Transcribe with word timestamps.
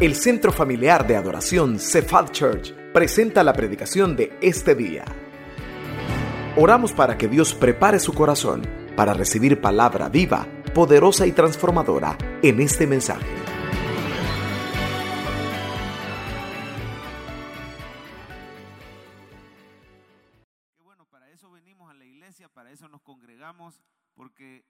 El 0.00 0.14
Centro 0.14 0.52
Familiar 0.52 1.08
de 1.08 1.16
Adoración 1.16 1.80
Cephal 1.80 2.30
Church 2.30 2.72
presenta 2.92 3.42
la 3.42 3.52
predicación 3.52 4.14
de 4.14 4.38
este 4.40 4.76
día. 4.76 5.04
Oramos 6.56 6.92
para 6.92 7.18
que 7.18 7.26
Dios 7.26 7.52
prepare 7.52 7.98
su 7.98 8.12
corazón 8.12 8.62
para 8.94 9.12
recibir 9.12 9.60
palabra 9.60 10.08
viva, 10.08 10.46
poderosa 10.72 11.26
y 11.26 11.32
transformadora 11.32 12.16
en 12.44 12.60
este 12.60 12.86
mensaje. 12.86 13.26
Bueno, 20.84 21.06
para 21.10 21.28
eso 21.32 21.50
venimos 21.50 21.90
a 21.90 21.94
la 21.94 22.04
iglesia, 22.04 22.48
para 22.48 22.70
eso 22.70 22.88
nos 22.88 23.02
congregamos, 23.02 23.80
porque 24.14 24.64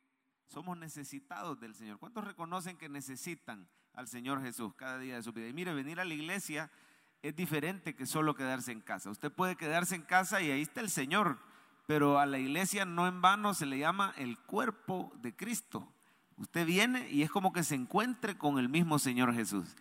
somos 0.59 0.77
necesitados 0.77 1.61
del 1.61 1.73
Señor. 1.73 2.01
¿Cuántos 2.01 2.25
reconocen 2.25 2.77
que 2.77 2.89
necesitan 2.89 3.69
al 3.95 4.09
Señor 4.09 4.43
Jesús 4.43 4.75
cada 4.75 4.99
día 4.99 5.15
de 5.15 5.23
su 5.23 5.33
vida? 5.33 5.47
Y 5.47 5.53
mire, 5.53 5.73
venir 5.73 6.01
a 6.01 6.05
la 6.05 6.15
iglesia 6.15 6.69
es 7.23 7.37
diferente 7.37 7.95
que 7.95 8.07
solo 8.07 8.35
quedarse 8.35 8.73
en 8.73 8.81
casa. 8.81 9.09
Usted 9.09 9.31
puede 9.31 9.55
quedarse 9.55 9.95
en 9.95 10.03
casa 10.03 10.43
y 10.43 10.51
ahí 10.51 10.63
está 10.63 10.81
el 10.81 10.91
Señor, 10.91 11.39
pero 11.87 12.19
a 12.19 12.27
la 12.27 12.41
iglesia 12.41 12.85
no 12.85 13.07
en 13.07 13.23
vano 13.23 13.55
se 13.55 13.67
le 13.67 13.79
llama 13.79 14.13
el 14.17 14.37
cuerpo 14.37 15.13
de 15.23 15.33
Cristo. 15.33 15.93
Usted 16.37 16.67
viene 16.67 17.09
y 17.09 17.23
es 17.23 17.31
como 17.31 17.53
que 17.53 17.63
se 17.63 17.77
encuentre 17.77 18.37
con 18.37 18.59
el 18.59 18.69
mismo 18.69 18.99
Señor 18.99 19.33
Jesús. 19.33 19.77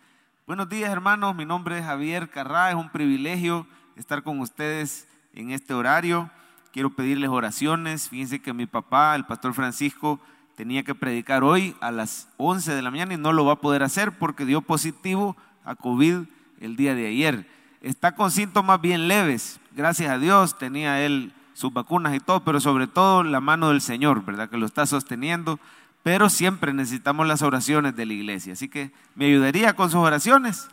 Buenos 0.46 0.68
días 0.68 0.92
hermanos, 0.92 1.34
mi 1.34 1.44
nombre 1.44 1.78
es 1.78 1.84
Javier 1.84 2.30
Carrá, 2.30 2.70
es 2.70 2.76
un 2.76 2.90
privilegio 2.90 3.66
estar 3.96 4.22
con 4.22 4.38
ustedes 4.38 5.08
en 5.32 5.50
este 5.50 5.74
horario. 5.74 6.30
Quiero 6.70 6.94
pedirles 6.94 7.30
oraciones. 7.30 8.08
Fíjense 8.08 8.40
que 8.40 8.52
mi 8.52 8.66
papá, 8.66 9.16
el 9.16 9.26
pastor 9.26 9.54
Francisco, 9.54 10.20
tenía 10.58 10.82
que 10.82 10.96
predicar 10.96 11.44
hoy 11.44 11.76
a 11.80 11.92
las 11.92 12.26
11 12.36 12.74
de 12.74 12.82
la 12.82 12.90
mañana 12.90 13.14
y 13.14 13.16
no 13.16 13.32
lo 13.32 13.44
va 13.44 13.52
a 13.52 13.60
poder 13.60 13.84
hacer 13.84 14.18
porque 14.18 14.44
dio 14.44 14.60
positivo 14.60 15.36
a 15.64 15.76
COVID 15.76 16.22
el 16.60 16.74
día 16.74 16.96
de 16.96 17.06
ayer. 17.06 17.48
Está 17.80 18.16
con 18.16 18.32
síntomas 18.32 18.80
bien 18.80 19.06
leves, 19.06 19.60
gracias 19.76 20.10
a 20.10 20.18
Dios, 20.18 20.58
tenía 20.58 21.00
él 21.00 21.32
sus 21.54 21.72
vacunas 21.72 22.12
y 22.12 22.18
todo, 22.18 22.40
pero 22.40 22.58
sobre 22.58 22.88
todo 22.88 23.22
la 23.22 23.40
mano 23.40 23.68
del 23.68 23.80
Señor, 23.80 24.24
¿verdad? 24.24 24.50
Que 24.50 24.56
lo 24.56 24.66
está 24.66 24.84
sosteniendo, 24.84 25.60
pero 26.02 26.28
siempre 26.28 26.72
necesitamos 26.72 27.28
las 27.28 27.42
oraciones 27.42 27.94
de 27.94 28.06
la 28.06 28.14
iglesia. 28.14 28.54
Así 28.54 28.68
que 28.68 28.90
me 29.14 29.26
ayudaría 29.26 29.74
con 29.74 29.92
sus 29.92 30.00
oraciones 30.00 30.66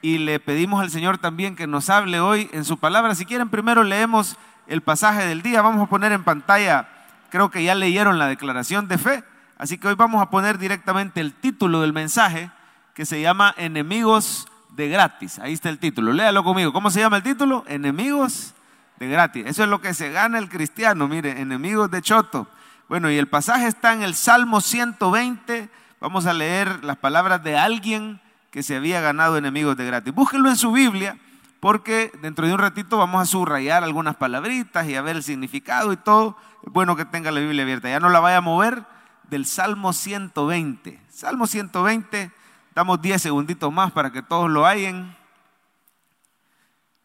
y 0.00 0.18
le 0.18 0.38
pedimos 0.38 0.80
al 0.80 0.90
Señor 0.90 1.18
también 1.18 1.56
que 1.56 1.66
nos 1.66 1.90
hable 1.90 2.20
hoy 2.20 2.48
en 2.52 2.64
su 2.64 2.78
palabra. 2.78 3.16
Si 3.16 3.26
quieren, 3.26 3.48
primero 3.48 3.82
leemos 3.82 4.36
el 4.68 4.80
pasaje 4.80 5.26
del 5.26 5.42
día. 5.42 5.60
Vamos 5.60 5.82
a 5.82 5.90
poner 5.90 6.12
en 6.12 6.22
pantalla, 6.22 6.88
creo 7.34 7.50
que 7.50 7.64
ya 7.64 7.74
leyeron 7.74 8.20
la 8.20 8.28
declaración 8.28 8.86
de 8.86 8.96
fe, 8.96 9.24
así 9.58 9.76
que 9.76 9.88
hoy 9.88 9.96
vamos 9.96 10.22
a 10.22 10.30
poner 10.30 10.56
directamente 10.56 11.20
el 11.20 11.32
título 11.32 11.80
del 11.80 11.92
mensaje 11.92 12.52
que 12.94 13.04
se 13.04 13.20
llama 13.20 13.52
Enemigos 13.58 14.46
de 14.70 14.88
gratis. 14.88 15.40
Ahí 15.40 15.52
está 15.52 15.68
el 15.68 15.80
título. 15.80 16.12
Léalo 16.12 16.44
conmigo. 16.44 16.72
¿Cómo 16.72 16.92
se 16.92 17.00
llama 17.00 17.16
el 17.16 17.24
título? 17.24 17.64
Enemigos 17.66 18.54
de 19.00 19.08
gratis. 19.08 19.46
Eso 19.48 19.64
es 19.64 19.68
lo 19.68 19.80
que 19.80 19.94
se 19.94 20.12
gana 20.12 20.38
el 20.38 20.48
cristiano, 20.48 21.08
mire, 21.08 21.40
enemigos 21.40 21.90
de 21.90 22.02
choto. 22.02 22.46
Bueno, 22.88 23.10
y 23.10 23.18
el 23.18 23.26
pasaje 23.26 23.66
está 23.66 23.92
en 23.92 24.04
el 24.04 24.14
Salmo 24.14 24.60
120. 24.60 25.68
Vamos 26.00 26.26
a 26.26 26.34
leer 26.34 26.84
las 26.84 26.98
palabras 26.98 27.42
de 27.42 27.58
alguien 27.58 28.20
que 28.52 28.62
se 28.62 28.76
había 28.76 29.00
ganado 29.00 29.36
enemigos 29.36 29.76
de 29.76 29.84
gratis. 29.84 30.14
Búsquenlo 30.14 30.50
en 30.50 30.56
su 30.56 30.70
Biblia, 30.70 31.18
porque 31.64 32.12
dentro 32.20 32.46
de 32.46 32.52
un 32.52 32.58
ratito 32.58 32.98
vamos 32.98 33.22
a 33.22 33.24
subrayar 33.24 33.84
algunas 33.84 34.16
palabritas 34.16 34.86
y 34.86 34.96
a 34.96 35.00
ver 35.00 35.16
el 35.16 35.22
significado 35.22 35.94
y 35.94 35.96
todo. 35.96 36.36
Es 36.62 36.70
bueno 36.70 36.94
que 36.94 37.06
tenga 37.06 37.30
la 37.30 37.40
Biblia 37.40 37.62
abierta. 37.62 37.88
Ya 37.88 38.00
no 38.00 38.10
la 38.10 38.20
vaya 38.20 38.36
a 38.36 38.42
mover 38.42 38.84
del 39.30 39.46
Salmo 39.46 39.94
120. 39.94 41.00
Salmo 41.08 41.46
120, 41.46 42.30
damos 42.74 43.00
10 43.00 43.22
segunditos 43.22 43.72
más 43.72 43.92
para 43.92 44.12
que 44.12 44.20
todos 44.20 44.50
lo 44.50 44.66
hayan. 44.66 45.16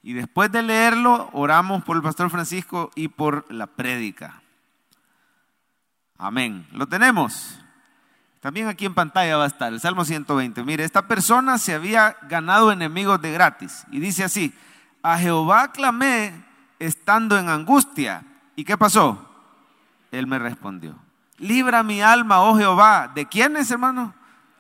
Y 0.04 0.12
después 0.12 0.52
de 0.52 0.62
leerlo, 0.62 1.30
oramos 1.32 1.86
por 1.86 1.96
el 1.96 2.04
pastor 2.04 2.30
Francisco 2.30 2.92
y 2.96 3.08
por 3.08 3.50
la 3.50 3.66
prédica. 3.66 4.42
Amén. 6.18 6.68
¿Lo 6.74 6.86
tenemos? 6.86 7.62
También 8.40 8.68
aquí 8.68 8.86
en 8.86 8.94
pantalla 8.94 9.38
va 9.38 9.44
a 9.44 9.48
estar 9.48 9.74
el 9.74 9.82
Salmo 9.82 10.06
120. 10.06 10.64
Mire, 10.64 10.86
esta 10.86 11.08
persona 11.08 11.58
se 11.58 11.74
había 11.74 12.16
ganado 12.30 12.72
enemigos 12.72 13.22
de 13.22 13.34
gratis. 13.34 13.86
Y 13.92 14.00
dice 14.00 14.24
así, 14.24 14.54
a 15.04 15.18
Jehová 15.18 15.72
clamé 15.74 16.46
estando 16.80 17.38
en 17.38 17.50
angustia. 17.50 18.24
¿Y 18.56 18.64
qué 18.64 18.78
pasó? 18.78 19.30
Él 20.12 20.26
me 20.26 20.40
respondió. 20.40 20.96
Libra 21.38 21.84
mi 21.84 22.02
alma, 22.02 22.42
oh 22.42 22.58
Jehová. 22.58 23.12
¿De 23.14 23.26
quiénes, 23.26 23.70
hermano? 23.72 24.14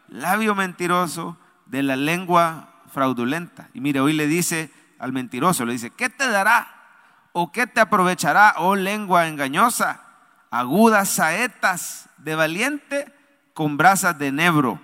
Labio 0.09 0.55
mentiroso, 0.55 1.37
de 1.65 1.83
la 1.83 1.95
lengua 1.95 2.69
fraudulenta. 2.91 3.69
Y 3.73 3.79
mire, 3.79 4.01
hoy 4.01 4.13
le 4.13 4.27
dice 4.27 4.71
al 4.97 5.13
mentiroso, 5.13 5.65
le 5.65 5.73
dice, 5.73 5.91
¿qué 5.91 6.09
te 6.09 6.27
dará? 6.29 6.67
¿O 7.31 7.51
qué 7.51 7.65
te 7.65 7.79
aprovechará, 7.79 8.55
oh 8.57 8.75
lengua 8.75 9.27
engañosa? 9.27 10.01
Agudas 10.51 11.09
saetas 11.09 12.09
de 12.17 12.35
valiente 12.35 13.18
con 13.59 13.75
brasas 13.75 14.17
de 14.17 14.27
enebro. 14.27 14.79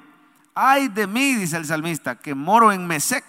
Ay 0.54 0.90
de 0.90 1.08
mí, 1.08 1.34
dice 1.36 1.56
el 1.56 1.64
salmista, 1.64 2.16
que 2.16 2.36
moro 2.36 2.74
en 2.74 2.86
Mesec 2.86 3.24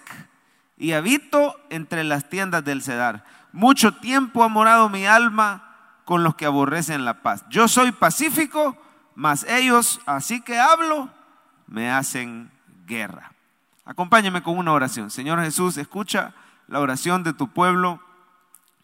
y 0.76 0.90
habito 0.90 1.54
entre 1.70 2.02
las 2.02 2.28
tiendas 2.28 2.64
del 2.64 2.82
Cedar. 2.82 3.24
Mucho 3.52 3.94
tiempo 3.94 4.42
ha 4.42 4.48
morado 4.48 4.88
mi 4.88 5.06
alma 5.06 6.02
con 6.04 6.24
los 6.24 6.34
que 6.34 6.46
aborrecen 6.46 7.04
la 7.04 7.22
paz. 7.22 7.44
Yo 7.48 7.68
soy 7.68 7.92
pacífico, 7.92 8.76
mas 9.14 9.44
ellos, 9.44 10.00
así 10.04 10.40
que 10.40 10.58
hablo, 10.58 11.10
me 11.68 11.92
hacen 11.92 12.50
guerra. 12.84 13.30
Acompáñame 13.84 14.42
con 14.42 14.58
una 14.58 14.72
oración. 14.72 15.12
Señor 15.12 15.40
Jesús, 15.40 15.76
escucha 15.76 16.34
la 16.66 16.80
oración 16.80 17.22
de 17.22 17.32
tu 17.32 17.46
pueblo 17.46 18.00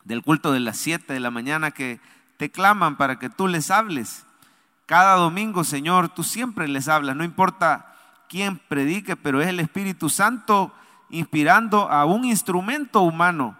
del 0.04 0.22
culto 0.22 0.52
de 0.52 0.60
las 0.60 0.76
7 0.76 1.12
de 1.12 1.18
la 1.18 1.32
mañana 1.32 1.72
que 1.72 1.98
te 2.36 2.52
claman 2.52 2.96
para 2.96 3.18
que 3.18 3.30
tú 3.30 3.48
les 3.48 3.72
hables. 3.72 4.26
Cada 4.92 5.14
domingo, 5.14 5.64
Señor, 5.64 6.10
tú 6.10 6.22
siempre 6.22 6.68
les 6.68 6.86
hablas, 6.86 7.16
no 7.16 7.24
importa 7.24 7.94
quién 8.28 8.58
predique, 8.58 9.16
pero 9.16 9.40
es 9.40 9.48
el 9.48 9.58
Espíritu 9.58 10.10
Santo 10.10 10.70
inspirando 11.08 11.90
a 11.90 12.04
un 12.04 12.26
instrumento 12.26 13.00
humano 13.00 13.56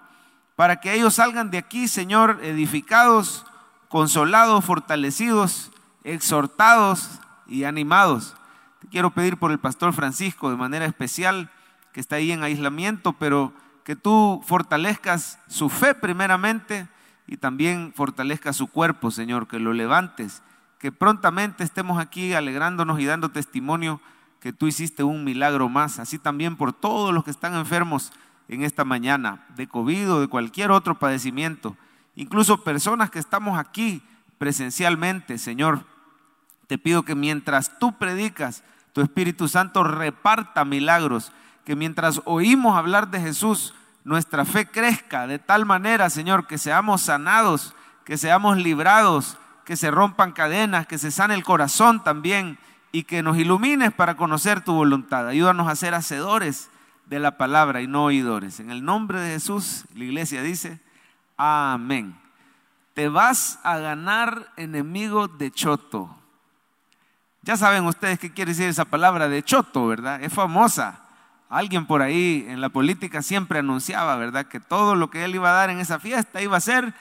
para 0.56 0.78
que 0.78 0.92
ellos 0.92 1.14
salgan 1.14 1.50
de 1.50 1.56
aquí, 1.56 1.88
Señor, 1.88 2.40
edificados, 2.42 3.46
consolados, 3.88 4.62
fortalecidos, 4.62 5.70
exhortados 6.04 7.08
y 7.46 7.64
animados. 7.64 8.36
Te 8.82 8.88
quiero 8.88 9.08
pedir 9.12 9.38
por 9.38 9.52
el 9.52 9.58
pastor 9.58 9.94
Francisco 9.94 10.50
de 10.50 10.56
manera 10.56 10.84
especial, 10.84 11.48
que 11.94 12.00
está 12.00 12.16
ahí 12.16 12.30
en 12.30 12.42
aislamiento, 12.42 13.14
pero 13.14 13.54
que 13.84 13.96
tú 13.96 14.42
fortalezcas 14.44 15.38
su 15.48 15.70
fe 15.70 15.94
primeramente 15.94 16.88
y 17.26 17.38
también 17.38 17.94
fortalezcas 17.96 18.54
su 18.54 18.66
cuerpo, 18.66 19.10
Señor, 19.10 19.48
que 19.48 19.58
lo 19.58 19.72
levantes, 19.72 20.42
que 20.82 20.90
prontamente 20.90 21.62
estemos 21.62 22.00
aquí 22.00 22.34
alegrándonos 22.34 22.98
y 22.98 23.04
dando 23.04 23.28
testimonio 23.28 24.00
que 24.40 24.52
tú 24.52 24.66
hiciste 24.66 25.04
un 25.04 25.22
milagro 25.22 25.68
más, 25.68 26.00
así 26.00 26.18
también 26.18 26.56
por 26.56 26.72
todos 26.72 27.14
los 27.14 27.22
que 27.22 27.30
están 27.30 27.54
enfermos 27.54 28.10
en 28.48 28.64
esta 28.64 28.84
mañana, 28.84 29.46
de 29.54 29.68
COVID 29.68 30.14
o 30.14 30.20
de 30.20 30.26
cualquier 30.26 30.72
otro 30.72 30.98
padecimiento, 30.98 31.76
incluso 32.16 32.64
personas 32.64 33.10
que 33.10 33.20
estamos 33.20 33.60
aquí 33.60 34.02
presencialmente, 34.38 35.38
Señor, 35.38 35.84
te 36.66 36.78
pido 36.78 37.04
que 37.04 37.14
mientras 37.14 37.78
tú 37.78 37.96
predicas, 37.96 38.64
tu 38.92 39.02
Espíritu 39.02 39.46
Santo 39.46 39.84
reparta 39.84 40.64
milagros, 40.64 41.30
que 41.64 41.76
mientras 41.76 42.20
oímos 42.24 42.76
hablar 42.76 43.08
de 43.12 43.20
Jesús, 43.20 43.72
nuestra 44.02 44.44
fe 44.44 44.66
crezca 44.66 45.28
de 45.28 45.38
tal 45.38 45.64
manera, 45.64 46.10
Señor, 46.10 46.48
que 46.48 46.58
seamos 46.58 47.02
sanados, 47.02 47.72
que 48.04 48.18
seamos 48.18 48.56
librados, 48.56 49.38
que 49.72 49.76
se 49.78 49.90
rompan 49.90 50.32
cadenas, 50.32 50.86
que 50.86 50.98
se 50.98 51.10
sane 51.10 51.32
el 51.32 51.44
corazón 51.44 52.04
también 52.04 52.58
y 52.92 53.04
que 53.04 53.22
nos 53.22 53.38
ilumines 53.38 53.90
para 53.90 54.18
conocer 54.18 54.60
tu 54.60 54.74
voluntad. 54.74 55.26
Ayúdanos 55.26 55.66
a 55.66 55.74
ser 55.76 55.94
hacedores 55.94 56.68
de 57.06 57.18
la 57.18 57.38
palabra 57.38 57.80
y 57.80 57.86
no 57.86 58.04
oidores. 58.04 58.60
En 58.60 58.70
el 58.70 58.84
nombre 58.84 59.18
de 59.18 59.32
Jesús, 59.32 59.86
la 59.94 60.04
iglesia 60.04 60.42
dice, 60.42 60.78
amén. 61.38 62.14
Te 62.92 63.08
vas 63.08 63.60
a 63.62 63.78
ganar 63.78 64.52
enemigo 64.58 65.26
de 65.26 65.50
choto. 65.50 66.14
Ya 67.40 67.56
saben 67.56 67.86
ustedes 67.86 68.18
qué 68.18 68.30
quiere 68.30 68.50
decir 68.50 68.68
esa 68.68 68.84
palabra 68.84 69.26
de 69.26 69.42
choto, 69.42 69.86
¿verdad? 69.86 70.22
Es 70.22 70.34
famosa. 70.34 71.00
Alguien 71.48 71.86
por 71.86 72.02
ahí 72.02 72.44
en 72.46 72.60
la 72.60 72.68
política 72.68 73.22
siempre 73.22 73.60
anunciaba, 73.60 74.16
¿verdad? 74.16 74.44
Que 74.44 74.60
todo 74.60 74.96
lo 74.96 75.08
que 75.08 75.24
él 75.24 75.34
iba 75.34 75.48
a 75.48 75.54
dar 75.54 75.70
en 75.70 75.78
esa 75.78 75.98
fiesta 75.98 76.42
iba 76.42 76.58
a 76.58 76.60
ser 76.60 76.92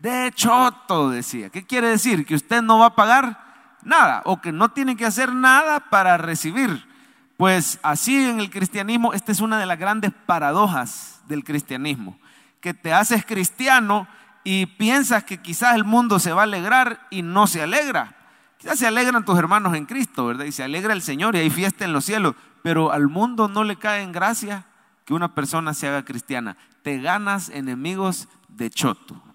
de 0.00 0.32
choto, 0.34 1.10
decía. 1.10 1.50
¿Qué 1.50 1.64
quiere 1.66 1.88
decir? 1.88 2.24
Que 2.24 2.34
usted 2.34 2.62
no 2.62 2.78
va 2.78 2.86
a 2.86 2.94
pagar 2.94 3.78
nada 3.82 4.22
o 4.24 4.40
que 4.40 4.52
no 4.52 4.70
tiene 4.70 4.96
que 4.96 5.06
hacer 5.06 5.32
nada 5.32 5.80
para 5.80 6.16
recibir. 6.16 6.88
Pues 7.36 7.78
así 7.82 8.24
en 8.24 8.40
el 8.40 8.50
cristianismo, 8.50 9.12
esta 9.12 9.32
es 9.32 9.40
una 9.40 9.58
de 9.58 9.66
las 9.66 9.78
grandes 9.78 10.12
paradojas 10.26 11.22
del 11.26 11.44
cristianismo, 11.44 12.18
que 12.60 12.74
te 12.74 12.92
haces 12.92 13.24
cristiano 13.24 14.06
y 14.44 14.66
piensas 14.66 15.24
que 15.24 15.38
quizás 15.38 15.74
el 15.74 15.84
mundo 15.84 16.18
se 16.18 16.32
va 16.32 16.42
a 16.42 16.44
alegrar 16.44 17.06
y 17.10 17.22
no 17.22 17.46
se 17.46 17.62
alegra. 17.62 18.16
Quizás 18.58 18.78
se 18.78 18.86
alegran 18.86 19.24
tus 19.24 19.38
hermanos 19.38 19.74
en 19.74 19.86
Cristo, 19.86 20.26
¿verdad? 20.26 20.44
Y 20.44 20.52
se 20.52 20.62
alegra 20.62 20.92
el 20.92 21.00
Señor 21.00 21.34
y 21.34 21.38
hay 21.38 21.50
fiesta 21.50 21.84
en 21.84 21.94
los 21.94 22.04
cielos, 22.04 22.34
pero 22.62 22.92
al 22.92 23.08
mundo 23.08 23.48
no 23.48 23.64
le 23.64 23.76
cae 23.76 24.02
en 24.02 24.12
gracia 24.12 24.66
que 25.06 25.14
una 25.14 25.34
persona 25.34 25.72
se 25.72 25.88
haga 25.88 26.04
cristiana. 26.04 26.58
Te 26.82 26.98
ganas 26.98 27.48
enemigos 27.48 28.28
de 28.48 28.68
choto. 28.68 29.29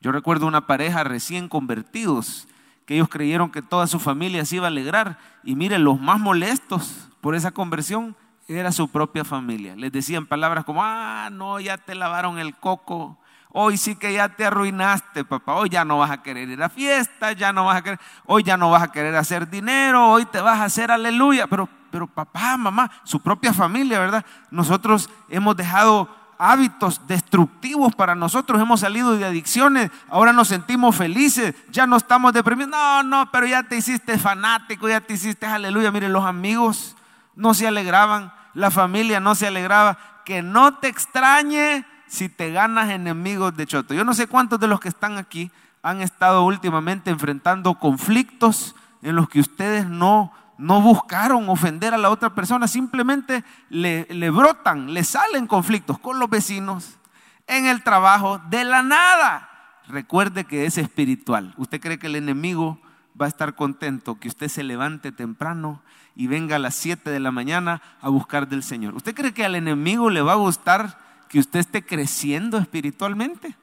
Yo 0.00 0.12
recuerdo 0.12 0.46
una 0.46 0.66
pareja 0.66 1.04
recién 1.04 1.48
convertidos 1.48 2.48
que 2.86 2.94
ellos 2.94 3.08
creyeron 3.08 3.50
que 3.50 3.60
toda 3.60 3.86
su 3.86 4.00
familia 4.00 4.44
se 4.44 4.56
iba 4.56 4.66
a 4.66 4.68
alegrar 4.68 5.18
y 5.44 5.54
miren, 5.54 5.84
los 5.84 6.00
más 6.00 6.18
molestos 6.18 7.08
por 7.20 7.34
esa 7.34 7.50
conversión 7.50 8.16
era 8.48 8.72
su 8.72 8.88
propia 8.88 9.24
familia. 9.24 9.76
Les 9.76 9.92
decían 9.92 10.26
palabras 10.26 10.64
como, 10.64 10.82
ah, 10.82 11.28
no, 11.30 11.60
ya 11.60 11.76
te 11.76 11.94
lavaron 11.94 12.38
el 12.38 12.56
coco, 12.56 13.18
hoy 13.50 13.76
sí 13.76 13.94
que 13.94 14.14
ya 14.14 14.30
te 14.30 14.46
arruinaste, 14.46 15.24
papá, 15.24 15.54
hoy 15.54 15.68
ya 15.68 15.84
no 15.84 15.98
vas 15.98 16.10
a 16.10 16.22
querer 16.22 16.48
ir 16.48 16.62
a 16.62 16.68
fiesta, 16.68 17.32
ya 17.32 17.52
no 17.52 17.66
vas 17.66 17.76
a 17.76 17.82
querer, 17.82 18.00
hoy 18.26 18.42
ya 18.42 18.56
no 18.56 18.70
vas 18.70 18.82
a 18.82 18.92
querer 18.92 19.14
hacer 19.16 19.48
dinero, 19.48 20.10
hoy 20.10 20.24
te 20.24 20.40
vas 20.40 20.60
a 20.60 20.64
hacer 20.64 20.90
aleluya, 20.90 21.46
pero, 21.46 21.68
pero 21.90 22.06
papá, 22.06 22.56
mamá, 22.56 22.90
su 23.04 23.20
propia 23.20 23.52
familia, 23.52 24.00
¿verdad? 24.00 24.24
Nosotros 24.50 25.10
hemos 25.28 25.56
dejado 25.56 26.08
hábitos 26.40 27.06
destructivos 27.06 27.94
para 27.94 28.14
nosotros, 28.14 28.60
hemos 28.60 28.80
salido 28.80 29.14
de 29.16 29.26
adicciones, 29.26 29.90
ahora 30.08 30.32
nos 30.32 30.48
sentimos 30.48 30.96
felices, 30.96 31.54
ya 31.70 31.86
no 31.86 31.98
estamos 31.98 32.32
deprimidos, 32.32 32.70
no, 32.70 33.02
no, 33.02 33.30
pero 33.30 33.46
ya 33.46 33.62
te 33.62 33.76
hiciste 33.76 34.16
fanático, 34.18 34.88
ya 34.88 35.02
te 35.02 35.12
hiciste 35.12 35.44
aleluya, 35.44 35.90
miren, 35.90 36.14
los 36.14 36.24
amigos 36.24 36.96
no 37.36 37.52
se 37.52 37.68
alegraban, 37.68 38.32
la 38.54 38.70
familia 38.70 39.20
no 39.20 39.34
se 39.34 39.48
alegraba, 39.48 39.98
que 40.24 40.42
no 40.42 40.74
te 40.74 40.88
extrañe 40.88 41.84
si 42.06 42.30
te 42.30 42.50
ganas 42.50 42.88
enemigos 42.88 43.54
de 43.54 43.66
choto. 43.66 43.92
Yo 43.92 44.04
no 44.04 44.14
sé 44.14 44.26
cuántos 44.26 44.58
de 44.58 44.66
los 44.66 44.80
que 44.80 44.88
están 44.88 45.18
aquí 45.18 45.50
han 45.82 46.00
estado 46.00 46.44
últimamente 46.44 47.10
enfrentando 47.10 47.74
conflictos 47.74 48.74
en 49.02 49.16
los 49.16 49.28
que 49.28 49.40
ustedes 49.40 49.86
no, 49.86 50.32
no 50.60 50.80
buscaron 50.80 51.48
ofender 51.48 51.94
a 51.94 51.98
la 51.98 52.10
otra 52.10 52.34
persona, 52.34 52.68
simplemente 52.68 53.44
le, 53.68 54.04
brotan, 54.30 54.92
le 54.92 55.04
salen 55.04 55.46
conflictos 55.46 55.98
con 55.98 56.18
los 56.18 56.30
vecinos, 56.30 56.98
en 57.46 57.66
el 57.66 57.82
trabajo, 57.82 58.40
de 58.50 58.64
la 58.64 58.82
nada. 58.82 59.48
Recuerde 59.88 60.44
que 60.44 60.66
es 60.66 60.78
espiritual. 60.78 61.54
¿Usted 61.56 61.80
cree 61.80 61.98
que 61.98 62.06
el 62.06 62.16
enemigo 62.16 62.78
va 63.20 63.26
a 63.26 63.28
estar 63.28 63.54
contento 63.54 64.20
que 64.20 64.28
usted 64.28 64.48
se 64.48 64.62
levante 64.62 65.10
temprano 65.10 65.82
y 66.14 66.28
venga 66.28 66.56
a 66.56 66.60
las 66.60 66.76
7 66.76 67.10
de 67.10 67.20
la 67.20 67.32
mañana 67.32 67.82
a 68.00 68.08
buscar 68.08 68.46
del 68.46 68.62
Señor? 68.62 68.94
¿Usted 68.94 69.14
cree 69.14 69.34
que 69.34 69.44
al 69.44 69.56
enemigo 69.56 70.10
le 70.10 70.22
va 70.22 70.32
a 70.32 70.36
gustar 70.36 70.96
que 71.30 71.38
usted 71.38 71.60
esté 71.60 71.84
creciendo 71.84 72.58
espiritualmente. 72.58 73.56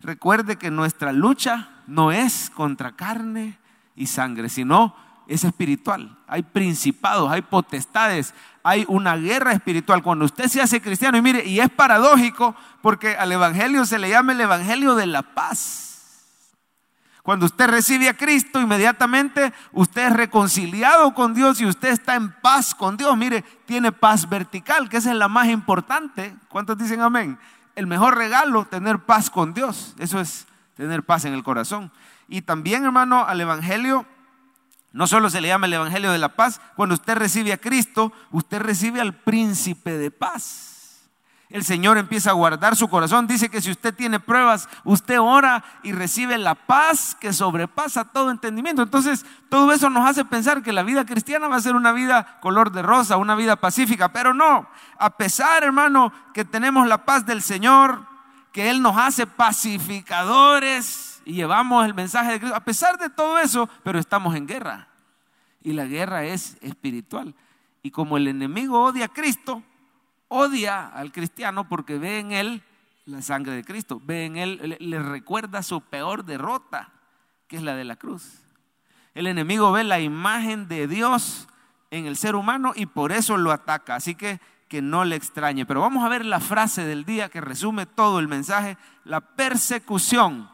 Recuerde 0.00 0.56
que 0.56 0.70
nuestra 0.70 1.10
lucha 1.10 1.70
no 1.86 2.12
es 2.12 2.50
contra 2.50 2.92
carne 2.92 3.58
y 3.96 4.06
sangre, 4.06 4.50
sino 4.50 4.94
es 5.28 5.44
espiritual. 5.44 6.18
Hay 6.26 6.42
principados, 6.42 7.30
hay 7.30 7.42
potestades, 7.42 8.34
hay 8.62 8.84
una 8.88 9.16
guerra 9.16 9.52
espiritual. 9.52 10.02
Cuando 10.02 10.24
usted 10.24 10.48
se 10.48 10.60
hace 10.60 10.80
cristiano, 10.80 11.18
y 11.18 11.22
mire, 11.22 11.44
y 11.44 11.60
es 11.60 11.68
paradójico 11.70 12.56
porque 12.82 13.14
al 13.14 13.30
Evangelio 13.30 13.84
se 13.84 13.98
le 13.98 14.08
llama 14.08 14.32
el 14.32 14.40
Evangelio 14.40 14.94
de 14.94 15.06
la 15.06 15.22
paz. 15.22 15.84
Cuando 17.22 17.44
usted 17.44 17.68
recibe 17.68 18.08
a 18.08 18.16
Cristo, 18.16 18.58
inmediatamente 18.58 19.52
usted 19.72 20.06
es 20.06 20.12
reconciliado 20.14 21.12
con 21.12 21.34
Dios 21.34 21.60
y 21.60 21.66
usted 21.66 21.90
está 21.90 22.14
en 22.14 22.32
paz 22.40 22.74
con 22.74 22.96
Dios. 22.96 23.14
Mire, 23.18 23.44
tiene 23.66 23.92
paz 23.92 24.26
vertical, 24.30 24.88
que 24.88 24.96
esa 24.96 25.10
es 25.10 25.16
la 25.16 25.28
más 25.28 25.48
importante. 25.48 26.34
¿Cuántos 26.48 26.78
dicen 26.78 27.02
amén? 27.02 27.38
El 27.76 27.86
mejor 27.86 28.16
regalo, 28.16 28.64
tener 28.64 29.00
paz 29.00 29.28
con 29.28 29.52
Dios. 29.52 29.94
Eso 29.98 30.20
es 30.20 30.46
tener 30.74 31.02
paz 31.02 31.26
en 31.26 31.34
el 31.34 31.42
corazón. 31.42 31.92
Y 32.28 32.40
también, 32.40 32.84
hermano, 32.84 33.26
al 33.26 33.38
Evangelio, 33.42 34.06
no 34.92 35.06
solo 35.06 35.30
se 35.30 35.40
le 35.40 35.48
llama 35.48 35.66
el 35.66 35.74
Evangelio 35.74 36.12
de 36.12 36.18
la 36.18 36.34
paz, 36.34 36.60
cuando 36.76 36.94
usted 36.94 37.16
recibe 37.16 37.52
a 37.52 37.58
Cristo, 37.58 38.12
usted 38.30 38.60
recibe 38.60 39.00
al 39.00 39.14
príncipe 39.14 39.98
de 39.98 40.10
paz 40.10 40.78
el 41.50 41.64
Señor 41.64 41.96
empieza 41.96 42.30
a 42.30 42.34
guardar 42.34 42.76
su 42.76 42.88
corazón. 42.88 43.26
Dice 43.26 43.48
que 43.48 43.62
si 43.62 43.70
usted 43.70 43.94
tiene 43.94 44.20
pruebas, 44.20 44.68
usted 44.84 45.18
ora 45.18 45.64
y 45.82 45.92
recibe 45.92 46.36
la 46.36 46.54
paz 46.54 47.16
que 47.18 47.32
sobrepasa 47.32 48.04
todo 48.04 48.30
entendimiento. 48.30 48.82
Entonces, 48.82 49.24
todo 49.48 49.72
eso 49.72 49.88
nos 49.88 50.06
hace 50.08 50.26
pensar 50.26 50.62
que 50.62 50.74
la 50.74 50.82
vida 50.82 51.06
cristiana 51.06 51.48
va 51.48 51.56
a 51.56 51.62
ser 51.62 51.74
una 51.74 51.92
vida 51.92 52.38
color 52.40 52.70
de 52.70 52.82
rosa, 52.82 53.16
una 53.16 53.34
vida 53.34 53.56
pacífica. 53.56 54.12
Pero 54.12 54.34
no, 54.34 54.68
a 54.98 55.10
pesar, 55.16 55.64
hermano, 55.64 56.12
que 56.34 56.44
tenemos 56.44 56.86
la 56.86 57.06
paz 57.06 57.24
del 57.24 57.40
Señor, 57.40 58.06
que 58.52 58.68
Él 58.68 58.82
nos 58.82 58.98
hace 58.98 59.26
pacificadores 59.26 61.07
y 61.28 61.34
llevamos 61.34 61.84
el 61.84 61.92
mensaje 61.92 62.32
de 62.32 62.38
Cristo, 62.40 62.56
a 62.56 62.64
pesar 62.64 62.96
de 62.96 63.10
todo 63.10 63.38
eso, 63.38 63.68
pero 63.82 63.98
estamos 63.98 64.34
en 64.34 64.46
guerra. 64.46 64.88
Y 65.62 65.74
la 65.74 65.84
guerra 65.84 66.24
es 66.24 66.56
espiritual. 66.62 67.34
Y 67.82 67.90
como 67.90 68.16
el 68.16 68.28
enemigo 68.28 68.82
odia 68.82 69.04
a 69.04 69.08
Cristo, 69.08 69.62
odia 70.28 70.88
al 70.88 71.12
cristiano 71.12 71.68
porque 71.68 71.98
ve 71.98 72.20
en 72.20 72.32
él 72.32 72.62
la 73.04 73.20
sangre 73.20 73.52
de 73.52 73.62
Cristo, 73.62 74.00
ve 74.02 74.24
en 74.24 74.38
él, 74.38 74.78
le, 74.80 75.02
recuerda 75.02 75.62
su 75.62 75.82
peor 75.82 76.24
derrota, 76.24 76.92
que 77.46 77.56
es 77.56 77.62
la 77.62 77.76
de 77.76 77.84
la 77.84 77.96
cruz. 77.96 78.40
El 79.12 79.26
enemigo 79.26 79.70
ve 79.70 79.84
la 79.84 80.00
imagen 80.00 80.66
de 80.66 80.88
Dios 80.88 81.46
en 81.90 82.06
el 82.06 82.16
ser 82.16 82.36
humano 82.36 82.72
y 82.74 82.86
por 82.86 83.12
eso 83.12 83.36
lo 83.36 83.52
ataca. 83.52 83.96
Así 83.96 84.14
que 84.14 84.40
que 84.66 84.80
no 84.80 85.04
le 85.04 85.16
extrañe. 85.16 85.66
Pero 85.66 85.82
vamos 85.82 86.06
a 86.06 86.08
ver 86.08 86.24
la 86.24 86.40
frase 86.40 86.86
del 86.86 87.04
día 87.04 87.28
que 87.28 87.42
resume 87.42 87.84
todo 87.84 88.18
el 88.18 88.28
mensaje. 88.28 88.78
La 89.04 89.20
persecución 89.20 90.48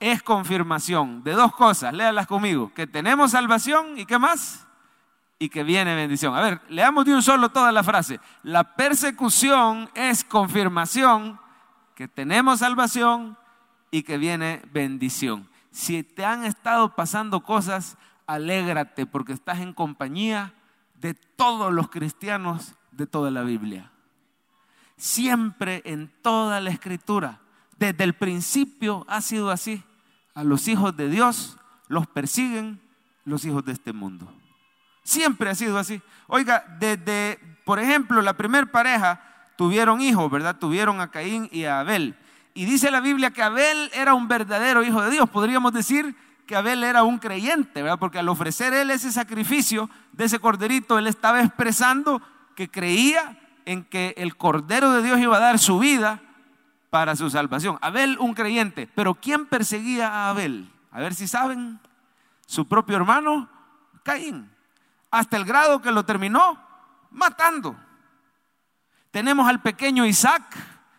es 0.00 0.22
confirmación 0.22 1.22
de 1.24 1.32
dos 1.32 1.54
cosas. 1.54 1.92
Léalas 1.92 2.26
conmigo. 2.26 2.72
Que 2.74 2.86
tenemos 2.86 3.32
salvación 3.32 3.98
y 3.98 4.06
qué 4.06 4.18
más? 4.18 4.68
y 5.38 5.48
que 5.48 5.62
viene 5.62 5.94
bendición. 5.94 6.34
A 6.34 6.40
ver, 6.40 6.60
leamos 6.68 7.04
de 7.04 7.14
un 7.14 7.22
solo 7.22 7.50
toda 7.50 7.70
la 7.70 7.84
frase. 7.84 8.20
La 8.42 8.74
persecución 8.74 9.88
es 9.94 10.24
confirmación 10.24 11.38
que 11.94 12.08
tenemos 12.08 12.60
salvación 12.60 13.38
y 13.90 14.02
que 14.02 14.18
viene 14.18 14.62
bendición. 14.72 15.48
Si 15.70 16.02
te 16.02 16.24
han 16.24 16.44
estado 16.44 16.94
pasando 16.94 17.42
cosas, 17.42 17.96
alégrate 18.26 19.06
porque 19.06 19.32
estás 19.32 19.60
en 19.60 19.72
compañía 19.72 20.54
de 20.94 21.14
todos 21.14 21.72
los 21.72 21.88
cristianos 21.88 22.74
de 22.90 23.06
toda 23.06 23.30
la 23.30 23.42
Biblia. 23.42 23.92
Siempre 24.96 25.82
en 25.84 26.12
toda 26.22 26.60
la 26.60 26.70
escritura, 26.70 27.40
desde 27.78 28.02
el 28.02 28.14
principio 28.14 29.04
ha 29.08 29.20
sido 29.20 29.50
así. 29.50 29.84
A 30.38 30.44
los 30.44 30.68
hijos 30.68 30.96
de 30.96 31.08
Dios 31.08 31.56
los 31.88 32.06
persiguen 32.06 32.80
los 33.24 33.44
hijos 33.44 33.64
de 33.64 33.72
este 33.72 33.92
mundo. 33.92 34.32
Siempre 35.02 35.50
ha 35.50 35.54
sido 35.56 35.78
así. 35.78 36.00
Oiga, 36.28 36.64
desde, 36.78 37.40
por 37.64 37.80
ejemplo, 37.80 38.22
la 38.22 38.36
primer 38.36 38.70
pareja 38.70 39.20
tuvieron 39.56 40.00
hijos, 40.00 40.30
¿verdad? 40.30 40.56
Tuvieron 40.56 41.00
a 41.00 41.10
Caín 41.10 41.48
y 41.50 41.64
a 41.64 41.80
Abel. 41.80 42.14
Y 42.54 42.66
dice 42.66 42.92
la 42.92 43.00
Biblia 43.00 43.32
que 43.32 43.42
Abel 43.42 43.90
era 43.92 44.14
un 44.14 44.28
verdadero 44.28 44.84
hijo 44.84 45.02
de 45.02 45.10
Dios. 45.10 45.28
Podríamos 45.28 45.72
decir 45.72 46.14
que 46.46 46.54
Abel 46.54 46.84
era 46.84 47.02
un 47.02 47.18
creyente, 47.18 47.82
¿verdad? 47.82 47.98
Porque 47.98 48.20
al 48.20 48.28
ofrecer 48.28 48.72
él 48.74 48.92
ese 48.92 49.10
sacrificio 49.10 49.90
de 50.12 50.26
ese 50.26 50.38
corderito, 50.38 51.00
él 51.00 51.08
estaba 51.08 51.42
expresando 51.42 52.22
que 52.54 52.70
creía 52.70 53.40
en 53.64 53.82
que 53.82 54.14
el 54.16 54.36
cordero 54.36 54.92
de 54.92 55.02
Dios 55.02 55.18
iba 55.18 55.36
a 55.36 55.40
dar 55.40 55.58
su 55.58 55.80
vida 55.80 56.22
para 56.90 57.16
su 57.16 57.30
salvación. 57.30 57.78
Abel 57.80 58.16
un 58.18 58.34
creyente, 58.34 58.88
pero 58.94 59.14
¿quién 59.14 59.46
perseguía 59.46 60.08
a 60.08 60.30
Abel? 60.30 60.70
A 60.90 61.00
ver 61.00 61.14
si 61.14 61.26
saben, 61.26 61.80
su 62.46 62.66
propio 62.66 62.96
hermano 62.96 63.48
Caín 64.02 64.50
hasta 65.10 65.36
el 65.36 65.44
grado 65.44 65.80
que 65.80 65.92
lo 65.92 66.04
terminó 66.04 66.58
matando. 67.10 67.76
Tenemos 69.10 69.48
al 69.48 69.60
pequeño 69.60 70.04
Isaac, 70.04 70.42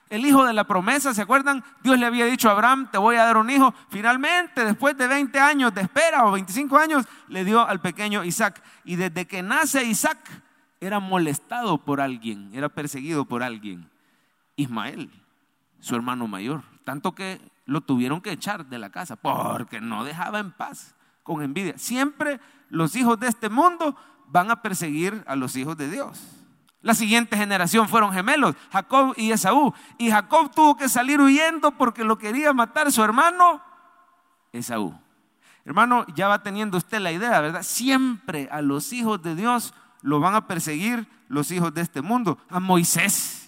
el 0.09 0.25
hijo 0.25 0.43
de 0.45 0.53
la 0.53 0.63
promesa, 0.63 1.13
¿se 1.13 1.21
acuerdan? 1.21 1.63
Dios 1.83 1.99
le 1.99 2.05
había 2.05 2.25
dicho 2.25 2.49
a 2.49 2.53
Abraham, 2.53 2.89
te 2.91 2.97
voy 2.97 3.15
a 3.15 3.25
dar 3.25 3.37
un 3.37 3.49
hijo. 3.49 3.73
Finalmente, 3.89 4.65
después 4.65 4.97
de 4.97 5.07
20 5.07 5.39
años 5.39 5.73
de 5.73 5.81
espera 5.81 6.25
o 6.25 6.31
25 6.31 6.77
años, 6.77 7.05
le 7.27 7.45
dio 7.45 7.65
al 7.65 7.79
pequeño 7.79 8.23
Isaac. 8.23 8.63
Y 8.83 8.95
desde 8.95 9.27
que 9.27 9.43
nace 9.43 9.83
Isaac, 9.83 10.17
era 10.81 10.99
molestado 10.99 11.77
por 11.77 12.01
alguien, 12.01 12.49
era 12.53 12.69
perseguido 12.69 13.25
por 13.25 13.43
alguien. 13.43 13.89
Ismael, 14.55 15.11
su 15.79 15.95
hermano 15.95 16.27
mayor. 16.27 16.63
Tanto 16.83 17.13
que 17.13 17.39
lo 17.65 17.81
tuvieron 17.81 18.21
que 18.21 18.31
echar 18.31 18.65
de 18.65 18.79
la 18.79 18.89
casa 18.89 19.15
porque 19.15 19.79
no 19.79 20.03
dejaba 20.03 20.39
en 20.39 20.51
paz, 20.51 20.95
con 21.23 21.41
envidia. 21.41 21.77
Siempre 21.77 22.39
los 22.69 22.95
hijos 22.95 23.19
de 23.19 23.27
este 23.27 23.49
mundo 23.49 23.95
van 24.27 24.51
a 24.51 24.61
perseguir 24.61 25.23
a 25.27 25.35
los 25.35 25.55
hijos 25.55 25.77
de 25.77 25.89
Dios. 25.89 26.19
La 26.81 26.93
siguiente 26.93 27.35
generación 27.35 27.89
fueron 27.89 28.13
gemelos, 28.13 28.55
Jacob 28.71 29.13
y 29.17 29.31
Esaú. 29.31 29.73
Y 29.97 30.09
Jacob 30.09 30.51
tuvo 30.53 30.77
que 30.77 30.87
salir 30.87 31.19
huyendo 31.19 31.71
porque 31.71 32.03
lo 32.03 32.17
quería 32.17 32.53
matar 32.53 32.91
su 32.91 33.03
hermano 33.03 33.61
Esaú. 34.53 34.97
Hermano, 35.65 36.05
ya 36.15 36.27
va 36.27 36.41
teniendo 36.41 36.77
usted 36.77 36.99
la 36.99 37.11
idea, 37.11 37.41
¿verdad? 37.41 37.63
Siempre 37.63 38.47
a 38.51 38.61
los 38.61 38.93
hijos 38.93 39.21
de 39.21 39.35
Dios 39.35 39.73
lo 40.01 40.19
van 40.19 40.33
a 40.33 40.47
perseguir 40.47 41.07
los 41.27 41.51
hijos 41.51 41.73
de 41.73 41.81
este 41.81 42.01
mundo. 42.01 42.39
A 42.49 42.59
Moisés 42.59 43.38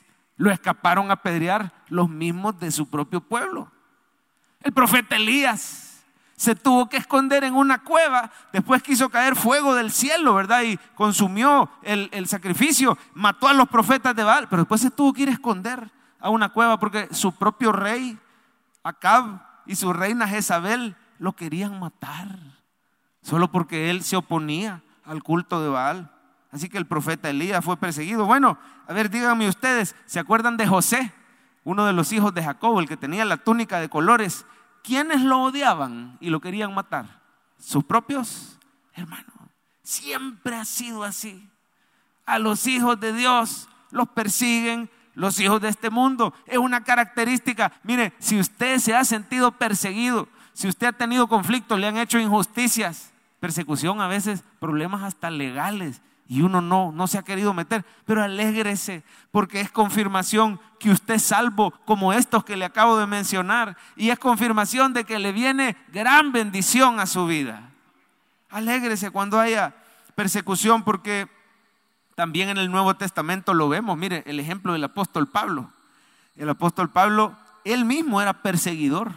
lo 0.41 0.49
escaparon 0.49 1.11
a 1.11 1.17
pedrear 1.17 1.71
los 1.87 2.09
mismos 2.09 2.59
de 2.59 2.71
su 2.71 2.89
propio 2.89 3.21
pueblo. 3.21 3.71
El 4.61 4.73
profeta 4.73 5.15
Elías 5.15 6.03
se 6.35 6.55
tuvo 6.55 6.89
que 6.89 6.97
esconder 6.97 7.43
en 7.43 7.53
una 7.53 7.83
cueva, 7.83 8.31
después 8.51 8.81
quiso 8.81 9.09
caer 9.09 9.35
fuego 9.35 9.75
del 9.75 9.91
cielo, 9.91 10.33
¿verdad? 10.33 10.63
Y 10.63 10.77
consumió 10.95 11.69
el, 11.83 12.09
el, 12.11 12.27
sacrificio, 12.27 12.97
mató 13.13 13.49
a 13.49 13.53
los 13.53 13.69
profetas 13.69 14.15
de 14.15 14.23
Baal, 14.23 14.47
pero 14.49 14.63
después 14.63 14.81
se 14.81 14.89
tuvo 14.89 15.13
que 15.13 15.21
ir 15.21 15.29
a 15.29 15.33
esconder 15.33 15.91
a 16.19 16.31
una 16.31 16.49
cueva 16.49 16.79
porque 16.79 17.07
su 17.11 17.33
propio 17.33 17.71
rey, 17.71 18.17
Acab, 18.81 19.43
y 19.67 19.75
su 19.75 19.93
reina 19.93 20.27
Jezabel 20.27 20.95
lo 21.19 21.33
querían 21.33 21.79
matar, 21.79 22.39
solo 23.21 23.51
porque 23.51 23.91
él 23.91 24.01
se 24.01 24.15
oponía 24.15 24.81
al 25.05 25.21
culto 25.21 25.61
de 25.61 25.69
Baal. 25.69 26.11
Así 26.51 26.69
que 26.69 26.77
el 26.77 26.85
profeta 26.85 27.29
Elías 27.29 27.63
fue 27.63 27.77
perseguido. 27.77 28.25
Bueno, 28.25 28.57
a 28.87 28.93
ver, 28.93 29.09
díganme 29.09 29.47
ustedes, 29.47 29.95
¿se 30.05 30.19
acuerdan 30.19 30.57
de 30.57 30.67
José, 30.67 31.13
uno 31.63 31.85
de 31.85 31.93
los 31.93 32.11
hijos 32.11 32.33
de 32.33 32.43
Jacob, 32.43 32.79
el 32.79 32.87
que 32.87 32.97
tenía 32.97 33.23
la 33.25 33.37
túnica 33.37 33.79
de 33.79 33.89
colores? 33.89 34.45
¿quiénes 34.83 35.21
lo 35.21 35.41
odiaban 35.41 36.17
y 36.19 36.29
lo 36.29 36.41
querían 36.41 36.73
matar? 36.73 37.21
Sus 37.57 37.83
propios 37.83 38.57
hermanos. 38.93 39.33
Siempre 39.83 40.55
ha 40.55 40.65
sido 40.65 41.03
así. 41.03 41.49
A 42.25 42.39
los 42.39 42.67
hijos 42.67 42.99
de 42.99 43.13
Dios 43.13 43.67
los 43.91 44.07
persiguen 44.09 44.89
los 45.13 45.39
hijos 45.39 45.61
de 45.61 45.69
este 45.69 45.89
mundo. 45.89 46.33
Es 46.45 46.57
una 46.57 46.83
característica. 46.83 47.71
Mire, 47.83 48.13
si 48.19 48.39
usted 48.39 48.79
se 48.79 48.95
ha 48.95 49.03
sentido 49.03 49.51
perseguido, 49.51 50.27
si 50.53 50.67
usted 50.67 50.87
ha 50.87 50.93
tenido 50.93 51.27
conflictos, 51.27 51.79
le 51.79 51.87
han 51.87 51.97
hecho 51.97 52.19
injusticias, 52.19 53.11
persecución 53.39 54.01
a 54.01 54.07
veces, 54.07 54.43
problemas 54.59 55.03
hasta 55.03 55.29
legales, 55.29 56.01
y 56.31 56.43
uno 56.43 56.61
no, 56.61 56.93
no 56.93 57.07
se 57.07 57.17
ha 57.17 57.23
querido 57.23 57.53
meter, 57.53 57.83
pero 58.05 58.23
alégrese 58.23 59.03
porque 59.31 59.59
es 59.59 59.69
confirmación 59.69 60.61
que 60.79 60.89
usted 60.89 61.15
es 61.15 61.23
salvo 61.23 61.71
como 61.83 62.13
estos 62.13 62.45
que 62.45 62.55
le 62.55 62.63
acabo 62.63 62.95
de 62.95 63.05
mencionar 63.05 63.75
y 63.97 64.11
es 64.11 64.17
confirmación 64.17 64.93
de 64.93 65.03
que 65.03 65.19
le 65.19 65.33
viene 65.33 65.75
gran 65.91 66.31
bendición 66.31 67.01
a 67.01 67.05
su 67.05 67.27
vida. 67.27 67.71
Alégrese 68.49 69.11
cuando 69.11 69.41
haya 69.41 69.75
persecución 70.15 70.83
porque 70.83 71.27
también 72.15 72.47
en 72.47 72.57
el 72.57 72.71
Nuevo 72.71 72.93
Testamento 72.93 73.53
lo 73.53 73.67
vemos. 73.67 73.97
Mire, 73.97 74.23
el 74.25 74.39
ejemplo 74.39 74.71
del 74.71 74.85
apóstol 74.85 75.27
Pablo. 75.27 75.69
El 76.37 76.47
apóstol 76.47 76.89
Pablo, 76.89 77.35
él 77.65 77.83
mismo 77.83 78.21
era 78.21 78.41
perseguidor 78.41 79.11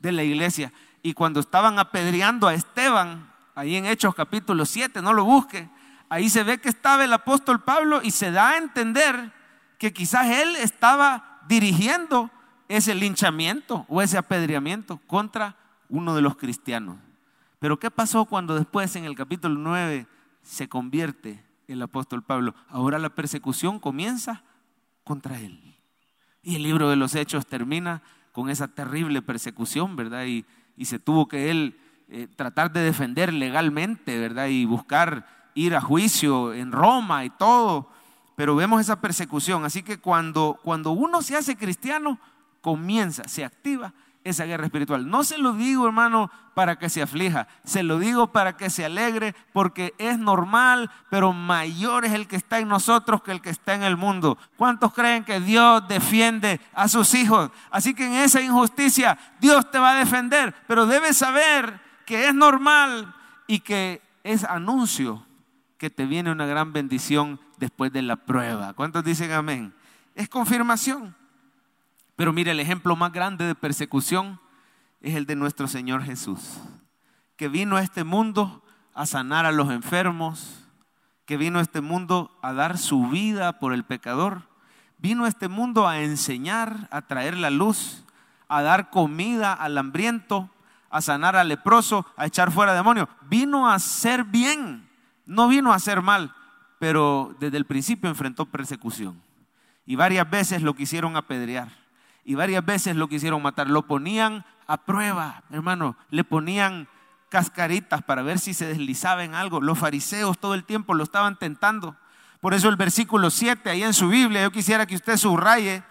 de 0.00 0.12
la 0.12 0.22
iglesia 0.22 0.70
y 1.02 1.14
cuando 1.14 1.40
estaban 1.40 1.78
apedreando 1.78 2.46
a 2.46 2.52
Esteban, 2.52 3.32
ahí 3.54 3.74
en 3.76 3.86
Hechos 3.86 4.14
capítulo 4.14 4.66
7, 4.66 5.00
no 5.00 5.14
lo 5.14 5.24
busque, 5.24 5.70
ahí 6.12 6.28
se 6.28 6.42
ve 6.44 6.58
que 6.58 6.68
estaba 6.68 7.06
el 7.06 7.12
apóstol 7.14 7.62
Pablo 7.62 8.02
y 8.02 8.10
se 8.10 8.30
da 8.30 8.50
a 8.50 8.58
entender 8.58 9.32
que 9.78 9.94
quizás 9.94 10.26
él 10.26 10.56
estaba 10.56 11.40
dirigiendo 11.48 12.30
ese 12.68 12.94
linchamiento 12.94 13.86
o 13.88 14.02
ese 14.02 14.18
apedreamiento 14.18 14.98
contra 15.06 15.56
uno 15.88 16.14
de 16.14 16.20
los 16.20 16.36
cristianos. 16.36 16.98
Pero 17.58 17.78
¿qué 17.78 17.90
pasó 17.90 18.26
cuando 18.26 18.54
después 18.56 18.94
en 18.94 19.06
el 19.06 19.14
capítulo 19.14 19.54
9 19.58 20.06
se 20.42 20.68
convierte 20.68 21.42
el 21.66 21.80
apóstol 21.80 22.22
Pablo? 22.22 22.54
Ahora 22.68 22.98
la 22.98 23.08
persecución 23.08 23.80
comienza 23.80 24.42
contra 25.04 25.40
él. 25.40 25.78
Y 26.42 26.56
el 26.56 26.62
libro 26.62 26.90
de 26.90 26.96
los 26.96 27.14
Hechos 27.14 27.46
termina 27.46 28.02
con 28.32 28.50
esa 28.50 28.68
terrible 28.68 29.22
persecución, 29.22 29.96
¿verdad? 29.96 30.26
Y, 30.26 30.44
se 30.84 30.98
tuvo 30.98 31.26
que 31.26 31.50
él 31.50 31.80
eh, 32.08 32.28
tratar 32.36 32.70
de 32.70 32.80
defender 32.80 33.32
legalmente, 33.32 34.18
¿verdad? 34.18 34.48
Y 34.48 34.66
buscar 34.66 35.41
ir 35.54 35.74
a 35.74 35.80
juicio 35.80 36.52
en 36.52 36.72
Roma 36.72 37.24
y 37.24 37.30
todo, 37.30 37.88
pero 38.36 38.56
vemos 38.56 38.80
esa 38.80 39.00
persecución. 39.00 39.64
Así 39.64 39.82
que 39.82 39.98
cuando, 39.98 40.58
cuando 40.62 40.92
uno 40.92 41.22
se 41.22 41.36
hace 41.36 41.56
cristiano, 41.56 42.18
comienza, 42.60 43.24
se 43.28 43.44
activa 43.44 43.92
esa 44.24 44.44
guerra 44.44 44.66
espiritual. 44.66 45.08
No 45.08 45.24
se 45.24 45.38
lo 45.38 45.52
digo, 45.52 45.86
hermano, 45.86 46.30
para 46.54 46.76
que 46.76 46.88
se 46.88 47.02
aflija, 47.02 47.48
se 47.64 47.82
lo 47.82 47.98
digo 47.98 48.28
para 48.28 48.56
que 48.56 48.70
se 48.70 48.84
alegre, 48.84 49.34
porque 49.52 49.94
es 49.98 50.18
normal, 50.18 50.90
pero 51.10 51.32
mayor 51.32 52.04
es 52.04 52.12
el 52.12 52.28
que 52.28 52.36
está 52.36 52.58
en 52.58 52.68
nosotros 52.68 53.22
que 53.22 53.32
el 53.32 53.40
que 53.40 53.50
está 53.50 53.74
en 53.74 53.82
el 53.82 53.96
mundo. 53.96 54.38
¿Cuántos 54.56 54.92
creen 54.92 55.24
que 55.24 55.40
Dios 55.40 55.86
defiende 55.88 56.60
a 56.74 56.88
sus 56.88 57.14
hijos? 57.14 57.50
Así 57.70 57.94
que 57.94 58.06
en 58.06 58.14
esa 58.14 58.40
injusticia 58.40 59.18
Dios 59.40 59.70
te 59.70 59.78
va 59.78 59.92
a 59.92 59.96
defender, 59.96 60.54
pero 60.66 60.86
debes 60.86 61.16
saber 61.16 61.80
que 62.06 62.28
es 62.28 62.34
normal 62.34 63.14
y 63.46 63.60
que 63.60 64.02
es 64.22 64.44
anuncio 64.44 65.26
que 65.82 65.90
te 65.90 66.06
viene 66.06 66.30
una 66.30 66.46
gran 66.46 66.72
bendición 66.72 67.40
después 67.58 67.92
de 67.92 68.02
la 68.02 68.14
prueba. 68.14 68.72
¿Cuántos 68.72 69.02
dicen 69.02 69.32
amén? 69.32 69.74
Es 70.14 70.28
confirmación. 70.28 71.16
Pero 72.14 72.32
mire, 72.32 72.52
el 72.52 72.60
ejemplo 72.60 72.94
más 72.94 73.12
grande 73.12 73.44
de 73.44 73.56
persecución 73.56 74.38
es 75.00 75.16
el 75.16 75.26
de 75.26 75.34
nuestro 75.34 75.66
Señor 75.66 76.04
Jesús, 76.04 76.60
que 77.34 77.48
vino 77.48 77.76
a 77.76 77.82
este 77.82 78.04
mundo 78.04 78.62
a 78.94 79.06
sanar 79.06 79.44
a 79.44 79.50
los 79.50 79.72
enfermos, 79.72 80.68
que 81.26 81.36
vino 81.36 81.58
a 81.58 81.62
este 81.62 81.80
mundo 81.80 82.38
a 82.42 82.52
dar 82.52 82.78
su 82.78 83.08
vida 83.08 83.58
por 83.58 83.72
el 83.72 83.82
pecador, 83.82 84.42
vino 84.98 85.24
a 85.24 85.28
este 85.28 85.48
mundo 85.48 85.88
a 85.88 85.98
enseñar, 85.98 86.86
a 86.92 87.02
traer 87.08 87.36
la 87.36 87.50
luz, 87.50 88.04
a 88.46 88.62
dar 88.62 88.90
comida 88.90 89.52
al 89.52 89.76
hambriento, 89.76 90.48
a 90.90 91.00
sanar 91.00 91.34
al 91.34 91.48
leproso, 91.48 92.06
a 92.16 92.26
echar 92.26 92.52
fuera 92.52 92.72
demonios. 92.72 93.08
Vino 93.28 93.68
a 93.68 93.74
hacer 93.74 94.22
bien 94.22 94.91
no 95.26 95.48
vino 95.48 95.72
a 95.72 95.76
hacer 95.76 96.02
mal, 96.02 96.34
pero 96.78 97.34
desde 97.38 97.56
el 97.56 97.66
principio 97.66 98.10
enfrentó 98.10 98.46
persecución. 98.46 99.20
Y 99.86 99.96
varias 99.96 100.28
veces 100.28 100.62
lo 100.62 100.74
quisieron 100.74 101.16
apedrear. 101.16 101.68
Y 102.24 102.34
varias 102.34 102.64
veces 102.64 102.96
lo 102.96 103.08
quisieron 103.08 103.42
matar. 103.42 103.68
Lo 103.68 103.86
ponían 103.86 104.44
a 104.66 104.76
prueba, 104.78 105.42
hermano. 105.50 105.96
Le 106.10 106.24
ponían 106.24 106.88
cascaritas 107.28 108.02
para 108.02 108.22
ver 108.22 108.38
si 108.38 108.54
se 108.54 108.66
deslizaba 108.66 109.24
en 109.24 109.34
algo. 109.34 109.60
Los 109.60 109.78
fariseos 109.78 110.38
todo 110.38 110.54
el 110.54 110.64
tiempo 110.64 110.94
lo 110.94 111.02
estaban 111.02 111.38
tentando. 111.38 111.96
Por 112.40 112.54
eso 112.54 112.68
el 112.68 112.76
versículo 112.76 113.30
7 113.30 113.70
ahí 113.70 113.82
en 113.82 113.94
su 113.94 114.08
Biblia, 114.08 114.42
yo 114.42 114.50
quisiera 114.50 114.84
que 114.86 114.96
usted 114.96 115.16
subraye 115.16 115.82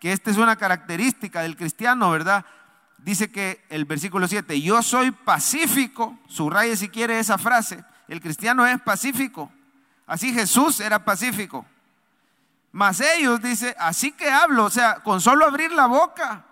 que 0.00 0.12
esta 0.12 0.30
es 0.30 0.36
una 0.38 0.56
característica 0.56 1.42
del 1.42 1.56
cristiano, 1.56 2.10
¿verdad? 2.10 2.44
Dice 2.98 3.30
que 3.30 3.64
el 3.68 3.84
versículo 3.84 4.26
7, 4.26 4.60
yo 4.60 4.82
soy 4.82 5.10
pacífico, 5.10 6.18
subraye 6.26 6.76
si 6.76 6.88
quiere 6.88 7.18
esa 7.18 7.38
frase, 7.38 7.84
el 8.08 8.20
cristiano 8.20 8.66
es 8.66 8.80
pacífico. 8.80 9.52
Así 10.06 10.32
Jesús 10.32 10.80
era 10.80 11.04
pacífico. 11.04 11.66
Mas 12.72 13.00
ellos, 13.00 13.40
dice, 13.40 13.74
así 13.78 14.12
que 14.12 14.30
hablo, 14.30 14.64
o 14.64 14.70
sea, 14.70 14.96
con 14.96 15.20
solo 15.20 15.46
abrir 15.46 15.72
la 15.72 15.86
boca, 15.86 16.44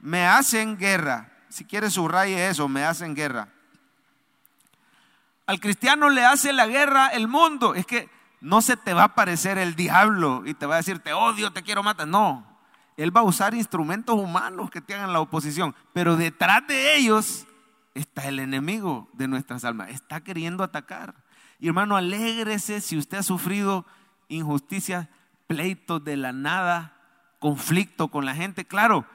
me 0.00 0.26
hacen 0.26 0.76
guerra. 0.76 1.32
Si 1.48 1.64
quieres 1.64 1.94
subraye 1.94 2.48
eso, 2.48 2.68
me 2.68 2.84
hacen 2.84 3.14
guerra. 3.14 3.48
Al 5.46 5.60
cristiano 5.60 6.10
le 6.10 6.24
hace 6.24 6.52
la 6.52 6.66
guerra 6.66 7.08
el 7.08 7.28
mundo. 7.28 7.74
Es 7.74 7.86
que 7.86 8.10
no 8.40 8.60
se 8.60 8.76
te 8.76 8.92
va 8.92 9.02
a 9.02 9.06
aparecer 9.06 9.58
el 9.58 9.74
diablo 9.74 10.42
y 10.44 10.54
te 10.54 10.66
va 10.66 10.74
a 10.74 10.78
decir, 10.78 10.98
te 10.98 11.12
odio, 11.12 11.52
te 11.52 11.62
quiero 11.62 11.82
matar. 11.82 12.08
No, 12.08 12.44
él 12.96 13.16
va 13.16 13.20
a 13.20 13.24
usar 13.24 13.54
instrumentos 13.54 14.16
humanos 14.16 14.70
que 14.70 14.80
te 14.80 14.94
hagan 14.94 15.12
la 15.12 15.20
oposición. 15.20 15.74
Pero 15.92 16.16
detrás 16.16 16.66
de 16.66 16.96
ellos 16.96 17.46
está 17.96 18.28
el 18.28 18.38
enemigo 18.38 19.08
de 19.14 19.26
nuestras 19.26 19.64
almas, 19.64 19.90
está 19.90 20.20
queriendo 20.20 20.62
atacar. 20.62 21.14
Y 21.58 21.68
hermano, 21.68 21.96
alégrese 21.96 22.80
si 22.80 22.98
usted 22.98 23.18
ha 23.18 23.22
sufrido 23.22 23.86
injusticia, 24.28 25.08
pleitos 25.46 26.04
de 26.04 26.16
la 26.16 26.32
nada, 26.32 26.94
conflicto 27.38 28.08
con 28.08 28.24
la 28.24 28.34
gente, 28.34 28.66
claro, 28.66 29.06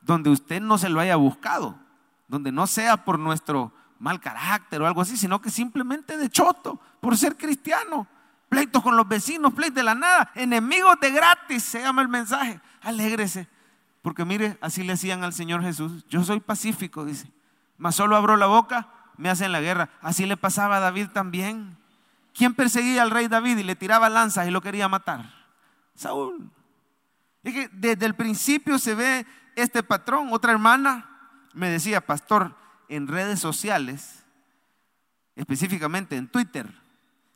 donde 0.00 0.30
usted 0.30 0.60
no 0.60 0.78
se 0.78 0.88
lo 0.88 1.00
haya 1.00 1.16
buscado, 1.16 1.78
donde 2.26 2.50
no 2.50 2.66
sea 2.66 3.04
por 3.04 3.18
nuestro 3.18 3.72
mal 3.98 4.20
carácter 4.20 4.82
o 4.82 4.86
algo 4.86 5.00
así, 5.00 5.16
sino 5.16 5.40
que 5.40 5.50
simplemente 5.50 6.16
de 6.16 6.28
choto, 6.28 6.80
por 7.00 7.16
ser 7.16 7.36
cristiano. 7.36 8.06
Pleitos 8.48 8.82
con 8.82 8.96
los 8.96 9.08
vecinos, 9.08 9.54
pleitos 9.54 9.76
de 9.76 9.82
la 9.82 9.94
nada, 9.94 10.32
enemigos 10.34 10.96
de 11.00 11.10
gratis, 11.10 11.62
se 11.62 11.80
llama 11.80 12.02
el 12.02 12.08
mensaje. 12.08 12.60
Alégrese, 12.80 13.48
porque 14.02 14.24
mire, 14.24 14.56
así 14.60 14.82
le 14.82 14.92
decían 14.92 15.22
al 15.24 15.32
Señor 15.32 15.62
Jesús, 15.62 16.04
yo 16.08 16.24
soy 16.24 16.40
pacífico, 16.40 17.04
dice 17.04 17.35
mas 17.78 17.94
solo 17.94 18.16
abro 18.16 18.36
la 18.36 18.46
boca, 18.46 18.88
me 19.16 19.30
hacen 19.30 19.52
la 19.52 19.60
guerra. 19.60 19.90
Así 20.00 20.26
le 20.26 20.36
pasaba 20.36 20.76
a 20.76 20.80
David 20.80 21.08
también. 21.12 21.76
¿Quién 22.34 22.54
perseguía 22.54 23.02
al 23.02 23.10
rey 23.10 23.28
David 23.28 23.58
y 23.58 23.62
le 23.62 23.76
tiraba 23.76 24.08
lanzas 24.08 24.46
y 24.46 24.50
lo 24.50 24.60
quería 24.60 24.88
matar? 24.88 25.32
Saúl. 25.94 26.50
Es 27.42 27.54
que 27.54 27.68
desde 27.72 28.06
el 28.06 28.14
principio 28.14 28.78
se 28.78 28.94
ve 28.94 29.26
este 29.54 29.82
patrón. 29.82 30.28
Otra 30.32 30.52
hermana 30.52 31.08
me 31.54 31.70
decía, 31.70 32.04
pastor, 32.04 32.54
en 32.88 33.08
redes 33.08 33.40
sociales, 33.40 34.24
específicamente 35.34 36.16
en 36.16 36.28
Twitter, 36.28 36.72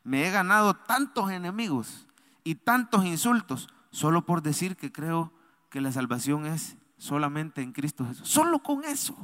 me 0.04 0.26
he 0.26 0.30
ganado 0.30 0.75
tantos 0.75 1.30
enemigos 1.30 2.06
y 2.44 2.56
tantos 2.56 3.04
insultos 3.04 3.68
solo 3.90 4.25
por 4.25 4.42
decir 4.42 4.76
que 4.76 4.92
creo 4.92 5.32
que 5.70 5.80
la 5.80 5.92
salvación 5.92 6.47
es 6.47 6.76
solamente 6.99 7.62
en 7.62 7.73
Cristo 7.73 8.06
Jesús. 8.06 8.28
Solo 8.28 8.59
con 8.61 8.85
eso 8.85 9.16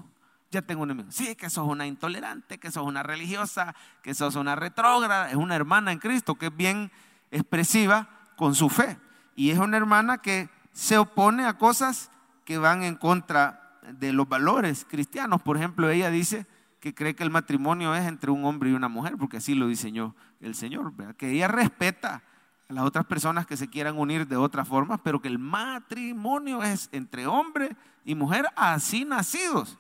ya 0.50 0.62
tengo 0.62 0.82
un 0.82 0.90
enemigo. 0.90 1.12
Sí, 1.12 1.34
que 1.36 1.50
sos 1.50 1.66
una 1.66 1.86
intolerante, 1.86 2.58
que 2.58 2.70
sos 2.70 2.84
una 2.84 3.02
religiosa, 3.02 3.74
que 4.02 4.14
sos 4.14 4.36
una 4.36 4.56
retrógrada. 4.56 5.30
Es 5.30 5.36
una 5.36 5.56
hermana 5.56 5.92
en 5.92 5.98
Cristo 5.98 6.36
que 6.36 6.46
es 6.46 6.56
bien 6.56 6.90
expresiva 7.30 8.08
con 8.36 8.54
su 8.54 8.68
fe. 8.68 8.98
Y 9.34 9.50
es 9.50 9.58
una 9.58 9.76
hermana 9.76 10.18
que 10.18 10.48
se 10.72 10.98
opone 10.98 11.46
a 11.46 11.58
cosas 11.58 12.10
que 12.44 12.58
van 12.58 12.82
en 12.82 12.96
contra 12.96 13.78
de 13.82 14.12
los 14.12 14.28
valores 14.28 14.86
cristianos. 14.88 15.42
Por 15.42 15.56
ejemplo, 15.56 15.90
ella 15.90 16.10
dice 16.10 16.46
que 16.80 16.94
cree 16.94 17.14
que 17.14 17.24
el 17.24 17.30
matrimonio 17.30 17.94
es 17.94 18.06
entre 18.06 18.30
un 18.30 18.44
hombre 18.44 18.70
y 18.70 18.72
una 18.72 18.88
mujer, 18.88 19.16
porque 19.18 19.38
así 19.38 19.54
lo 19.54 19.66
diseñó 19.66 20.14
el 20.40 20.54
Señor, 20.54 20.92
que 21.16 21.30
ella 21.32 21.48
respeta 21.48 22.22
a 22.68 22.72
las 22.72 22.84
otras 22.84 23.06
personas 23.06 23.46
que 23.46 23.56
se 23.56 23.68
quieran 23.68 23.98
unir 23.98 24.26
de 24.26 24.36
otra 24.36 24.64
forma, 24.64 24.98
pero 24.98 25.20
que 25.20 25.28
el 25.28 25.38
matrimonio 25.38 26.62
es 26.62 26.88
entre 26.92 27.26
hombre 27.26 27.76
y 28.04 28.14
mujer 28.14 28.46
así 28.56 29.04
nacidos. 29.04 29.78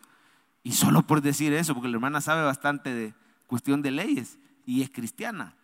Y 0.66 0.72
solo 0.72 1.02
por 1.02 1.22
decir 1.22 1.52
eso, 1.52 1.74
porque 1.74 1.86
la 1.86 1.94
hermana 1.94 2.20
sabe 2.20 2.42
bastante 2.42 2.92
de 2.92 3.14
cuestión 3.46 3.82
de 3.82 3.92
leyes 3.92 4.36
y 4.64 4.82
es 4.82 4.90
cristiana. 4.90 5.54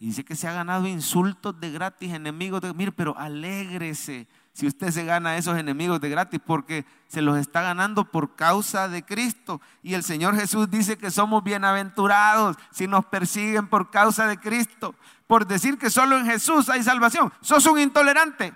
Y 0.00 0.06
dice 0.06 0.24
que 0.24 0.34
se 0.34 0.48
ha 0.48 0.52
ganado 0.52 0.88
insultos 0.88 1.60
de 1.60 1.70
gratis, 1.70 2.12
enemigos 2.12 2.60
de... 2.62 2.74
Mire, 2.74 2.90
pero 2.90 3.16
alégrese 3.16 4.26
si 4.52 4.66
usted 4.66 4.90
se 4.90 5.04
gana 5.04 5.36
esos 5.36 5.56
enemigos 5.56 6.00
de 6.00 6.08
gratis 6.08 6.40
porque 6.44 6.84
se 7.06 7.22
los 7.22 7.38
está 7.38 7.62
ganando 7.62 8.10
por 8.10 8.34
causa 8.34 8.88
de 8.88 9.04
Cristo. 9.04 9.60
Y 9.80 9.94
el 9.94 10.02
Señor 10.02 10.34
Jesús 10.34 10.68
dice 10.68 10.98
que 10.98 11.12
somos 11.12 11.44
bienaventurados 11.44 12.56
si 12.72 12.88
nos 12.88 13.04
persiguen 13.04 13.68
por 13.68 13.92
causa 13.92 14.26
de 14.26 14.38
Cristo. 14.38 14.96
Por 15.28 15.46
decir 15.46 15.78
que 15.78 15.88
solo 15.88 16.18
en 16.18 16.26
Jesús 16.26 16.68
hay 16.68 16.82
salvación. 16.82 17.32
Sos 17.42 17.64
un 17.66 17.78
intolerante. 17.78 18.52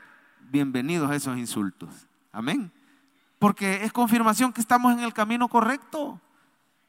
Bienvenidos 0.50 1.09
a 1.09 1.14
esos 1.14 1.38
insultos. 1.38 2.09
Amén. 2.32 2.73
Porque 3.42 3.82
es 3.82 3.92
confirmación 3.92 4.52
que 4.52 4.61
estamos 4.61 4.92
en 4.92 5.00
el 5.00 5.12
camino 5.12 5.49
correcto. 5.49 6.20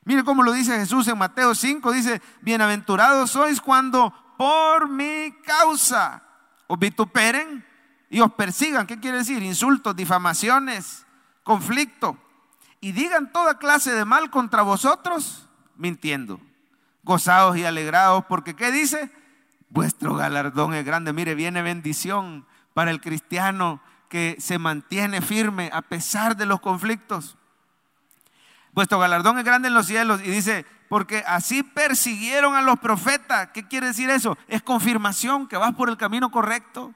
Mire 0.03 0.23
cómo 0.23 0.43
lo 0.43 0.51
dice 0.51 0.77
Jesús 0.77 1.07
en 1.07 1.17
Mateo 1.17 1.55
5. 1.55 1.91
Dice, 1.91 2.21
bienaventurados 2.41 3.31
sois 3.31 3.59
cuando 3.59 4.13
por 4.37 4.87
mi 4.87 5.33
causa 5.43 6.21
os 6.67 6.77
vituperen 6.77 7.65
y 8.07 8.19
os 8.19 8.31
persigan. 8.33 8.85
¿Qué 8.85 8.99
quiere 8.99 9.17
decir? 9.17 9.41
Insultos, 9.41 9.95
difamaciones, 9.95 11.07
conflicto. 11.41 12.19
Y 12.81 12.91
digan 12.91 13.31
toda 13.31 13.57
clase 13.57 13.91
de 13.95 14.05
mal 14.05 14.29
contra 14.29 14.61
vosotros, 14.61 15.49
mintiendo. 15.75 16.39
Gozados 17.01 17.57
y 17.57 17.65
alegrados, 17.65 18.25
porque 18.25 18.55
¿qué 18.55 18.71
dice? 18.71 19.11
Vuestro 19.69 20.13
galardón 20.13 20.75
es 20.75 20.85
grande. 20.85 21.13
Mire, 21.13 21.33
viene 21.33 21.63
bendición 21.63 22.45
para 22.75 22.91
el 22.91 23.01
cristiano 23.01 23.81
que 24.13 24.35
se 24.37 24.59
mantiene 24.59 25.21
firme 25.21 25.71
a 25.73 25.81
pesar 25.81 26.37
de 26.37 26.45
los 26.45 26.59
conflictos. 26.59 27.35
Vuestro 28.71 28.99
galardón 28.99 29.39
es 29.39 29.43
grande 29.43 29.69
en 29.69 29.73
los 29.73 29.87
cielos. 29.87 30.21
Y 30.21 30.29
dice, 30.29 30.67
porque 30.87 31.23
así 31.25 31.63
persiguieron 31.63 32.53
a 32.53 32.61
los 32.61 32.77
profetas. 32.77 33.49
¿Qué 33.55 33.67
quiere 33.67 33.87
decir 33.87 34.11
eso? 34.11 34.37
Es 34.47 34.61
confirmación 34.61 35.47
que 35.47 35.57
vas 35.57 35.73
por 35.73 35.89
el 35.89 35.97
camino 35.97 36.29
correcto. 36.29 36.93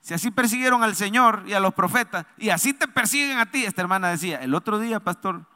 Si 0.00 0.12
así 0.12 0.30
persiguieron 0.30 0.82
al 0.82 0.94
Señor 0.96 1.44
y 1.46 1.54
a 1.54 1.60
los 1.60 1.72
profetas, 1.72 2.26
y 2.36 2.50
así 2.50 2.74
te 2.74 2.88
persiguen 2.88 3.38
a 3.38 3.50
ti, 3.50 3.64
esta 3.64 3.80
hermana 3.80 4.10
decía, 4.10 4.36
el 4.42 4.54
otro 4.54 4.78
día, 4.78 5.00
pastor, 5.00 5.46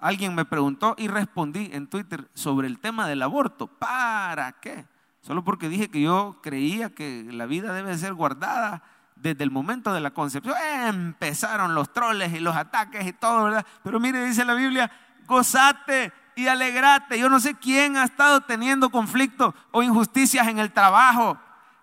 alguien 0.00 0.34
me 0.34 0.44
preguntó 0.44 0.96
y 0.98 1.06
respondí 1.06 1.70
en 1.72 1.86
Twitter 1.86 2.28
sobre 2.34 2.66
el 2.66 2.80
tema 2.80 3.06
del 3.06 3.22
aborto. 3.22 3.68
¿Para 3.68 4.50
qué? 4.54 4.84
Solo 5.20 5.44
porque 5.44 5.68
dije 5.68 5.88
que 5.92 6.00
yo 6.00 6.40
creía 6.42 6.92
que 6.92 7.24
la 7.30 7.46
vida 7.46 7.72
debe 7.72 7.96
ser 7.96 8.14
guardada 8.14 8.82
desde 9.20 9.44
el 9.44 9.50
momento 9.50 9.92
de 9.92 10.00
la 10.00 10.10
concepción. 10.10 10.54
Empezaron 10.86 11.74
los 11.74 11.92
troles 11.92 12.32
y 12.32 12.40
los 12.40 12.56
ataques 12.56 13.06
y 13.06 13.12
todo, 13.12 13.44
¿verdad? 13.44 13.66
Pero 13.82 14.00
mire, 14.00 14.24
dice 14.24 14.44
la 14.44 14.54
Biblia, 14.54 14.90
gozate 15.26 16.12
y 16.36 16.46
alegrate. 16.46 17.18
Yo 17.18 17.28
no 17.28 17.40
sé 17.40 17.54
quién 17.54 17.96
ha 17.96 18.04
estado 18.04 18.40
teniendo 18.40 18.90
conflictos 18.90 19.54
o 19.70 19.82
injusticias 19.82 20.46
en 20.48 20.58
el 20.58 20.72
trabajo, 20.72 21.38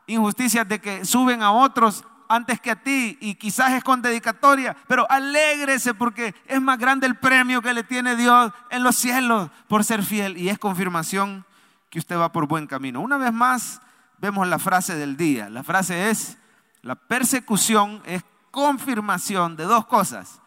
injusticias 0.07 0.67
de 0.67 0.79
que 0.79 1.05
suben 1.05 1.43
a 1.43 1.51
otros 1.51 2.05
antes 2.27 2.59
que 2.59 2.71
a 2.71 2.75
ti 2.75 3.17
y 3.21 3.35
quizás 3.35 3.73
es 3.73 3.83
con 3.83 4.01
dedicatoria, 4.01 4.75
pero 4.87 5.09
alégrese 5.09 5.93
porque 5.93 6.33
es 6.47 6.61
más 6.61 6.79
grande 6.79 7.07
el 7.07 7.15
premio 7.15 7.61
que 7.61 7.73
le 7.73 7.83
tiene 7.83 8.15
Dios 8.15 8.51
en 8.69 8.83
los 8.83 8.95
cielos 8.95 9.49
por 9.67 9.83
ser 9.83 10.03
fiel 10.03 10.37
y 10.37 10.49
es 10.49 10.57
confirmación 10.57 11.45
que 11.89 11.99
usted 11.99 12.17
va 12.17 12.31
por 12.31 12.47
buen 12.47 12.67
camino. 12.67 13.01
Una 13.01 13.17
vez 13.17 13.31
más, 13.31 13.81
vemos 14.17 14.47
la 14.47 14.59
frase 14.59 14.95
del 14.95 15.17
día. 15.17 15.49
La 15.49 15.63
frase 15.63 16.09
es, 16.09 16.37
la 16.85 16.93
persecución 16.93 18.03
es 18.05 18.23
confirmación 18.51 19.55
de 19.55 19.63
dos 19.63 19.87
cosas, 19.87 20.39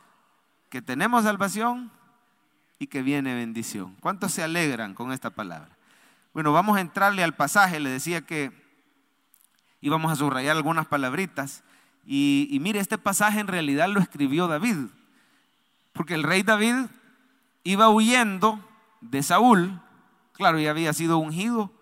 que 0.70 0.80
tenemos 0.80 1.24
salvación 1.24 1.90
y 2.78 2.86
que 2.86 3.02
viene 3.02 3.34
bendición. 3.34 3.96
¿Cuántos 3.98 4.34
se 4.34 4.44
alegran 4.44 4.94
con 4.94 5.10
esta 5.10 5.30
palabra? 5.30 5.76
Bueno, 6.32 6.52
vamos 6.52 6.76
a 6.76 6.80
entrarle 6.80 7.24
al 7.24 7.34
pasaje. 7.34 7.80
Le 7.80 7.90
decía 7.90 8.20
que 8.20 8.52
íbamos 9.80 10.12
a 10.12 10.14
subrayar 10.14 10.56
algunas 10.56 10.86
palabritas. 10.86 11.64
Y, 12.06 12.56
mire, 12.60 12.78
este 12.78 12.98
pasaje 12.98 13.40
en 13.40 13.48
realidad 13.48 13.88
lo 13.88 13.98
escribió 13.98 14.46
David. 14.46 14.76
Porque 15.92 16.14
el 16.14 16.22
rey 16.22 16.44
David 16.44 16.86
iba 17.64 17.88
huyendo 17.88 18.64
de 19.00 19.24
Saúl. 19.24 19.82
Claro, 20.34 20.60
ya 20.60 20.70
había 20.70 20.92
sido 20.92 21.18
ungido, 21.18 21.72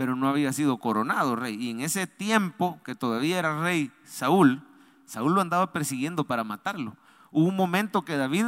pero 0.00 0.16
no 0.16 0.30
había 0.30 0.50
sido 0.54 0.78
coronado 0.78 1.36
rey. 1.36 1.62
Y 1.62 1.68
en 1.68 1.82
ese 1.82 2.06
tiempo 2.06 2.80
que 2.86 2.94
todavía 2.94 3.38
era 3.38 3.60
rey 3.60 3.92
Saúl, 4.02 4.62
Saúl 5.04 5.34
lo 5.34 5.42
andaba 5.42 5.74
persiguiendo 5.74 6.24
para 6.24 6.42
matarlo. 6.42 6.96
Hubo 7.30 7.46
un 7.46 7.54
momento 7.54 8.00
que 8.00 8.16
David 8.16 8.46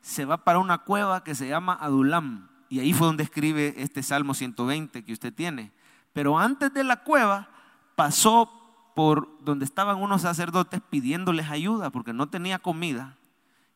se 0.00 0.24
va 0.24 0.42
para 0.42 0.58
una 0.58 0.78
cueva 0.78 1.22
que 1.22 1.34
se 1.34 1.48
llama 1.48 1.74
Adulam. 1.74 2.48
Y 2.70 2.80
ahí 2.80 2.94
fue 2.94 3.08
donde 3.08 3.24
escribe 3.24 3.74
este 3.76 4.02
Salmo 4.02 4.32
120 4.32 5.04
que 5.04 5.12
usted 5.12 5.34
tiene. 5.34 5.70
Pero 6.14 6.38
antes 6.38 6.72
de 6.72 6.82
la 6.82 7.02
cueva 7.02 7.50
pasó 7.94 8.50
por 8.94 9.28
donde 9.44 9.66
estaban 9.66 9.98
unos 9.98 10.22
sacerdotes 10.22 10.80
pidiéndoles 10.88 11.50
ayuda 11.50 11.90
porque 11.90 12.14
no 12.14 12.30
tenía 12.30 12.58
comida 12.58 13.18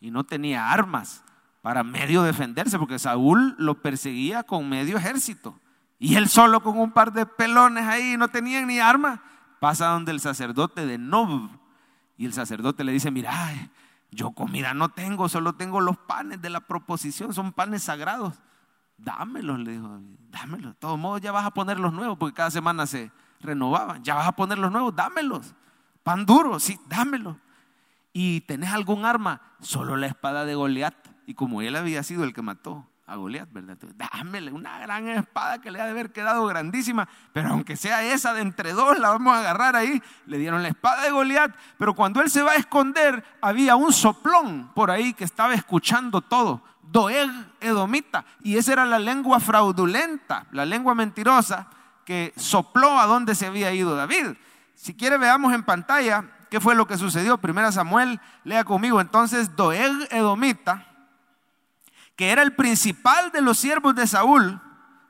y 0.01 0.11
no 0.11 0.25
tenía 0.25 0.73
armas 0.73 1.23
para 1.61 1.85
medio 1.85 2.23
defenderse, 2.23 2.79
porque 2.79 2.99
Saúl 2.99 3.57
lo 3.59 3.83
perseguía 3.83 4.43
con 4.43 4.71
medio 4.71 4.97
ejército. 4.97 5.61
Y 6.03 6.17
él 6.17 6.31
solo 6.31 6.63
con 6.63 6.79
un 6.79 6.93
par 6.93 7.13
de 7.13 7.27
pelones 7.27 7.87
ahí, 7.87 8.17
no 8.17 8.29
tenía 8.29 8.65
ni 8.65 8.81
armas. 8.81 9.21
Pasa 9.61 9.89
donde 9.89 10.13
el 10.13 10.19
sacerdote 10.19 10.87
de 10.87 10.97
Nob. 10.97 11.51
Y 12.17 12.25
el 12.25 12.33
sacerdote 12.33 12.85
le 12.85 12.93
dice, 12.93 13.11
mira, 13.11 13.33
yo 14.11 14.31
comida 14.31 14.73
no 14.73 14.89
tengo, 14.89 15.29
solo 15.29 15.53
tengo 15.53 15.83
los 15.83 15.99
panes 15.99 16.41
de 16.41 16.49
la 16.49 16.61
proposición, 16.61 17.35
son 17.35 17.53
panes 17.53 17.83
sagrados. 17.83 18.35
Dámelos, 18.97 19.59
le 19.59 19.73
dijo 19.73 20.01
dámelos. 20.31 20.73
De 20.73 20.79
todos 20.79 20.99
modos, 20.99 21.21
ya 21.21 21.33
vas 21.33 21.45
a 21.45 21.51
poner 21.51 21.79
los 21.79 21.93
nuevos, 21.93 22.17
porque 22.17 22.35
cada 22.35 22.51
semana 22.51 22.87
se 22.87 23.13
renovaban. 23.41 24.03
Ya 24.03 24.15
vas 24.15 24.27
a 24.27 24.33
poner 24.33 24.57
los 24.57 24.73
nuevos, 24.73 24.97
dámelos. 24.97 25.55
Pan 26.03 26.25
duro, 26.25 26.59
sí, 26.61 26.81
dámelos. 26.89 27.37
Y 28.15 28.41
tenés 28.43 28.73
algún 28.73 29.05
arma, 29.05 29.43
solo 29.61 29.97
la 29.97 30.07
espada 30.07 30.47
de 30.47 30.55
Goliat. 30.55 30.95
Y 31.27 31.35
como 31.35 31.61
él 31.61 31.77
había 31.77 32.03
sido 32.03 32.25
el 32.25 32.33
que 32.33 32.41
mató 32.41 32.90
a 33.11 33.17
Goliat, 33.17 33.49
¿verdad? 33.53 33.77
dámele 33.97 34.53
una 34.53 34.79
gran 34.79 35.09
espada 35.09 35.61
que 35.61 35.73
le 35.73 35.81
ha 35.81 35.85
de 35.85 35.91
haber 35.91 36.13
quedado 36.13 36.47
grandísima, 36.47 37.09
pero 37.33 37.49
aunque 37.49 37.77
sea 37.77 38.05
esa 38.05 38.33
de 38.33 38.41
entre 38.41 38.73
dos, 38.73 39.01
la 39.01 39.09
vamos 39.11 39.35
a 39.35 39.41
agarrar 39.41 39.75
ahí. 39.75 40.01
Le 40.27 40.39
dieron 40.39 40.63
la 40.63 40.69
espada 40.69 41.03
de 41.03 41.11
Goliat, 41.11 41.53
pero 41.77 41.95
cuando 41.95 42.23
él 42.23 42.31
se 42.31 42.43
va 42.43 42.53
a 42.53 42.57
esconder, 42.57 43.25
había 43.41 43.75
un 43.75 43.93
soplón 43.93 44.71
por 44.75 44.93
ahí 44.93 45.13
que 45.13 45.25
estaba 45.25 45.55
escuchando 45.55 46.21
todo. 46.21 46.63
Doeg 46.83 47.31
Edomita, 47.61 48.25
y 48.43 48.57
esa 48.57 48.75
era 48.75 48.87
la 48.87 49.01
lengua 49.01 49.41
fraudulenta, 49.41 50.47
la 50.53 50.65
lengua 50.65 50.95
mentirosa 50.95 51.67
que 52.05 52.33
sopló 52.37 53.01
a 53.01 53.07
donde 53.07 53.35
se 53.35 53.47
había 53.47 53.73
ido 53.73 53.97
David. 53.97 54.37
Si 54.75 54.95
quiere, 54.95 55.19
veamos 55.19 55.53
en 55.53 55.65
pantalla 55.65 56.25
qué 56.49 56.61
fue 56.61 56.77
lo 56.77 56.87
que 56.87 56.97
sucedió. 56.97 57.39
Primera 57.39 57.73
Samuel, 57.73 58.21
lea 58.45 58.63
conmigo. 58.63 59.01
Entonces, 59.01 59.57
Doeg 59.57 60.09
Edomita 60.13 60.90
que 62.21 62.33
era 62.33 62.43
el 62.43 62.53
principal 62.53 63.33
de 63.33 63.41
los 63.41 63.57
siervos 63.57 63.95
de 63.95 64.07
Saúl, 64.07 64.61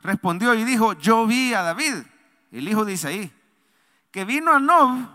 respondió 0.00 0.54
y 0.54 0.62
dijo, 0.62 0.92
yo 0.92 1.26
vi 1.26 1.52
a 1.54 1.62
David, 1.62 2.04
el 2.52 2.68
hijo 2.68 2.84
de 2.84 2.92
Isaí, 2.92 3.32
que 4.12 4.24
vino 4.24 4.52
a 4.52 4.60
Nob, 4.60 5.08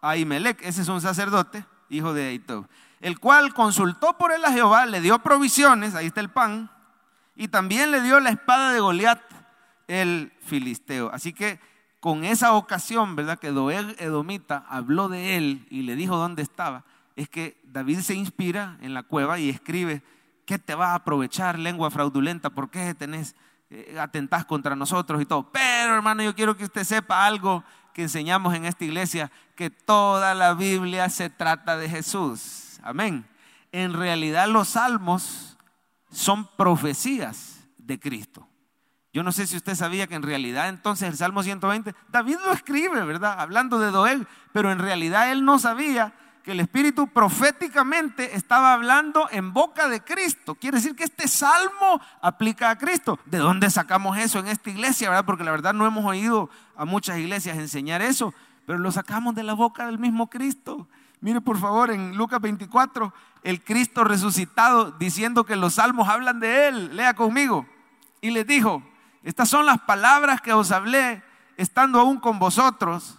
a 0.00 0.16
Imelec, 0.16 0.62
ese 0.62 0.82
es 0.82 0.88
un 0.88 1.00
sacerdote, 1.00 1.64
hijo 1.88 2.14
de 2.14 2.28
Aitob, 2.28 2.68
el 3.00 3.18
cual 3.18 3.54
consultó 3.54 4.16
por 4.16 4.30
él 4.30 4.44
a 4.44 4.52
Jehová, 4.52 4.86
le 4.86 5.00
dio 5.00 5.18
provisiones, 5.18 5.96
ahí 5.96 6.06
está 6.06 6.20
el 6.20 6.30
pan, 6.30 6.70
y 7.34 7.48
también 7.48 7.90
le 7.90 8.02
dio 8.02 8.20
la 8.20 8.30
espada 8.30 8.72
de 8.72 8.78
Goliat, 8.78 9.20
el 9.88 10.32
filisteo. 10.46 11.10
Así 11.12 11.32
que 11.32 11.58
con 11.98 12.22
esa 12.22 12.52
ocasión, 12.52 13.16
¿verdad? 13.16 13.40
Que 13.40 13.50
Doeg 13.50 13.96
Edomita 13.98 14.64
habló 14.68 15.08
de 15.08 15.36
él 15.36 15.66
y 15.70 15.82
le 15.82 15.96
dijo 15.96 16.16
dónde 16.16 16.42
estaba, 16.42 16.84
es 17.16 17.28
que 17.28 17.60
David 17.64 17.98
se 17.98 18.14
inspira 18.14 18.78
en 18.80 18.94
la 18.94 19.02
cueva 19.02 19.40
y 19.40 19.50
escribe 19.50 20.04
¿Qué 20.52 20.58
te 20.58 20.74
va 20.74 20.90
a 20.90 20.96
aprovechar, 20.96 21.58
lengua 21.58 21.90
fraudulenta? 21.90 22.50
¿Por 22.50 22.68
qué 22.68 22.92
tenés, 22.92 23.34
eh, 23.70 23.96
atentás 23.98 24.44
contra 24.44 24.76
nosotros 24.76 25.22
y 25.22 25.24
todo? 25.24 25.50
Pero 25.50 25.94
hermano, 25.94 26.22
yo 26.22 26.34
quiero 26.34 26.54
que 26.54 26.64
usted 26.64 26.84
sepa 26.84 27.24
algo 27.24 27.64
que 27.94 28.02
enseñamos 28.02 28.52
en 28.52 28.66
esta 28.66 28.84
iglesia, 28.84 29.32
que 29.56 29.70
toda 29.70 30.34
la 30.34 30.52
Biblia 30.52 31.08
se 31.08 31.30
trata 31.30 31.78
de 31.78 31.88
Jesús. 31.88 32.78
Amén. 32.82 33.26
En 33.72 33.94
realidad 33.94 34.46
los 34.46 34.68
salmos 34.68 35.56
son 36.10 36.46
profecías 36.54 37.66
de 37.78 37.98
Cristo. 37.98 38.46
Yo 39.14 39.22
no 39.22 39.32
sé 39.32 39.46
si 39.46 39.56
usted 39.56 39.74
sabía 39.74 40.06
que 40.06 40.16
en 40.16 40.22
realidad 40.22 40.68
entonces 40.68 41.08
el 41.08 41.16
Salmo 41.16 41.42
120, 41.42 41.94
David 42.10 42.36
lo 42.44 42.52
escribe, 42.52 43.02
¿verdad? 43.06 43.40
Hablando 43.40 43.78
de 43.78 43.90
Doeg, 43.90 44.26
pero 44.52 44.70
en 44.70 44.80
realidad 44.80 45.32
él 45.32 45.46
no 45.46 45.58
sabía 45.58 46.12
que 46.42 46.52
el 46.52 46.60
Espíritu 46.60 47.06
proféticamente 47.06 48.34
estaba 48.36 48.72
hablando 48.72 49.28
en 49.30 49.52
boca 49.52 49.88
de 49.88 50.02
Cristo. 50.02 50.56
Quiere 50.56 50.78
decir 50.78 50.96
que 50.96 51.04
este 51.04 51.28
salmo 51.28 52.00
aplica 52.20 52.70
a 52.70 52.78
Cristo. 52.78 53.18
¿De 53.26 53.38
dónde 53.38 53.70
sacamos 53.70 54.18
eso 54.18 54.40
en 54.40 54.48
esta 54.48 54.70
iglesia? 54.70 55.08
¿verdad? 55.08 55.24
Porque 55.24 55.44
la 55.44 55.52
verdad 55.52 55.72
no 55.72 55.86
hemos 55.86 56.04
oído 56.04 56.50
a 56.76 56.84
muchas 56.84 57.18
iglesias 57.18 57.56
enseñar 57.58 58.02
eso, 58.02 58.34
pero 58.66 58.78
lo 58.78 58.90
sacamos 58.90 59.34
de 59.34 59.44
la 59.44 59.54
boca 59.54 59.86
del 59.86 59.98
mismo 59.98 60.28
Cristo. 60.28 60.88
Mire 61.20 61.40
por 61.40 61.58
favor 61.58 61.92
en 61.92 62.16
Lucas 62.16 62.40
24, 62.40 63.14
el 63.44 63.62
Cristo 63.62 64.02
resucitado 64.02 64.90
diciendo 64.92 65.44
que 65.44 65.54
los 65.54 65.74
salmos 65.74 66.08
hablan 66.08 66.40
de 66.40 66.66
Él. 66.66 66.96
Lea 66.96 67.14
conmigo. 67.14 67.66
Y 68.20 68.30
les 68.30 68.46
dijo, 68.46 68.82
estas 69.22 69.48
son 69.48 69.66
las 69.66 69.80
palabras 69.82 70.40
que 70.40 70.52
os 70.52 70.72
hablé 70.72 71.22
estando 71.56 72.00
aún 72.00 72.18
con 72.18 72.40
vosotros, 72.40 73.18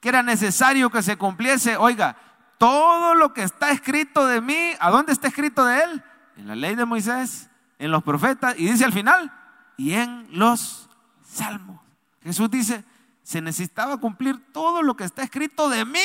que 0.00 0.08
era 0.08 0.24
necesario 0.24 0.90
que 0.90 1.02
se 1.02 1.16
cumpliese. 1.16 1.76
Oiga, 1.76 2.16
todo 2.64 3.14
lo 3.14 3.34
que 3.34 3.42
está 3.42 3.72
escrito 3.72 4.26
de 4.26 4.40
mí, 4.40 4.72
¿a 4.80 4.90
dónde 4.90 5.12
está 5.12 5.28
escrito 5.28 5.66
de 5.66 5.84
él? 5.84 6.02
En 6.38 6.48
la 6.48 6.56
ley 6.56 6.74
de 6.74 6.86
Moisés, 6.86 7.50
en 7.78 7.90
los 7.90 8.02
profetas, 8.02 8.54
y 8.58 8.64
dice 8.64 8.86
al 8.86 8.92
final, 8.94 9.30
y 9.76 9.92
en 9.92 10.26
los 10.30 10.88
salmos. 11.28 11.78
Jesús 12.22 12.50
dice, 12.50 12.82
se 13.22 13.42
necesitaba 13.42 13.98
cumplir 13.98 14.50
todo 14.50 14.80
lo 14.80 14.96
que 14.96 15.04
está 15.04 15.22
escrito 15.22 15.68
de 15.68 15.84
mí 15.84 15.98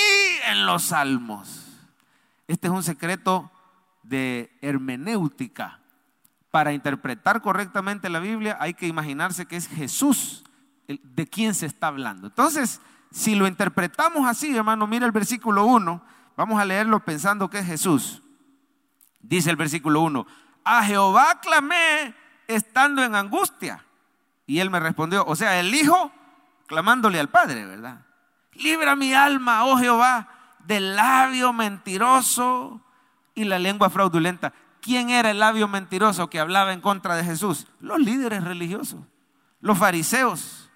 en 0.50 0.66
los 0.66 0.84
salmos. 0.84 1.66
Este 2.46 2.68
es 2.68 2.74
un 2.74 2.84
secreto 2.84 3.50
de 4.04 4.52
hermenéutica. 4.62 5.80
Para 6.52 6.74
interpretar 6.74 7.42
correctamente 7.42 8.10
la 8.10 8.20
Biblia 8.20 8.58
hay 8.60 8.74
que 8.74 8.88
imaginarse 8.88 9.46
que 9.46 9.56
es 9.56 9.70
Jesús 9.70 10.44
de 10.90 11.26
quien 11.26 11.56
se 11.56 11.68
está 11.68 11.88
hablando. 11.88 12.28
Entonces, 12.28 12.82
si 13.12 13.36
lo 13.36 13.48
interpretamos 13.48 14.28
así, 14.28 14.54
hermano, 14.54 14.88
mira 14.88 15.06
el 15.06 15.14
versículo 15.14 15.64
1 15.64 16.19
Vamos 16.40 16.62
a 16.62 16.64
leerlo 16.64 17.02
pensando 17.02 17.50
que 17.50 17.60
es 17.60 17.66
Jesús. 17.66 18.24
Dice 19.20 19.50
el 19.50 19.58
versículo 19.58 20.00
1, 20.00 20.26
a 20.64 20.84
Jehová 20.86 21.42
clamé 21.42 22.16
estando 22.48 23.04
en 23.04 23.14
angustia. 23.14 23.84
Y 24.48 24.60
él 24.62 24.70
me 24.70 24.80
respondió, 24.80 25.26
o 25.26 25.36
sea, 25.36 25.60
el 25.60 25.76
hijo 25.76 26.14
clamándole 26.66 27.20
al 27.20 27.28
Padre, 27.28 27.66
¿verdad? 27.66 28.06
Libra 28.54 28.96
mi 28.96 29.14
alma, 29.14 29.66
oh 29.66 29.78
Jehová, 29.78 30.30
del 30.60 30.96
labio 30.96 31.52
mentiroso 31.52 32.80
y 33.36 33.44
la 33.44 33.60
lengua 33.60 33.90
fraudulenta. 33.90 34.54
¿Quién 34.80 35.10
era 35.10 35.32
el 35.32 35.40
labio 35.40 35.68
mentiroso 35.68 36.30
que 36.30 36.40
hablaba 36.40 36.72
en 36.72 36.80
contra 36.80 37.18
de 37.18 37.26
Jesús? 37.26 37.68
Los 37.82 38.00
líderes 38.00 38.46
religiosos, 38.46 39.02
los 39.60 39.78
fariseos. 39.78 40.72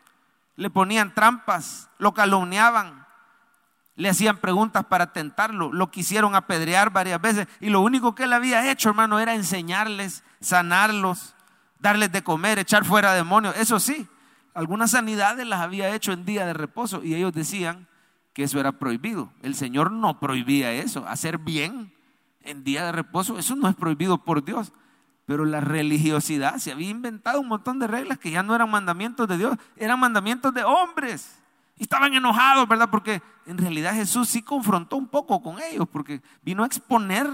Le 0.58 0.70
ponían 0.70 1.14
trampas, 1.14 1.90
lo 2.00 2.14
calumniaban, 2.14 3.03
le 3.96 4.10
hacían 4.10 4.38
preguntas 4.38 4.86
para 4.86 5.14
tentarlo, 5.14 5.72
lo 5.72 5.92
quisieron 5.92 6.36
apedrear 6.36 6.92
varias 6.92 7.22
veces 7.22 7.48
y 7.60 7.70
lo 7.70 7.82
único 7.82 8.16
que 8.16 8.24
él 8.24 8.34
había 8.34 8.72
hecho, 8.72 8.90
hermano, 8.90 9.20
era 9.20 9.36
enseñarles, 9.36 10.24
sanarlos, 10.40 11.36
darles 11.80 12.12
de 12.12 12.24
comer, 12.24 12.60
echar 12.60 12.86
fuera 12.86 13.14
demonios. 13.14 13.56
Eso 13.58 13.80
sí, 13.80 14.08
algunas 14.54 14.92
sanidades 14.92 15.46
las 15.46 15.62
había 15.62 15.94
hecho 15.94 16.12
en 16.12 16.26
día 16.26 16.46
de 16.46 16.54
reposo 16.54 17.04
y 17.04 17.14
ellos 17.14 17.34
decían 17.34 17.88
que 18.34 18.44
eso 18.44 18.60
era 18.60 18.74
prohibido. 18.74 19.32
El 19.42 19.54
Señor 19.54 19.92
no 19.92 20.20
prohibía 20.20 20.72
eso, 20.72 21.06
hacer 21.08 21.38
bien 21.38 21.94
en 22.42 22.64
día 22.64 22.86
de 22.86 22.92
reposo, 22.92 23.38
eso 23.38 23.56
no 23.56 23.70
es 23.70 23.76
prohibido 23.76 24.18
por 24.24 24.44
Dios. 24.44 24.74
Pero 25.26 25.46
la 25.46 25.62
religiosidad 25.62 26.58
se 26.58 26.72
había 26.72 26.90
inventado 26.90 27.40
un 27.40 27.48
montón 27.48 27.80
de 27.80 27.88
reglas 27.88 28.18
que 28.18 28.32
ya 28.32 28.44
no 28.44 28.56
eran 28.56 28.70
mandamientos 28.70 29.28
de 29.28 29.38
Dios, 29.38 29.58
eran 29.78 30.00
mandamientos 30.00 30.54
de 30.54 30.64
hombres. 30.64 31.43
Y 31.78 31.84
estaban 31.84 32.14
enojados, 32.14 32.68
¿verdad? 32.68 32.90
Porque 32.90 33.22
en 33.46 33.58
realidad 33.58 33.96
Jesús 33.96 34.30
sí 34.30 34.42
confrontó 34.42 34.96
un 34.96 35.08
poco 35.08 35.42
con 35.42 35.62
ellos, 35.62 35.88
porque 35.92 36.22
vino 36.42 36.64
a 36.64 36.68
exponer 36.68 37.28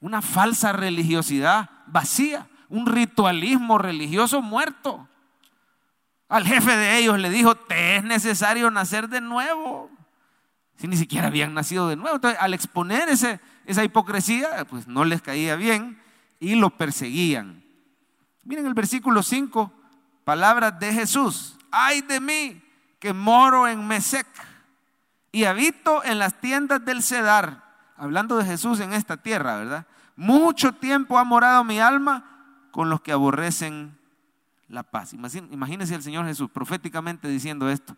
una 0.00 0.22
falsa 0.22 0.72
religiosidad 0.72 1.70
vacía, 1.86 2.48
un 2.68 2.86
ritualismo 2.86 3.78
religioso 3.78 4.42
muerto. 4.42 5.08
Al 6.28 6.46
jefe 6.46 6.76
de 6.76 6.98
ellos 6.98 7.18
le 7.18 7.30
dijo, 7.30 7.54
te 7.54 7.96
es 7.96 8.04
necesario 8.04 8.70
nacer 8.70 9.08
de 9.08 9.20
nuevo. 9.20 9.90
Si 10.76 10.88
ni 10.88 10.96
siquiera 10.96 11.28
habían 11.28 11.54
nacido 11.54 11.88
de 11.88 11.96
nuevo. 11.96 12.16
Entonces, 12.16 12.38
al 12.40 12.52
exponer 12.52 13.08
ese, 13.08 13.40
esa 13.64 13.84
hipocresía, 13.84 14.64
pues 14.68 14.86
no 14.86 15.04
les 15.04 15.22
caía 15.22 15.56
bien 15.56 15.98
y 16.40 16.54
lo 16.54 16.70
perseguían. 16.70 17.62
Miren 18.44 18.66
el 18.66 18.74
versículo 18.74 19.22
5, 19.22 19.72
palabras 20.24 20.78
de 20.78 20.92
Jesús. 20.92 21.56
Ay 21.70 22.02
de 22.02 22.20
mí, 22.20 22.62
que 23.06 23.12
moro 23.12 23.68
en 23.68 23.86
Mesec 23.86 24.26
y 25.30 25.44
habito 25.44 26.02
en 26.02 26.18
las 26.18 26.40
tiendas 26.40 26.84
del 26.84 27.04
Cedar, 27.04 27.62
hablando 27.96 28.36
de 28.36 28.44
Jesús 28.44 28.80
en 28.80 28.92
esta 28.92 29.16
tierra, 29.16 29.58
¿verdad? 29.58 29.86
Mucho 30.16 30.72
tiempo 30.72 31.16
ha 31.16 31.22
morado 31.22 31.62
mi 31.62 31.78
alma 31.78 32.24
con 32.72 32.90
los 32.90 33.00
que 33.02 33.12
aborrecen 33.12 33.96
la 34.66 34.82
paz. 34.82 35.12
Imagínense 35.12 35.94
el 35.94 36.02
Señor 36.02 36.26
Jesús 36.26 36.50
proféticamente 36.50 37.28
diciendo 37.28 37.70
esto 37.70 37.96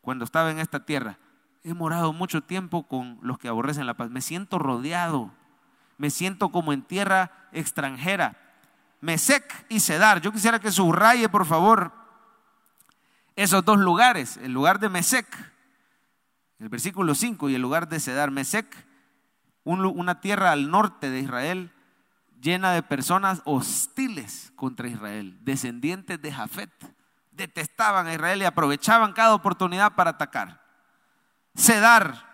cuando 0.00 0.24
estaba 0.24 0.50
en 0.50 0.58
esta 0.58 0.86
tierra. 0.86 1.18
He 1.62 1.74
morado 1.74 2.14
mucho 2.14 2.42
tiempo 2.42 2.84
con 2.88 3.18
los 3.20 3.38
que 3.38 3.48
aborrecen 3.48 3.84
la 3.84 3.92
paz. 3.92 4.08
Me 4.08 4.22
siento 4.22 4.58
rodeado. 4.58 5.32
Me 5.98 6.08
siento 6.08 6.48
como 6.48 6.72
en 6.72 6.80
tierra 6.80 7.30
extranjera. 7.52 8.38
Mesec 9.02 9.66
y 9.68 9.80
Cedar. 9.80 10.22
Yo 10.22 10.32
quisiera 10.32 10.58
que 10.58 10.72
subraye, 10.72 11.28
por 11.28 11.44
favor, 11.44 12.05
esos 13.36 13.64
dos 13.64 13.78
lugares, 13.78 14.38
el 14.38 14.52
lugar 14.52 14.80
de 14.80 14.88
Mesec, 14.88 15.26
el 16.58 16.70
versículo 16.70 17.14
5, 17.14 17.50
y 17.50 17.54
el 17.54 17.62
lugar 17.62 17.88
de 17.88 18.00
Cedar. 18.00 18.30
Mesec, 18.30 18.66
una 19.64 20.20
tierra 20.20 20.52
al 20.52 20.70
norte 20.70 21.10
de 21.10 21.20
Israel 21.20 21.70
llena 22.40 22.72
de 22.72 22.82
personas 22.82 23.42
hostiles 23.44 24.52
contra 24.56 24.88
Israel, 24.88 25.38
descendientes 25.42 26.20
de 26.20 26.32
Jafet. 26.32 26.70
Detestaban 27.30 28.06
a 28.06 28.14
Israel 28.14 28.40
y 28.40 28.44
aprovechaban 28.46 29.12
cada 29.12 29.34
oportunidad 29.34 29.94
para 29.94 30.10
atacar. 30.10 30.62
Cedar, 31.54 32.24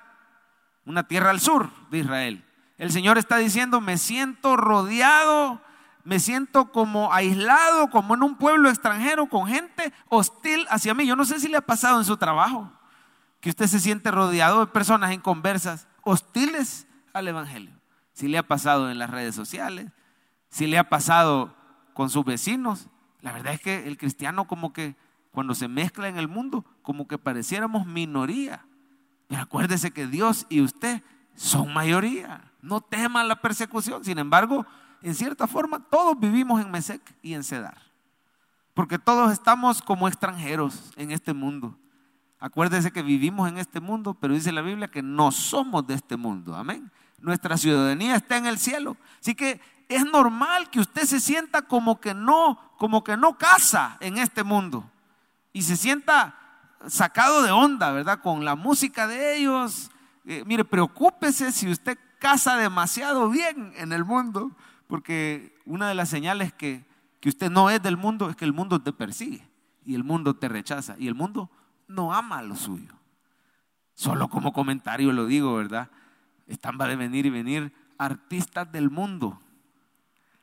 una 0.85 1.09
tierra 1.09 1.31
al 1.31 1.41
sur 1.41 1.71
de 1.91 1.99
Israel. 1.99 2.45
El 2.79 2.93
Señor 2.93 3.19
está 3.19 3.39
diciendo, 3.39 3.81
me 3.81 3.99
siento 3.99 4.57
rodeado 4.57 5.61
me 6.05 6.21
siento 6.21 6.73
como 6.73 7.13
aislado, 7.13 7.91
como 7.91 8.15
en 8.15 8.23
un 8.23 8.37
pueblo 8.37 8.69
extranjero, 8.69 9.27
con 9.27 9.47
gente 9.47 9.93
hostil 10.09 10.67
hacia 10.69 10.95
mí. 10.95 11.07
Yo 11.07 11.17
no 11.17 11.25
sé 11.25 11.41
si 11.41 11.49
le 11.49 11.57
ha 11.57 11.67
pasado 11.67 11.99
en 11.99 12.05
su 12.05 12.17
trabajo, 12.17 12.73
que 13.41 13.51
usted 13.51 13.67
se 13.67 13.81
siente 13.81 14.11
rodeado 14.11 14.61
de 14.61 14.67
personas 14.67 15.13
en 15.13 15.21
conversas 15.21 15.87
hostiles 16.03 16.87
al 17.13 17.29
Evangelio. 17.29 17.73
Si 18.13 18.29
le 18.29 18.39
ha 18.39 18.47
pasado 18.47 18.91
en 18.91 18.99
las 18.99 19.11
redes 19.11 19.35
sociales, 19.35 19.91
si 20.49 20.67
le 20.67 20.79
ha 20.79 20.89
pasado 20.89 21.55
con 21.93 22.11
sus 22.11 22.25
vecinos. 22.25 22.89
La 23.21 23.33
verdad 23.33 23.55
es 23.55 23.61
que 23.61 23.87
el 23.87 23.97
cristiano 23.97 24.47
como 24.47 24.73
que 24.73 24.97
cuando 25.31 25.55
se 25.55 25.69
mezcla 25.69 26.09
en 26.09 26.19
el 26.19 26.29
mundo, 26.29 26.65
como 26.83 27.09
que 27.09 27.19
pareciéramos 27.19 27.87
minoría. 27.87 28.65
Pero 29.29 29.43
acuérdese 29.43 29.93
que 29.93 30.07
Dios 30.07 30.47
y 30.49 30.61
usted 30.61 31.03
son 31.35 31.73
mayoría. 31.73 32.53
No 32.61 32.81
teman 32.81 33.29
la 33.29 33.41
persecución. 33.41 34.05
Sin 34.05 34.19
embargo, 34.19 34.67
en 35.03 35.15
cierta 35.15 35.47
forma, 35.47 35.81
todos 35.81 36.19
vivimos 36.19 36.61
en 36.61 36.71
Mesec 36.71 37.01
y 37.23 37.35
en 37.35 37.45
Cedar. 37.45 37.79
Porque 38.75 38.99
todos 38.99 39.33
estamos 39.33 39.83
como 39.83 40.09
extranjeros 40.09 40.93
en 40.97 41.11
este 41.11 41.35
mundo. 41.35 41.79
Acuérdese 42.39 42.91
que 42.91 43.03
vivimos 43.03 43.49
en 43.49 43.59
este 43.59 43.81
mundo, 43.81 44.15
pero 44.15 44.35
dice 44.35 44.51
la 44.51 44.63
Biblia 44.63 44.89
que 44.89 45.03
no 45.03 45.31
somos 45.31 45.87
de 45.87 45.95
este 45.95 46.17
mundo. 46.17 46.57
Amén. 46.57 46.91
Nuestra 47.19 47.57
ciudadanía 47.57 48.17
está 48.17 48.37
en 48.37 48.47
el 48.47 48.59
cielo. 48.59 48.97
Así 49.21 49.35
que 49.35 49.61
es 49.89 50.05
normal 50.05 50.71
que 50.71 50.81
usted 50.81 51.03
se 51.03 51.21
sienta 51.21 51.63
como 51.63 52.01
que 52.01 52.15
no, 52.15 52.59
como 52.79 53.05
que 53.05 53.17
no 53.17 53.39
casa 53.39 53.97
en 54.01 54.19
este 54.19 54.43
mundo. 54.43 54.91
Y 55.53 55.63
se 55.63 55.77
sienta 55.77 56.35
sacado 56.89 57.43
de 57.43 57.51
onda, 57.51 57.93
¿verdad? 57.93 58.21
Con 58.21 58.45
la 58.45 58.57
música 58.57 59.07
de 59.07 59.37
ellos. 59.37 59.91
Eh, 60.25 60.43
mire, 60.47 60.65
preocúpese 60.65 61.53
si 61.53 61.71
usted 61.71 61.99
casa 62.19 62.57
demasiado 62.57 63.29
bien 63.29 63.73
en 63.77 63.93
el 63.93 64.05
mundo 64.05 64.53
porque 64.93 65.57
una 65.65 65.89
de 65.89 65.95
las 65.95 66.11
señales 66.11 66.53
que, 66.53 66.85
que 67.19 67.31
usted 67.31 67.51
no 67.51 67.71
es 67.71 67.83
del 67.83 67.97
mundo 67.97 68.29
es 68.29 68.37
que 68.37 68.45
el 68.45 68.53
mundo 68.53 68.83
te 68.83 68.93
persigue 68.93 69.43
y 69.87 69.95
el 69.95 70.05
mundo 70.05 70.37
te 70.37 70.51
rechaza 70.51 70.97
y 70.99 71.09
el 71.09 71.15
mundo 71.15 71.51
no 71.89 72.13
ama 72.13 72.43
lo 72.43 72.57
suyo. 72.57 72.93
Solo 73.95 74.29
como 74.29 74.53
comentario 74.53 75.11
lo 75.13 75.25
digo, 75.25 75.55
¿verdad? 75.55 75.89
Están 76.47 76.77
va 76.79 76.89
de 76.89 76.97
venir 76.97 77.25
y 77.25 77.31
venir 77.31 77.73
artistas 77.97 78.71
del 78.71 78.91
mundo 78.91 79.41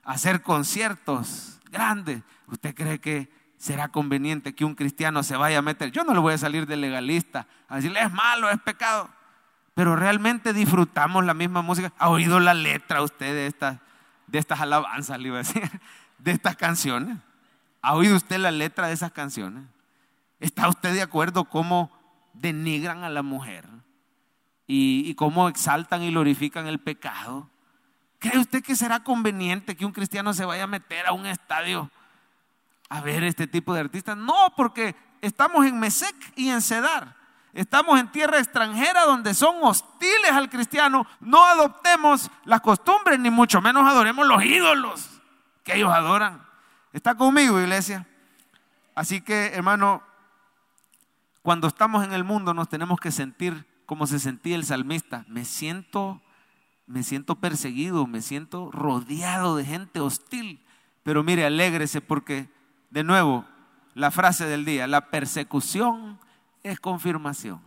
a 0.04 0.14
hacer 0.14 0.42
conciertos 0.42 1.60
grandes. 1.72 2.24
¿Usted 2.48 2.74
cree 2.74 3.00
que 3.00 3.32
será 3.56 3.90
conveniente 3.90 4.56
que 4.56 4.66
un 4.66 4.74
cristiano 4.74 5.22
se 5.22 5.38
vaya 5.38 5.60
a 5.60 5.62
meter? 5.62 5.92
Yo 5.92 6.04
no 6.04 6.16
le 6.16 6.22
voy 6.22 6.34
a 6.34 6.40
salir 6.40 6.66
de 6.66 6.76
legalista 6.76 7.46
a 7.68 7.76
decirle 7.76 8.02
es 8.02 8.12
malo, 8.12 8.50
es 8.50 8.60
pecado. 8.60 9.12
Pero 9.76 9.96
realmente 9.96 10.54
disfrutamos 10.54 11.24
la 11.24 11.36
misma 11.36 11.62
música. 11.62 11.94
¿Ha 12.00 12.10
oído 12.10 12.40
la 12.40 12.56
letra 12.56 13.04
usted 13.04 13.28
de 13.28 13.46
estas 13.46 13.78
de 14.30 14.40
estas 14.40 14.60
alabanzas, 14.62 15.20
le 15.20 15.28
iba 15.28 15.38
a 15.38 15.44
decir, 15.44 15.70
de 16.18 16.32
estas 16.32 16.56
canciones. 16.56 17.18
¿Ha 17.82 17.94
oído 17.96 18.16
usted 18.16 18.38
la 18.38 18.52
letra 18.52 18.88
de 18.88 18.94
esas 18.94 19.12
canciones? 19.12 19.64
¿Está 20.40 20.68
usted 20.68 20.94
de 20.94 21.02
acuerdo 21.02 21.46
cómo 21.46 21.92
denigran 22.34 23.04
a 23.04 23.10
la 23.10 23.24
mujer? 23.24 23.68
y, 24.72 25.16
cómo 25.16 25.50
exaltan 25.50 26.04
y 26.04 26.12
glorifican 26.12 26.68
el 26.68 26.78
pecado. 26.78 27.50
¿Cree 28.20 28.38
usted 28.38 28.64
que 28.64 28.76
será 28.76 29.04
conveniente 29.04 29.76
que 29.76 29.84
un 29.84 29.92
cristiano 29.92 30.32
se 30.32 30.46
vaya 30.46 30.66
a 30.66 30.68
meter 30.68 31.08
a 31.08 31.14
un 31.14 31.26
estadio 31.26 31.90
a 32.88 33.02
ver 33.02 33.24
este 33.24 33.48
tipo 33.48 33.74
de 33.74 33.80
artistas? 33.80 34.16
No, 34.16 34.54
porque 34.56 34.96
estamos 35.22 35.66
en 35.66 35.80
Mesec 35.80 36.16
y 36.36 36.50
en 36.50 36.62
Cedar. 36.62 37.16
Estamos 37.60 38.00
en 38.00 38.08
tierra 38.08 38.40
extranjera 38.40 39.04
donde 39.04 39.34
son 39.34 39.58
hostiles 39.64 40.32
al 40.32 40.50
cristiano. 40.50 41.06
No 41.20 41.44
adoptemos 41.44 42.32
las 42.46 42.62
costumbres, 42.62 43.20
ni 43.20 43.30
mucho 43.30 43.60
menos 43.60 43.86
adoremos 43.86 44.26
los 44.26 44.42
ídolos 44.46 45.22
que 45.66 45.76
ellos 45.76 45.92
adoran. 45.92 46.42
¿Está 46.94 47.16
conmigo, 47.16 47.60
iglesia? 47.60 48.08
Así 48.96 49.20
que, 49.20 49.48
hermano, 49.48 50.02
cuando 51.42 51.68
estamos 51.68 52.06
en 52.06 52.14
el 52.14 52.24
mundo 52.24 52.54
nos 52.54 52.70
tenemos 52.70 52.98
que 52.98 53.12
sentir 53.12 53.68
como 53.86 54.08
se 54.08 54.20
sentía 54.20 54.56
el 54.56 54.64
salmista. 54.64 55.26
Me 55.28 55.44
siento, 55.44 56.22
me 56.88 57.04
siento 57.04 57.36
perseguido, 57.36 58.08
me 58.08 58.22
siento 58.22 58.72
rodeado 58.72 59.58
de 59.58 59.66
gente 59.66 60.00
hostil. 60.00 60.66
Pero 61.04 61.26
mire, 61.26 61.46
alégrese 61.46 62.00
porque, 62.00 62.50
de 62.90 63.04
nuevo, 63.04 63.44
la 63.96 64.12
frase 64.12 64.46
del 64.46 64.64
día, 64.64 64.88
la 64.88 65.10
persecución 65.10 66.22
es 66.64 66.80
confirmación, 66.80 67.62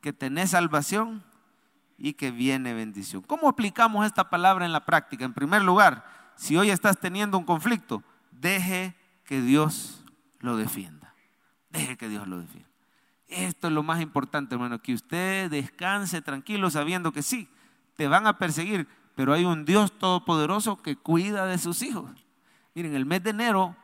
que 0.00 0.12
tenés 0.12 0.50
salvación 0.50 1.22
y 1.98 2.14
que 2.14 2.30
viene 2.30 2.74
bendición. 2.74 3.22
¿Cómo 3.22 3.48
aplicamos 3.48 4.06
esta 4.06 4.30
palabra 4.30 4.64
en 4.64 4.72
la 4.72 4.84
práctica? 4.84 5.24
En 5.24 5.34
primer 5.34 5.62
lugar, 5.62 6.04
si 6.36 6.56
hoy 6.56 6.70
estás 6.70 6.98
teniendo 6.98 7.38
un 7.38 7.44
conflicto, 7.44 8.02
deje 8.30 8.96
que 9.24 9.40
Dios 9.40 10.04
lo 10.40 10.56
defienda. 10.56 11.14
Deje 11.70 11.96
que 11.96 12.08
Dios 12.08 12.26
lo 12.26 12.38
defienda. 12.38 12.68
Esto 13.28 13.68
es 13.68 13.72
lo 13.72 13.82
más 13.82 14.00
importante, 14.00 14.54
hermano, 14.54 14.80
que 14.80 14.92
usted 14.92 15.50
descanse 15.50 16.20
tranquilo 16.20 16.70
sabiendo 16.70 17.12
que 17.12 17.22
sí, 17.22 17.48
te 17.96 18.08
van 18.08 18.26
a 18.26 18.36
perseguir, 18.38 18.88
pero 19.14 19.32
hay 19.32 19.44
un 19.44 19.64
Dios 19.64 19.96
todopoderoso 19.98 20.82
que 20.82 20.96
cuida 20.96 21.46
de 21.46 21.58
sus 21.58 21.82
hijos. 21.82 22.10
Miren, 22.74 22.94
el 22.94 23.06
mes 23.06 23.22
de 23.22 23.30
enero 23.30 23.76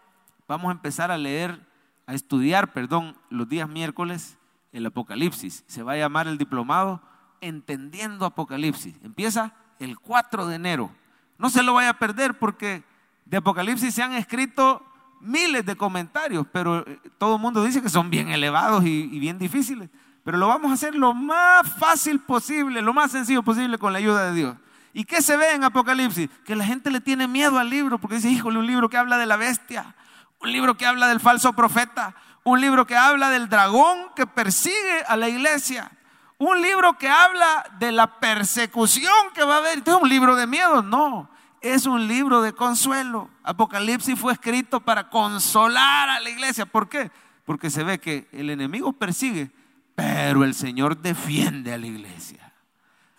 vamos 0.47 0.69
a 0.69 0.73
empezar 0.73 1.11
a 1.11 1.19
leer, 1.19 1.67
a 2.09 2.15
estudiar, 2.15 2.73
perdón, 2.73 3.15
los 3.29 3.51
días 3.51 3.69
miércoles 3.69 4.39
el 4.73 4.87
Apocalipsis. 4.87 5.63
Se 5.67 5.83
va 5.83 5.93
a 5.93 5.97
llamar 5.99 6.27
el 6.27 6.39
diplomado 6.39 7.03
Entendiendo 7.43 8.25
Apocalipsis. 8.25 8.97
Empieza 9.05 9.53
el 9.79 9.99
4 9.99 10.47
de 10.47 10.57
enero. 10.57 10.91
No 11.37 11.51
se 11.51 11.63
lo 11.63 11.75
vaya 11.75 11.91
a 11.91 11.99
perder 11.99 12.39
porque 12.39 12.83
de 13.27 13.37
Apocalipsis 13.37 13.95
se 13.95 14.03
han 14.03 14.15
escrito 14.15 14.83
miles 15.21 15.67
de 15.67 15.77
comentarios, 15.77 16.47
pero 16.51 16.79
eh, 16.79 16.99
todo 17.19 17.37
el 17.37 17.43
mundo 17.43 17.63
dice 17.63 17.83
que 17.83 17.91
son 17.91 18.09
bien 18.09 18.31
elevados 18.31 18.87
y, 18.87 19.07
bien 19.21 19.39
difíciles. 19.39 19.91
Pero 20.25 20.39
lo 20.39 20.49
vamos 20.49 20.71
a 20.71 20.75
hacer 20.75 20.95
lo 20.95 21.13
más 21.13 21.71
fácil 21.75 22.21
posible, 22.21 22.81
lo 22.81 22.95
más 22.95 23.13
sencillo 23.13 23.43
posible 23.43 23.77
con 23.77 23.93
la 23.93 23.99
ayuda 23.99 24.31
de 24.31 24.35
Dios. 24.35 24.57
¿Y 24.95 25.05
qué 25.05 25.21
se 25.21 25.37
ve 25.37 25.53
en 25.53 25.63
Apocalipsis? 25.63 26.31
Que 26.47 26.57
la 26.57 26.65
gente 26.65 26.91
le 26.91 27.03
tiene 27.03 27.29
miedo 27.29 27.59
al 27.59 27.69
libro 27.69 27.99
porque 27.99 28.17
dice, 28.17 28.31
híjole, 28.31 28.59
un 28.59 28.67
libro 28.67 28.89
que 28.89 28.97
habla 28.97 29.19
de 29.19 29.27
la 29.27 29.37
bestia, 29.37 29.95
un 30.41 30.53
libro 30.53 30.77
que 30.77 30.87
habla 30.87 31.09
del 31.09 31.21
falso 31.21 31.53
profeta, 31.53 32.15
un 32.45 32.61
libro 32.61 32.87
que 32.87 32.97
habla 32.97 33.31
del 33.31 33.49
dragón 33.49 34.11
que 34.15 34.27
persigue 34.27 35.03
a 35.07 35.17
la 35.17 35.29
iglesia, 35.29 35.91
un 36.39 36.63
libro 36.63 36.97
que 36.97 37.09
habla 37.09 37.65
de 37.79 37.93
la 37.93 38.21
persecución 38.21 39.13
que 39.35 39.45
va 39.45 39.57
a 39.57 39.59
haber. 39.59 39.83
¿Es 39.85 39.95
un 39.95 40.09
libro 40.09 40.37
de 40.37 40.47
miedo? 40.47 40.83
No, 40.83 41.29
es 41.61 41.87
un 41.87 42.07
libro 42.07 42.43
de 42.43 42.53
consuelo. 42.53 43.29
Apocalipsis 43.43 44.19
fue 44.19 44.33
escrito 44.33 44.81
para 44.81 45.11
consolar 45.11 46.09
a 46.09 46.21
la 46.21 46.31
iglesia. 46.31 46.67
¿Por 46.67 46.89
qué? 46.89 47.11
Porque 47.45 47.71
se 47.71 47.83
ve 47.83 47.99
que 47.99 48.29
el 48.33 48.51
enemigo 48.51 48.93
persigue, 48.93 49.51
pero 49.95 50.45
el 50.45 50.55
Señor 50.55 50.99
defiende 50.99 51.75
a 51.75 51.79
la 51.79 51.87
iglesia. 51.87 52.53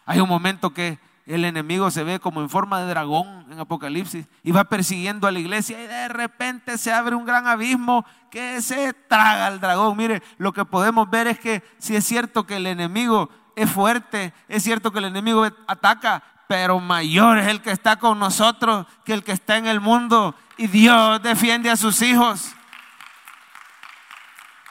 Hay 0.05 0.21
un 0.21 0.29
momento 0.29 0.73
que 0.73 0.97
el 1.29 1.45
enemigo 1.45 1.91
se 1.91 2.03
ve 2.03 2.19
como 2.19 2.41
en 2.41 2.49
forma 2.49 2.79
de 2.79 2.87
dragón 2.87 3.45
en 3.51 3.59
Apocalipsis 3.59 4.25
y 4.41 4.51
va 4.51 4.63
persiguiendo 4.63 5.27
a 5.27 5.31
la 5.31 5.37
iglesia 5.37 5.81
y 5.81 5.85
de 5.85 6.07
repente 6.07 6.75
se 6.79 6.91
abre 6.91 7.15
un 7.15 7.23
gran 7.23 7.45
abismo 7.45 8.03
que 8.31 8.63
se 8.63 8.93
traga 8.93 9.45
al 9.45 9.59
dragón. 9.59 9.95
Mire, 9.95 10.23
lo 10.39 10.53
que 10.53 10.65
podemos 10.65 11.07
ver 11.07 11.27
es 11.27 11.39
que 11.39 11.61
si 11.77 11.95
es 11.95 12.03
cierto 12.03 12.47
que 12.47 12.55
el 12.55 12.65
enemigo 12.65 13.29
es 13.55 13.69
fuerte, 13.69 14.33
es 14.47 14.63
cierto 14.63 14.91
que 14.91 14.97
el 14.97 15.05
enemigo 15.05 15.45
ataca, 15.67 16.23
pero 16.47 16.79
mayor 16.79 17.37
es 17.37 17.47
el 17.47 17.61
que 17.61 17.71
está 17.71 17.97
con 17.97 18.17
nosotros 18.17 18.87
que 19.05 19.13
el 19.13 19.23
que 19.23 19.33
está 19.33 19.57
en 19.57 19.67
el 19.67 19.79
mundo 19.79 20.33
y 20.57 20.65
Dios 20.65 21.21
defiende 21.21 21.69
a 21.69 21.77
sus 21.77 22.01
hijos. 22.01 22.55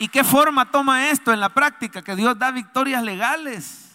¿Y 0.00 0.08
qué 0.08 0.24
forma 0.24 0.72
toma 0.72 1.08
esto 1.10 1.32
en 1.32 1.38
la 1.38 1.50
práctica? 1.50 2.02
Que 2.02 2.16
Dios 2.16 2.36
da 2.36 2.50
victorias 2.50 3.04
legales 3.04 3.87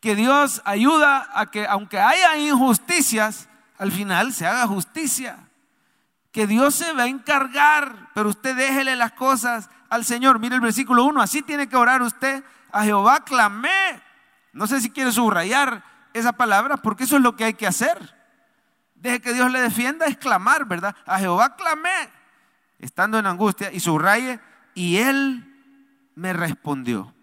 que 0.00 0.16
Dios 0.16 0.62
ayuda 0.64 1.28
a 1.34 1.46
que 1.46 1.66
aunque 1.66 1.98
haya 1.98 2.36
injusticias, 2.38 3.48
al 3.78 3.92
final 3.92 4.32
se 4.32 4.46
haga 4.46 4.66
justicia. 4.66 5.38
Que 6.32 6.46
Dios 6.46 6.74
se 6.74 6.92
va 6.92 7.04
a 7.04 7.08
encargar, 7.08 8.10
pero 8.14 8.30
usted 8.30 8.56
déjele 8.56 8.96
las 8.96 9.12
cosas 9.12 9.68
al 9.90 10.04
Señor. 10.04 10.38
Mire 10.38 10.54
el 10.54 10.60
versículo 10.60 11.04
1, 11.04 11.20
así 11.20 11.42
tiene 11.42 11.68
que 11.68 11.76
orar 11.76 12.02
usted. 12.02 12.42
A 12.72 12.84
Jehová 12.84 13.24
clamé. 13.24 14.02
No 14.52 14.66
sé 14.66 14.80
si 14.80 14.90
quiere 14.90 15.12
subrayar 15.12 15.84
esa 16.14 16.32
palabra, 16.32 16.78
porque 16.78 17.04
eso 17.04 17.16
es 17.16 17.22
lo 17.22 17.36
que 17.36 17.44
hay 17.44 17.54
que 17.54 17.66
hacer. 17.66 18.16
Deje 18.94 19.20
que 19.20 19.32
Dios 19.32 19.50
le 19.50 19.60
defienda, 19.60 20.06
es 20.06 20.16
clamar, 20.16 20.66
¿verdad? 20.66 20.94
A 21.06 21.18
Jehová 21.18 21.56
clamé, 21.56 22.10
estando 22.78 23.18
en 23.18 23.26
angustia, 23.26 23.72
y 23.72 23.80
subraye, 23.80 24.40
y 24.74 24.98
él 24.98 25.46
me 26.14 26.32
respondió 26.32 27.14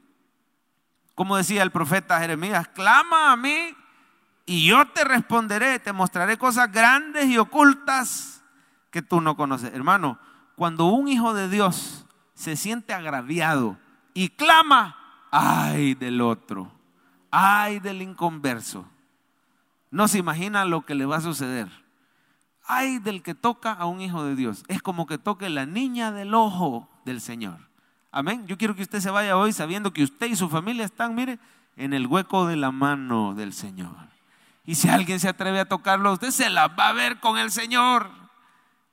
como 1.17 1.35
decía 1.35 1.63
el 1.63 1.71
profeta 1.71 2.19
Jeremías, 2.19 2.67
clama 2.67 3.31
a 3.31 3.35
mí 3.35 3.75
y 4.45 4.67
yo 4.67 4.87
te 4.89 5.03
responderé, 5.03 5.79
te 5.79 5.91
mostraré 5.91 6.37
cosas 6.37 6.71
grandes 6.71 7.25
y 7.25 7.39
ocultas 7.39 8.43
que 8.91 9.01
tú 9.01 9.19
no 9.19 9.35
conoces. 9.35 9.73
Hermano, 9.73 10.19
cuando 10.55 10.85
un 10.85 11.07
hijo 11.07 11.33
de 11.33 11.49
Dios 11.49 12.05
se 12.35 12.55
siente 12.55 12.93
agraviado 12.93 13.79
y 14.13 14.29
clama, 14.29 14.95
ay 15.31 15.95
del 15.95 16.21
otro, 16.21 16.71
ay 17.31 17.79
del 17.79 18.03
inconverso, 18.03 18.85
no 19.89 20.07
se 20.07 20.19
imagina 20.19 20.65
lo 20.65 20.85
que 20.85 20.93
le 20.93 21.07
va 21.07 21.15
a 21.15 21.21
suceder. 21.21 21.67
Ay 22.63 22.99
del 22.99 23.23
que 23.23 23.33
toca 23.33 23.71
a 23.71 23.87
un 23.87 24.01
hijo 24.01 24.23
de 24.23 24.35
Dios. 24.35 24.65
Es 24.67 24.83
como 24.83 25.07
que 25.07 25.17
toque 25.17 25.49
la 25.49 25.65
niña 25.65 26.11
del 26.11 26.35
ojo 26.35 26.87
del 27.05 27.21
Señor. 27.21 27.66
Amén. 28.17 28.47
Yo 28.47 28.57
quiero 28.57 28.75
que 28.75 28.81
usted 28.81 28.99
se 28.99 29.11
vaya 29.11 29.37
hoy 29.37 29.53
sabiendo 29.53 29.93
que 29.93 30.01
usted 30.01 30.25
y 30.25 30.35
su 30.35 30.49
familia 30.49 30.85
están, 30.85 31.13
mire, 31.13 31.37
en 31.75 31.93
el 31.93 32.07
hueco 32.07 32.47
de 32.47 32.55
la 32.55 32.71
mano 32.71 33.35
del 33.35 33.53
Señor. 33.53 33.95
Y 34.65 34.73
si 34.73 34.89
alguien 34.89 35.19
se 35.19 35.29
atreve 35.29 35.59
a 35.59 35.65
tocarlo, 35.69 36.13
usted 36.13 36.31
se 36.31 36.49
la 36.49 36.67
va 36.67 36.87
a 36.87 36.93
ver 36.93 37.19
con 37.19 37.37
el 37.37 37.51
Señor. 37.51 38.09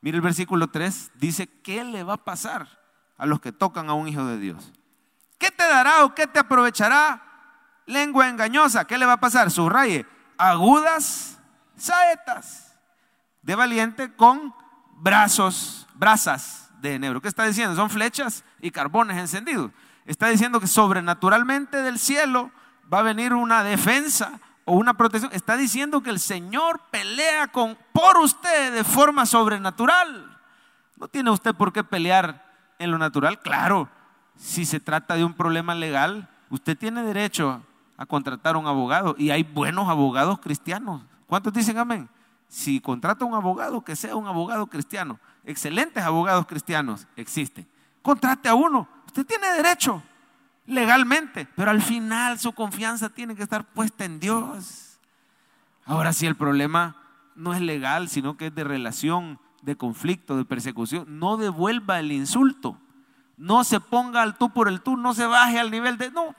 Mire 0.03 0.17
el 0.17 0.21
versículo 0.21 0.69
3, 0.69 1.13
dice, 1.15 1.47
¿qué 1.63 1.85
le 1.85 2.03
va 2.03 2.13
a 2.13 2.23
pasar 2.23 2.69
a 3.17 3.25
los 3.25 3.41
que 3.41 3.51
tocan 3.51 3.89
a 3.89 3.95
un 3.95 4.09
hijo 4.09 4.27
de 4.27 4.39
Dios? 4.39 4.75
¿Qué 5.39 5.51
te 5.51 5.67
dará 5.67 6.05
o 6.05 6.15
qué 6.15 6.27
te 6.27 6.41
aprovechará? 6.41 7.23
Lengua 7.87 8.29
engañosa, 8.29 8.87
¿qué 8.87 8.99
le 8.99 9.07
va 9.07 9.15
a 9.15 9.21
pasar? 9.21 9.51
Subraye, 9.51 10.05
agudas 10.37 11.41
saetas 11.79 12.79
de 13.41 13.55
valiente 13.55 14.15
con 14.15 14.55
brazos, 14.99 15.89
brasas 15.95 16.64
de 16.89 16.97
enebro. 16.97 17.21
¿Qué 17.21 17.29
está 17.29 17.45
diciendo? 17.45 17.75
Son 17.75 17.91
flechas 17.91 18.45
y 18.61 18.71
carbones 18.71 19.17
encendidos. 19.17 19.71
Está 20.07 20.29
diciendo 20.29 20.61
que 20.61 20.67
sobrenaturalmente 20.67 21.83
del 21.83 21.99
cielo 21.99 22.51
va 22.93 22.99
a 22.99 23.03
venir 23.03 23.33
una 23.33 23.65
defensa 23.65 24.39
o 24.65 24.75
una 24.75 24.95
protección. 24.95 25.33
Está 25.33 25.57
diciendo 25.57 26.03
que 26.03 26.11
el 26.11 26.21
Señor 26.21 26.81
pelea 26.91 27.49
con, 27.49 27.77
por 27.93 28.19
usted 28.19 28.75
de 28.75 28.85
forma 28.85 29.27
sobrenatural. 29.27 30.39
No 30.97 31.09
tiene 31.09 31.31
usted 31.31 31.55
por 31.55 31.73
qué 31.73 31.83
pelear 31.83 32.45
en 32.79 32.91
lo 32.91 32.99
natural. 32.99 33.41
Claro, 33.41 33.89
si 34.37 34.65
se 34.65 34.79
trata 34.79 35.17
de 35.17 35.25
un 35.25 35.33
problema 35.33 35.75
legal, 35.75 36.29
usted 36.51 36.77
tiene 36.77 37.03
derecho 37.03 37.63
a 37.97 38.07
contratar 38.07 38.57
un 38.57 38.67
abogado 38.67 39.15
y 39.19 39.31
hay 39.31 39.43
buenos 39.43 39.89
abogados 39.89 40.39
cristianos. 40.39 41.03
¿Cuántos 41.27 41.53
dicen 41.53 41.79
amén? 41.79 42.09
Si 42.49 42.79
contrata 42.81 43.25
un 43.25 43.35
abogado, 43.35 43.83
que 43.83 43.97
sea 43.97 44.15
un 44.17 44.27
abogado 44.27 44.67
cristiano 44.67 45.19
excelentes 45.45 46.03
abogados 46.03 46.47
cristianos 46.47 47.07
existen. 47.17 47.67
Contrate 48.03 48.49
a 48.49 48.55
uno. 48.55 48.89
Usted 49.07 49.27
tiene 49.27 49.49
derecho 49.55 50.03
legalmente, 50.67 51.47
pero 51.55 51.71
al 51.71 51.83
final 51.83 52.39
su 52.39 52.53
confianza 52.53 53.09
tiene 53.09 53.37
que 53.37 53.43
estar 53.43 53.65
puesta 53.65 54.05
en 54.05 54.21
Dios. 54.21 54.99
Ahora 55.85 56.13
si 56.13 56.27
el 56.27 56.37
problema 56.37 56.97
no 57.35 57.53
es 57.53 57.61
legal, 57.61 58.09
sino 58.09 58.37
que 58.37 58.47
es 58.47 58.55
de 58.55 58.65
relación, 58.65 59.39
de 59.63 59.77
conflicto, 59.77 60.37
de 60.37 60.45
persecución, 60.45 61.19
no 61.19 61.37
devuelva 61.37 62.01
el 62.01 62.13
insulto. 62.13 62.79
No 63.37 63.65
se 63.65 63.81
ponga 63.81 64.23
al 64.23 64.37
tú 64.37 64.51
por 64.51 64.69
el 64.69 64.81
tú, 64.81 64.97
no 64.97 65.15
se 65.15 65.27
baje 65.27 65.59
al 65.59 65.71
nivel 65.71 65.99
de 65.99 66.11
no. 66.11 66.35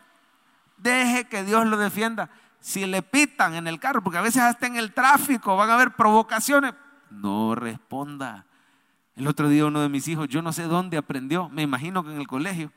Deje 0.77 1.25
que 1.25 1.43
Dios 1.43 1.65
lo 1.65 1.77
defienda. 1.77 2.29
Si 2.59 2.85
le 2.85 3.01
pitan 3.01 3.55
en 3.55 3.67
el 3.67 3.79
carro, 3.79 4.01
porque 4.01 4.17
a 4.17 4.21
veces 4.21 4.41
hasta 4.41 4.65
en 4.67 4.77
el 4.77 4.93
tráfico 4.93 5.55
van 5.55 5.69
a 5.69 5.75
haber 5.75 5.91
provocaciones, 5.91 6.73
no 7.11 7.53
responda. 7.53 8.45
El 9.15 9.27
otro 9.27 9.47
día 9.47 9.65
uno 9.65 9.81
de 9.81 9.89
mis 9.89 10.07
hijos, 10.07 10.27
yo 10.27 10.41
no 10.41 10.51
sé 10.51 10.63
dónde 10.63 10.97
aprendió, 10.97 11.49
me 11.49 11.61
imagino 11.61 12.03
que 12.03 12.11
en 12.11 12.19
el 12.19 12.27
colegio, 12.27 12.71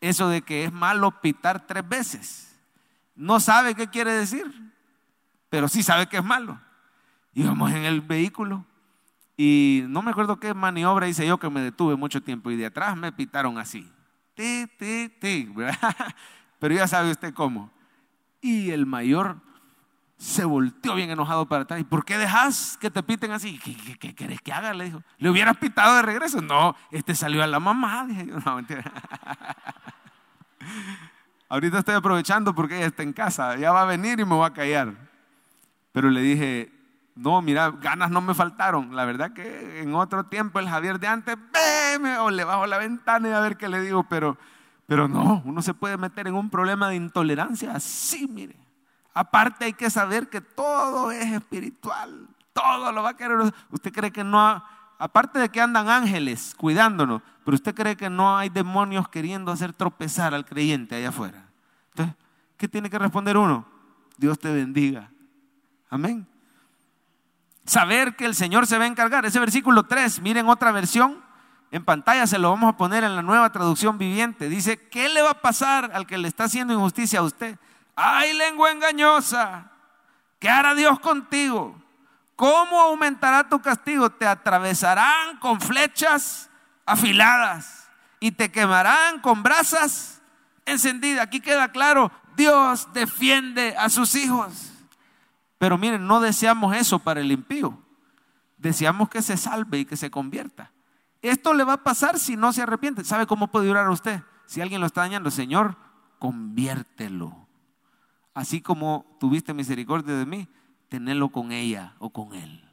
eso 0.00 0.28
de 0.28 0.42
que 0.42 0.64
es 0.64 0.72
malo 0.72 1.20
pitar 1.20 1.66
tres 1.66 1.88
veces. 1.88 2.58
no 3.14 3.40
sabe 3.40 3.74
qué 3.74 3.88
quiere 3.88 4.12
decir, 4.12 4.44
pero 5.48 5.68
sí 5.68 5.82
sabe 5.82 6.06
que 6.06 6.18
es 6.18 6.24
malo. 6.24 6.60
Íbamos 7.32 7.70
en 7.72 7.84
el 7.84 8.00
vehículo 8.00 8.64
y 9.36 9.84
no 9.88 10.02
me 10.02 10.10
acuerdo 10.10 10.40
qué 10.40 10.52
maniobra 10.54 11.08
hice 11.08 11.26
yo 11.26 11.38
que 11.38 11.48
me 11.48 11.60
detuve 11.60 11.94
mucho 11.94 12.20
tiempo 12.20 12.50
y 12.50 12.56
de 12.56 12.66
atrás 12.66 12.96
me 12.96 13.12
pitaron 13.12 13.58
así. 13.58 13.90
Ti, 14.34 14.66
ti, 14.78 15.08
ti, 15.20 15.52
Pero 16.58 16.74
ya 16.74 16.88
sabe 16.88 17.12
usted 17.12 17.32
cómo. 17.32 17.70
Y 18.40 18.70
el 18.70 18.86
mayor 18.86 19.40
se 20.18 20.44
volteó 20.44 20.96
bien 20.96 21.10
enojado 21.10 21.46
para 21.46 21.62
atrás. 21.62 21.80
¿Y 21.80 21.84
por 21.84 22.04
qué 22.04 22.18
dejas 22.18 22.76
que 22.80 22.90
te 22.90 23.02
piten 23.04 23.30
así? 23.30 23.58
¿Qué, 23.58 23.96
qué, 23.98 24.14
querés 24.14 24.40
que 24.40 24.52
haga? 24.52 24.74
Le 24.74 24.86
dijo. 24.86 25.02
¿Le 25.16 25.30
hubieras 25.30 25.56
pitado 25.56 25.94
de 25.94 26.02
regreso? 26.02 26.42
No, 26.42 26.74
este 26.90 27.14
salió 27.14 27.42
a 27.42 27.46
la 27.46 27.60
mamá. 27.60 28.04
Dije 28.08 28.26
no, 28.26 28.56
mentira. 28.56 28.82
Ahorita 31.48 31.78
estoy 31.78 31.94
aprovechando 31.94 32.52
porque 32.52 32.76
ella 32.76 32.86
está 32.86 33.04
en 33.04 33.12
casa. 33.12 33.56
Ya 33.56 33.70
va 33.70 33.82
a 33.82 33.84
venir 33.84 34.18
y 34.18 34.24
me 34.24 34.36
va 34.36 34.48
a 34.48 34.52
callar. 34.52 34.92
Pero 35.92 36.10
le 36.10 36.20
dije, 36.20 36.72
no, 37.14 37.40
mira, 37.40 37.70
ganas 37.70 38.10
no 38.10 38.20
me 38.20 38.34
faltaron. 38.34 38.96
La 38.96 39.04
verdad 39.04 39.32
que 39.32 39.80
en 39.80 39.94
otro 39.94 40.24
tiempo 40.24 40.58
el 40.58 40.68
Javier 40.68 40.98
de 40.98 41.06
antes, 41.06 41.36
veme 41.52 42.18
o 42.18 42.30
le 42.30 42.42
bajo 42.42 42.66
la 42.66 42.78
ventana 42.78 43.28
y 43.28 43.32
a 43.32 43.40
ver 43.40 43.56
qué 43.56 43.68
le 43.68 43.80
digo. 43.80 44.02
Pero, 44.08 44.36
pero 44.84 45.06
no, 45.06 45.42
uno 45.44 45.62
se 45.62 45.74
puede 45.74 45.96
meter 45.96 46.26
en 46.26 46.34
un 46.34 46.50
problema 46.50 46.88
de 46.88 46.96
intolerancia 46.96 47.72
así, 47.76 48.26
mire. 48.26 48.56
Aparte 49.18 49.64
hay 49.64 49.72
que 49.72 49.90
saber 49.90 50.28
que 50.28 50.40
todo 50.40 51.10
es 51.10 51.32
espiritual, 51.32 52.28
todo 52.52 52.92
lo 52.92 53.02
va 53.02 53.10
a 53.10 53.16
querer. 53.16 53.52
Usted 53.68 53.92
cree 53.92 54.12
que 54.12 54.22
no, 54.22 54.62
aparte 54.96 55.40
de 55.40 55.48
que 55.48 55.60
andan 55.60 55.88
ángeles 55.88 56.54
cuidándonos, 56.56 57.22
pero 57.44 57.56
usted 57.56 57.74
cree 57.74 57.96
que 57.96 58.08
no 58.08 58.38
hay 58.38 58.48
demonios 58.48 59.08
queriendo 59.08 59.50
hacer 59.50 59.72
tropezar 59.72 60.34
al 60.34 60.44
creyente 60.44 60.94
allá 60.94 61.08
afuera. 61.08 61.48
Entonces, 61.90 62.14
¿qué 62.56 62.68
tiene 62.68 62.88
que 62.88 62.96
responder 62.96 63.36
uno? 63.36 63.66
Dios 64.16 64.38
te 64.38 64.52
bendiga. 64.52 65.10
Amén. 65.90 66.24
Saber 67.64 68.14
que 68.14 68.24
el 68.24 68.36
Señor 68.36 68.68
se 68.68 68.78
va 68.78 68.84
a 68.84 68.86
encargar. 68.86 69.26
Ese 69.26 69.40
versículo 69.40 69.82
3, 69.82 70.22
miren 70.22 70.48
otra 70.48 70.70
versión. 70.70 71.24
En 71.72 71.84
pantalla 71.84 72.28
se 72.28 72.38
lo 72.38 72.50
vamos 72.50 72.72
a 72.72 72.76
poner 72.76 73.02
en 73.02 73.16
la 73.16 73.22
nueva 73.22 73.50
traducción 73.50 73.98
viviente. 73.98 74.48
Dice, 74.48 74.88
¿qué 74.90 75.08
le 75.08 75.22
va 75.22 75.30
a 75.30 75.40
pasar 75.42 75.90
al 75.92 76.06
que 76.06 76.18
le 76.18 76.28
está 76.28 76.44
haciendo 76.44 76.72
injusticia 76.72 77.18
a 77.18 77.24
usted? 77.24 77.58
Ay 78.00 78.32
lengua 78.34 78.70
engañosa, 78.70 79.72
¿qué 80.38 80.48
hará 80.48 80.76
Dios 80.76 81.00
contigo? 81.00 81.82
¿Cómo 82.36 82.80
aumentará 82.80 83.48
tu 83.48 83.60
castigo? 83.60 84.08
Te 84.08 84.24
atravesarán 84.24 85.38
con 85.38 85.60
flechas 85.60 86.48
afiladas 86.86 87.88
y 88.20 88.30
te 88.30 88.52
quemarán 88.52 89.20
con 89.20 89.42
brasas 89.42 90.22
encendidas. 90.64 91.24
Aquí 91.24 91.40
queda 91.40 91.72
claro, 91.72 92.12
Dios 92.36 92.86
defiende 92.92 93.74
a 93.76 93.88
sus 93.88 94.14
hijos. 94.14 94.72
Pero 95.58 95.76
miren, 95.76 96.06
no 96.06 96.20
deseamos 96.20 96.76
eso 96.76 97.00
para 97.00 97.20
el 97.20 97.32
impío. 97.32 97.82
Deseamos 98.58 99.08
que 99.08 99.22
se 99.22 99.36
salve 99.36 99.80
y 99.80 99.84
que 99.84 99.96
se 99.96 100.08
convierta. 100.08 100.70
Esto 101.20 101.52
le 101.52 101.64
va 101.64 101.72
a 101.72 101.82
pasar 101.82 102.20
si 102.20 102.36
no 102.36 102.52
se 102.52 102.62
arrepiente. 102.62 103.02
¿Sabe 103.02 103.26
cómo 103.26 103.48
puede 103.48 103.66
durar 103.66 103.86
a 103.86 103.90
usted? 103.90 104.22
Si 104.46 104.60
alguien 104.60 104.80
lo 104.80 104.86
está 104.86 105.00
dañando, 105.00 105.32
Señor, 105.32 105.76
conviértelo 106.20 107.47
así 108.38 108.60
como 108.60 109.04
tuviste 109.18 109.52
misericordia 109.52 110.14
de 110.14 110.24
mí, 110.24 110.48
tenerlo 110.88 111.28
con 111.30 111.50
ella 111.50 111.94
o 111.98 112.10
con 112.10 112.34
él. 112.34 112.64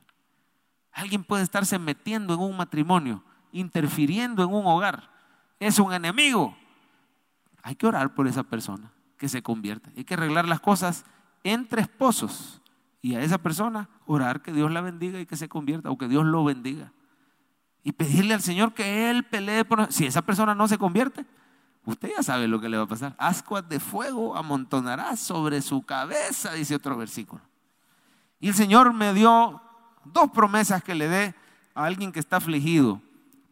Alguien 0.91 1.23
puede 1.23 1.41
estarse 1.41 1.79
metiendo 1.79 2.35
en 2.35 2.39
un 2.39 2.55
matrimonio, 2.55 3.23
interfiriendo 3.51 4.43
en 4.43 4.53
un 4.53 4.67
hogar. 4.67 5.09
Es 5.59 5.79
un 5.79 5.91
enemigo. 5.91 6.55
Hay 7.63 7.75
que 7.75 7.87
orar 7.87 8.13
por 8.13 8.27
esa 8.27 8.43
persona 8.43 8.91
que 9.17 9.27
se 9.27 9.41
convierta. 9.41 9.89
Hay 9.97 10.03
que 10.03 10.13
arreglar 10.13 10.47
las 10.47 10.59
cosas 10.59 11.03
entre 11.43 11.81
esposos 11.81 12.61
y 13.01 13.15
a 13.15 13.21
esa 13.21 13.39
persona 13.39 13.89
orar 14.05 14.43
que 14.43 14.53
Dios 14.53 14.71
la 14.71 14.81
bendiga 14.81 15.19
y 15.19 15.25
que 15.25 15.35
se 15.35 15.49
convierta 15.49 15.89
o 15.89 15.97
que 15.97 16.07
Dios 16.07 16.25
lo 16.25 16.43
bendiga. 16.43 16.93
Y 17.81 17.93
pedirle 17.93 18.35
al 18.35 18.41
Señor 18.43 18.75
que 18.75 19.09
Él 19.09 19.23
pelee 19.23 19.65
por... 19.65 19.91
Si 19.91 20.05
esa 20.05 20.21
persona 20.21 20.53
no 20.53 20.67
se 20.67 20.77
convierte, 20.77 21.25
Usted 21.85 22.09
ya 22.17 22.23
sabe 22.23 22.47
lo 22.47 22.59
que 22.59 22.69
le 22.69 22.77
va 22.77 22.83
a 22.83 22.87
pasar. 22.87 23.15
Ascuas 23.17 23.67
de 23.69 23.79
fuego 23.79 24.35
amontonará 24.35 25.15
sobre 25.15 25.61
su 25.61 25.83
cabeza, 25.83 26.53
dice 26.53 26.75
otro 26.75 26.97
versículo. 26.97 27.41
Y 28.39 28.49
el 28.49 28.55
Señor 28.55 28.93
me 28.93 29.13
dio 29.13 29.61
dos 30.03 30.31
promesas 30.31 30.83
que 30.83 30.95
le 30.95 31.07
dé 31.07 31.35
a 31.75 31.85
alguien 31.85 32.11
que 32.11 32.19
está 32.19 32.37
afligido 32.37 33.01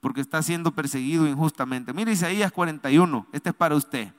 porque 0.01 0.21
está 0.21 0.41
siendo 0.41 0.71
perseguido 0.71 1.27
injustamente. 1.27 1.93
Mire 1.93 2.11
Isaías 2.11 2.51
41, 2.51 3.27
este 3.31 3.49
es 3.49 3.55
para 3.55 3.75
usted. 3.75 4.11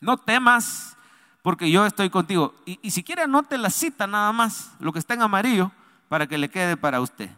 No 0.00 0.16
temas 0.16 0.96
porque 1.42 1.70
yo 1.70 1.84
estoy 1.86 2.10
contigo. 2.10 2.54
Y, 2.66 2.78
y 2.82 2.90
si 2.90 3.02
quiere 3.02 3.22
anote 3.22 3.58
la 3.58 3.70
cita 3.70 4.06
nada 4.06 4.30
más, 4.32 4.72
lo 4.78 4.92
que 4.92 4.98
está 4.98 5.14
en 5.14 5.22
amarillo, 5.22 5.72
para 6.08 6.26
que 6.26 6.38
le 6.38 6.50
quede 6.50 6.76
para 6.76 7.00
usted. 7.00 7.30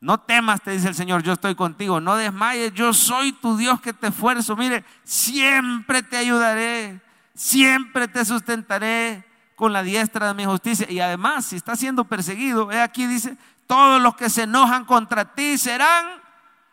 No 0.00 0.18
temas, 0.20 0.60
te 0.62 0.70
dice 0.70 0.88
el 0.88 0.94
Señor, 0.94 1.22
yo 1.22 1.32
estoy 1.32 1.54
contigo. 1.54 2.00
No 2.00 2.14
desmayes, 2.14 2.72
yo 2.72 2.92
soy 2.92 3.32
tu 3.32 3.56
Dios 3.56 3.80
que 3.80 3.92
te 3.92 4.08
esfuerzo. 4.08 4.56
Mire, 4.56 4.84
siempre 5.02 6.02
te 6.02 6.16
ayudaré, 6.16 7.00
siempre 7.34 8.06
te 8.06 8.24
sustentaré 8.24 9.24
con 9.56 9.72
la 9.72 9.82
diestra 9.82 10.28
de 10.28 10.34
mi 10.34 10.44
justicia. 10.44 10.86
Y 10.88 11.00
además, 11.00 11.46
si 11.46 11.56
está 11.56 11.74
siendo 11.74 12.04
perseguido, 12.04 12.70
he 12.70 12.80
aquí 12.80 13.06
dice, 13.06 13.36
todos 13.66 14.00
los 14.00 14.14
que 14.14 14.30
se 14.30 14.44
enojan 14.44 14.84
contra 14.84 15.34
ti 15.34 15.58
serán 15.58 16.06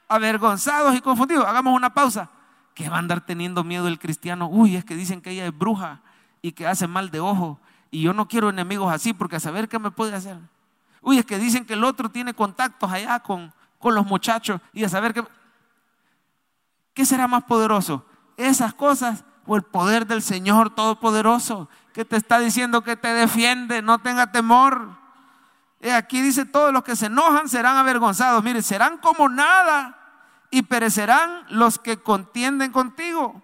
avergonzados 0.07 0.95
y 0.95 1.01
confundidos. 1.01 1.45
Hagamos 1.45 1.75
una 1.75 1.93
pausa. 1.93 2.29
¿Qué 2.75 2.89
va 2.89 2.97
a 2.97 2.99
andar 2.99 3.21
teniendo 3.21 3.63
miedo 3.63 3.87
el 3.87 3.97
cristiano? 3.97 4.47
Uy, 4.47 4.75
es 4.75 4.85
que 4.85 4.95
dicen 4.95 5.21
que 5.21 5.31
ella 5.31 5.47
es 5.47 5.57
bruja 5.57 6.01
y 6.43 6.51
que 6.51 6.67
hace 6.67 6.87
mal 6.87 7.09
de 7.09 7.21
ojo. 7.21 7.59
Y 7.89 8.01
yo 8.01 8.13
no 8.13 8.27
quiero 8.27 8.49
enemigos 8.49 8.93
así 8.93 9.13
porque 9.13 9.37
a 9.37 9.39
saber 9.39 9.67
qué 9.67 9.79
me 9.79 9.89
puede 9.89 10.13
hacer. 10.13 10.37
Uy, 11.05 11.19
es 11.19 11.25
que 11.25 11.37
dicen 11.37 11.65
que 11.65 11.73
el 11.73 11.83
otro 11.83 12.09
tiene 12.09 12.33
contactos 12.33 12.91
allá 12.91 13.19
con, 13.19 13.53
con 13.77 13.93
los 13.93 14.07
muchachos 14.07 14.59
y 14.73 14.83
a 14.83 14.89
saber 14.89 15.13
qué. 15.13 15.23
¿Qué 16.95 17.05
será 17.05 17.27
más 17.27 17.43
poderoso? 17.43 18.03
¿Esas 18.37 18.73
cosas 18.73 19.23
o 19.45 19.55
el 19.55 19.61
poder 19.61 20.07
del 20.07 20.23
Señor 20.23 20.73
Todopoderoso 20.73 21.69
que 21.93 22.05
te 22.05 22.17
está 22.17 22.39
diciendo 22.39 22.81
que 22.81 22.95
te 22.95 23.09
defiende? 23.09 23.83
No 23.83 23.99
tenga 23.99 24.31
temor. 24.31 24.97
aquí 25.95 26.21
dice: 26.21 26.43
todos 26.43 26.73
los 26.73 26.83
que 26.83 26.95
se 26.95 27.05
enojan 27.05 27.49
serán 27.49 27.77
avergonzados. 27.77 28.43
Mire, 28.43 28.63
serán 28.63 28.97
como 28.97 29.29
nada 29.29 29.99
y 30.49 30.63
perecerán 30.63 31.45
los 31.49 31.77
que 31.77 31.97
contienden 31.97 32.71
contigo. 32.71 33.43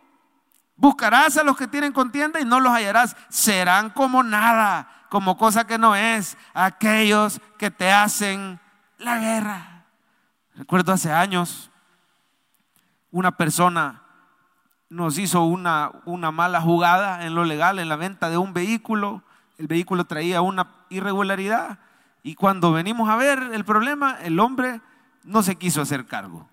Buscarás 0.76 1.38
a 1.38 1.43
los 1.43 1.56
que 1.56 1.67
tienen 1.67 1.93
contienda 1.93 2.39
y 2.39 2.45
no 2.45 2.60
los 2.60 2.74
hallarás. 2.74 3.15
Serán 3.30 3.91
como 3.91 4.24
nada 4.24 5.01
como 5.12 5.36
cosa 5.36 5.67
que 5.67 5.78
no 5.78 5.93
es 5.93 6.38
aquellos 6.54 7.41
que 7.58 7.69
te 7.69 7.91
hacen 7.91 8.62
la 8.97 9.19
guerra. 9.19 9.84
Recuerdo 10.56 10.93
hace 10.93 11.12
años, 11.12 11.69
una 13.12 13.36
persona 13.36 14.04
nos 14.88 15.17
hizo 15.17 15.43
una, 15.43 15.91
una 16.06 16.32
mala 16.32 16.62
jugada 16.62 17.26
en 17.26 17.36
lo 17.36 17.43
legal, 17.43 17.80
en 17.80 17.89
la 17.89 17.97
venta 17.97 18.30
de 18.30 18.38
un 18.38 18.54
vehículo. 18.54 19.21
El 19.58 19.67
vehículo 19.67 20.06
traía 20.06 20.39
una 20.39 20.67
irregularidad 20.88 21.80
y 22.24 22.36
cuando 22.36 22.71
venimos 22.71 23.10
a 23.10 23.17
ver 23.17 23.50
el 23.52 23.65
problema, 23.65 24.17
el 24.21 24.39
hombre 24.39 24.80
no 25.26 25.43
se 25.43 25.58
quiso 25.58 25.82
hacer 25.82 26.06
cargo. 26.06 26.50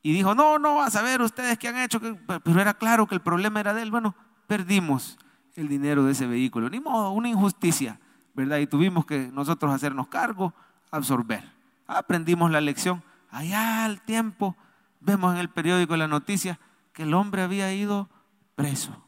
Y 0.00 0.12
dijo, 0.12 0.36
no, 0.36 0.60
no, 0.60 0.80
a 0.80 0.90
saber 0.90 1.22
ustedes 1.22 1.58
qué 1.58 1.66
han 1.66 1.78
hecho, 1.78 2.00
pero 2.44 2.60
era 2.60 2.74
claro 2.74 3.08
que 3.08 3.16
el 3.16 3.20
problema 3.20 3.58
era 3.58 3.74
de 3.74 3.82
él. 3.82 3.90
Bueno, 3.90 4.14
perdimos 4.46 5.18
el 5.60 5.68
dinero 5.68 6.04
de 6.04 6.12
ese 6.12 6.26
vehículo. 6.26 6.68
Ni 6.70 6.80
modo, 6.80 7.10
una 7.10 7.28
injusticia, 7.28 8.00
¿verdad? 8.34 8.58
Y 8.58 8.66
tuvimos 8.66 9.06
que 9.06 9.30
nosotros 9.32 9.72
hacernos 9.72 10.08
cargo, 10.08 10.54
absorber. 10.90 11.44
Aprendimos 11.86 12.50
la 12.50 12.60
lección. 12.60 13.02
Allá 13.30 13.84
al 13.84 14.00
tiempo 14.00 14.56
vemos 15.00 15.34
en 15.34 15.40
el 15.40 15.48
periódico 15.48 15.96
la 15.96 16.08
noticia 16.08 16.58
que 16.92 17.04
el 17.04 17.14
hombre 17.14 17.42
había 17.42 17.72
ido 17.72 18.08
preso. 18.54 19.04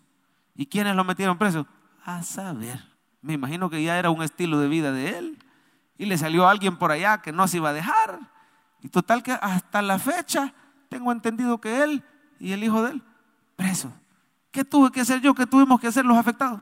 ¿Y 0.55 0.67
quiénes 0.67 0.95
lo 0.95 1.05
metieron 1.05 1.39
preso? 1.39 1.67
A 2.05 2.23
saber. 2.23 2.93
Me 3.21 3.33
imagino 3.33 3.71
que 3.71 3.83
ya 3.83 3.99
era 3.99 4.11
un 4.11 4.23
estilo 4.23 4.59
de 4.59 4.69
vida 4.69 4.93
de 4.93 5.19
él. 5.19 5.39
Y 5.97 6.07
le 6.07 6.19
salió 6.19 6.49
alguien 6.49 6.77
por 6.77 6.91
allá 6.91 7.23
que 7.23 7.33
no 7.33 7.47
se 7.49 7.59
iba 7.59 7.71
a 7.71 7.75
dejar. 7.75 8.19
Y 8.81 8.89
total 8.89 9.23
que 9.23 9.33
hasta 9.33 9.83
la 9.83 9.99
fecha 9.99 10.53
tengo 10.89 11.13
entendido 11.13 11.61
que 11.61 11.83
él 11.83 12.05
y 12.39 12.53
el 12.53 12.65
hijo 12.65 12.83
de 12.83 12.93
él 12.93 13.03
presos. 13.57 13.93
¿Qué 14.53 14.65
tuve 14.65 14.93
que 14.93 15.01
hacer 15.01 15.21
yo? 15.21 15.35
¿Qué 15.35 15.47
tuvimos 15.47 15.81
que 15.81 15.89
hacer 15.89 16.05
los 16.05 16.17
afectados? 16.17 16.61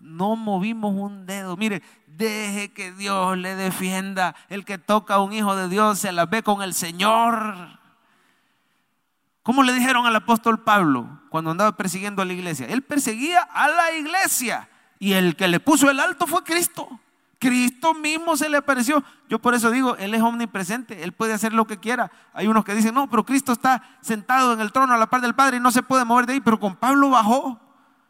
No 0.00 0.36
movimos 0.36 0.92
un 0.94 1.24
dedo. 1.24 1.56
Mire, 1.56 1.82
deje 2.06 2.72
que 2.72 2.92
Dios 2.92 3.38
le 3.38 3.54
defienda. 3.54 4.34
El 4.48 4.64
que 4.64 4.76
toca 4.76 5.14
a 5.14 5.22
un 5.22 5.32
hijo 5.32 5.56
de 5.56 5.68
Dios 5.68 6.00
se 6.00 6.12
la 6.12 6.26
ve 6.26 6.42
con 6.42 6.62
el 6.62 6.74
Señor. 6.74 7.78
¿Cómo 9.44 9.62
le 9.62 9.72
dijeron 9.72 10.04
al 10.04 10.16
apóstol 10.16 10.62
Pablo 10.62 11.20
cuando 11.30 11.52
andaba 11.52 11.76
persiguiendo 11.76 12.20
a 12.20 12.24
la 12.24 12.32
iglesia? 12.32 12.66
Él 12.66 12.82
perseguía 12.82 13.40
a 13.40 13.68
la 13.68 13.92
iglesia 13.92 14.68
y 14.98 15.12
el 15.12 15.36
que 15.36 15.48
le 15.48 15.60
puso 15.60 15.88
el 15.90 16.00
alto 16.00 16.26
fue 16.26 16.42
Cristo. 16.42 17.00
Cristo 17.38 17.94
mismo 17.94 18.36
se 18.36 18.48
le 18.48 18.56
apareció. 18.56 19.02
Yo 19.28 19.38
por 19.38 19.54
eso 19.54 19.70
digo, 19.70 19.96
Él 19.96 20.14
es 20.14 20.22
omnipresente, 20.22 21.02
Él 21.04 21.12
puede 21.12 21.32
hacer 21.32 21.52
lo 21.52 21.66
que 21.66 21.78
quiera. 21.78 22.10
Hay 22.32 22.48
unos 22.48 22.64
que 22.64 22.74
dicen, 22.74 22.94
no, 22.94 23.08
pero 23.08 23.24
Cristo 23.24 23.52
está 23.52 23.82
sentado 24.00 24.52
en 24.52 24.60
el 24.60 24.72
trono 24.72 24.94
a 24.94 24.98
la 24.98 25.08
par 25.08 25.20
del 25.20 25.34
Padre 25.34 25.58
y 25.58 25.60
no 25.60 25.70
se 25.70 25.82
puede 25.82 26.04
mover 26.04 26.26
de 26.26 26.34
ahí, 26.34 26.40
pero 26.40 26.58
con 26.58 26.76
Pablo 26.76 27.10
bajó. 27.10 27.60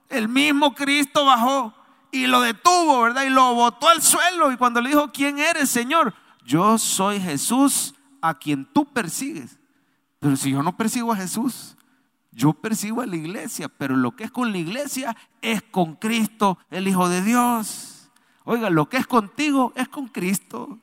El 0.09 0.29
mismo 0.29 0.75
Cristo 0.75 1.27
bajó 1.27 1.75
y 2.11 2.27
lo 2.27 2.41
detuvo, 2.41 3.03
¿verdad? 3.03 3.25
Y 3.25 3.31
lo 3.31 3.55
botó 3.55 3.89
al 3.89 4.01
suelo. 4.01 4.51
Y 4.51 4.57
cuando 4.57 4.81
le 4.81 4.91
dijo, 4.91 5.11
¿quién 5.13 5.39
eres, 5.39 5.69
Señor? 5.69 6.15
Yo 6.45 6.79
soy 6.79 7.21
Jesús 7.21 7.95
a 8.23 8.35
quien 8.35 8.65
tú 8.65 8.87
persigues. 8.87 9.59
Pero 10.19 10.37
si 10.37 10.51
yo 10.51 10.63
no 10.63 10.77
persigo 10.77 11.13
a 11.13 11.17
Jesús, 11.17 11.77
yo 12.33 12.55
persigo 12.55 13.03
a 13.03 13.07
la 13.07 13.17
iglesia, 13.17 13.69
pero 13.69 13.97
lo 13.97 14.17
que 14.17 14.25
es 14.25 14.31
con 14.31 14.53
la 14.53 14.59
iglesia 14.59 15.17
es 15.43 15.63
con 15.63 15.97
Cristo, 15.97 16.59
el 16.71 16.89
Hijo 16.89 17.09
de 17.09 17.23
Dios. 17.23 17.98
Oiga, 18.51 18.71
lo 18.71 18.89
que 18.89 18.97
es 18.97 19.07
contigo 19.07 19.75
es 19.77 19.89
con 19.89 20.09
Cristo. 20.09 20.79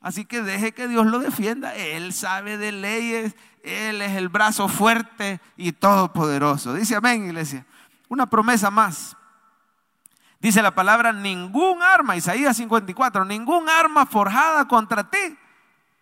Así 0.00 0.24
que 0.24 0.40
deje 0.40 0.70
que 0.70 0.86
Dios 0.86 1.04
lo 1.04 1.18
defienda. 1.18 1.74
Él 1.74 2.12
sabe 2.12 2.58
de 2.58 2.70
leyes, 2.70 3.34
Él 3.64 4.00
es 4.02 4.12
el 4.12 4.28
brazo 4.28 4.68
fuerte 4.68 5.40
y 5.56 5.72
todopoderoso. 5.72 6.74
Dice 6.74 6.94
amén, 6.94 7.26
iglesia. 7.26 7.66
Una 8.08 8.30
promesa 8.30 8.70
más. 8.70 9.16
Dice 10.38 10.62
la 10.62 10.76
palabra, 10.76 11.12
ningún 11.12 11.82
arma, 11.82 12.14
Isaías 12.14 12.56
54, 12.56 13.24
ningún 13.24 13.68
arma 13.68 14.06
forjada 14.06 14.68
contra 14.68 15.10
ti 15.10 15.36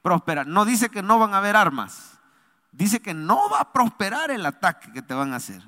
prospera. 0.03 0.45
No 0.45 0.67
dice 0.67 0.91
que 0.91 1.01
no 1.01 1.19
van 1.19 1.33
a 1.33 1.39
haber 1.39 1.57
armas. 1.57 2.19
Dice 2.73 3.01
que 3.01 3.15
no 3.15 3.49
va 3.49 3.61
a 3.61 3.73
prosperar 3.73 4.31
el 4.31 4.45
ataque 4.45 4.93
que 4.93 5.01
te 5.01 5.15
van 5.15 5.33
a 5.33 5.37
hacer. 5.37 5.63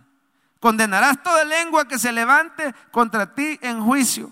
Condenarás 0.61 1.23
toda 1.23 1.43
lengua 1.47 1.89
que 1.89 1.99
se 1.99 2.13
levante 2.13 2.75
contra 2.91 3.35
ti 3.35 3.59
en 3.63 3.83
juicio. 3.83 4.31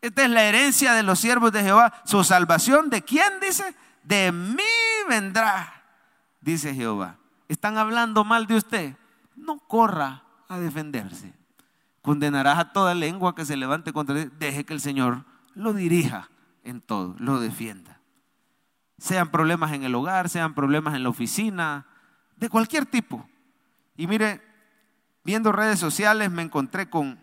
Esta 0.00 0.24
es 0.24 0.30
la 0.30 0.44
herencia 0.44 0.94
de 0.94 1.02
los 1.02 1.18
siervos 1.18 1.52
de 1.52 1.62
Jehová. 1.62 1.92
Su 2.04 2.24
salvación, 2.24 2.88
¿de 2.90 3.02
quién 3.02 3.32
dice? 3.40 3.74
De 4.02 4.32
mí 4.32 4.62
vendrá, 5.08 5.84
dice 6.40 6.74
Jehová. 6.74 7.18
¿Están 7.48 7.76
hablando 7.76 8.24
mal 8.24 8.46
de 8.46 8.56
usted? 8.56 8.96
No 9.36 9.58
corra 9.58 10.22
a 10.48 10.58
defenderse. 10.58 11.34
Condenarás 12.02 12.58
a 12.58 12.72
toda 12.72 12.94
lengua 12.94 13.34
que 13.34 13.44
se 13.44 13.56
levante 13.56 13.92
contra 13.92 14.14
ti. 14.14 14.30
Deje 14.38 14.64
que 14.64 14.72
el 14.72 14.80
Señor 14.80 15.24
lo 15.54 15.74
dirija 15.74 16.30
en 16.64 16.80
todo, 16.80 17.14
lo 17.18 17.40
defienda. 17.40 18.00
Sean 18.98 19.30
problemas 19.30 19.72
en 19.72 19.82
el 19.82 19.94
hogar, 19.94 20.28
sean 20.28 20.54
problemas 20.54 20.94
en 20.94 21.02
la 21.02 21.08
oficina, 21.08 21.86
de 22.36 22.48
cualquier 22.48 22.86
tipo. 22.86 23.28
Y 23.96 24.06
mire, 24.06 24.40
viendo 25.24 25.52
redes 25.52 25.78
sociales 25.78 26.30
me 26.30 26.42
encontré 26.42 26.88
con 26.88 27.20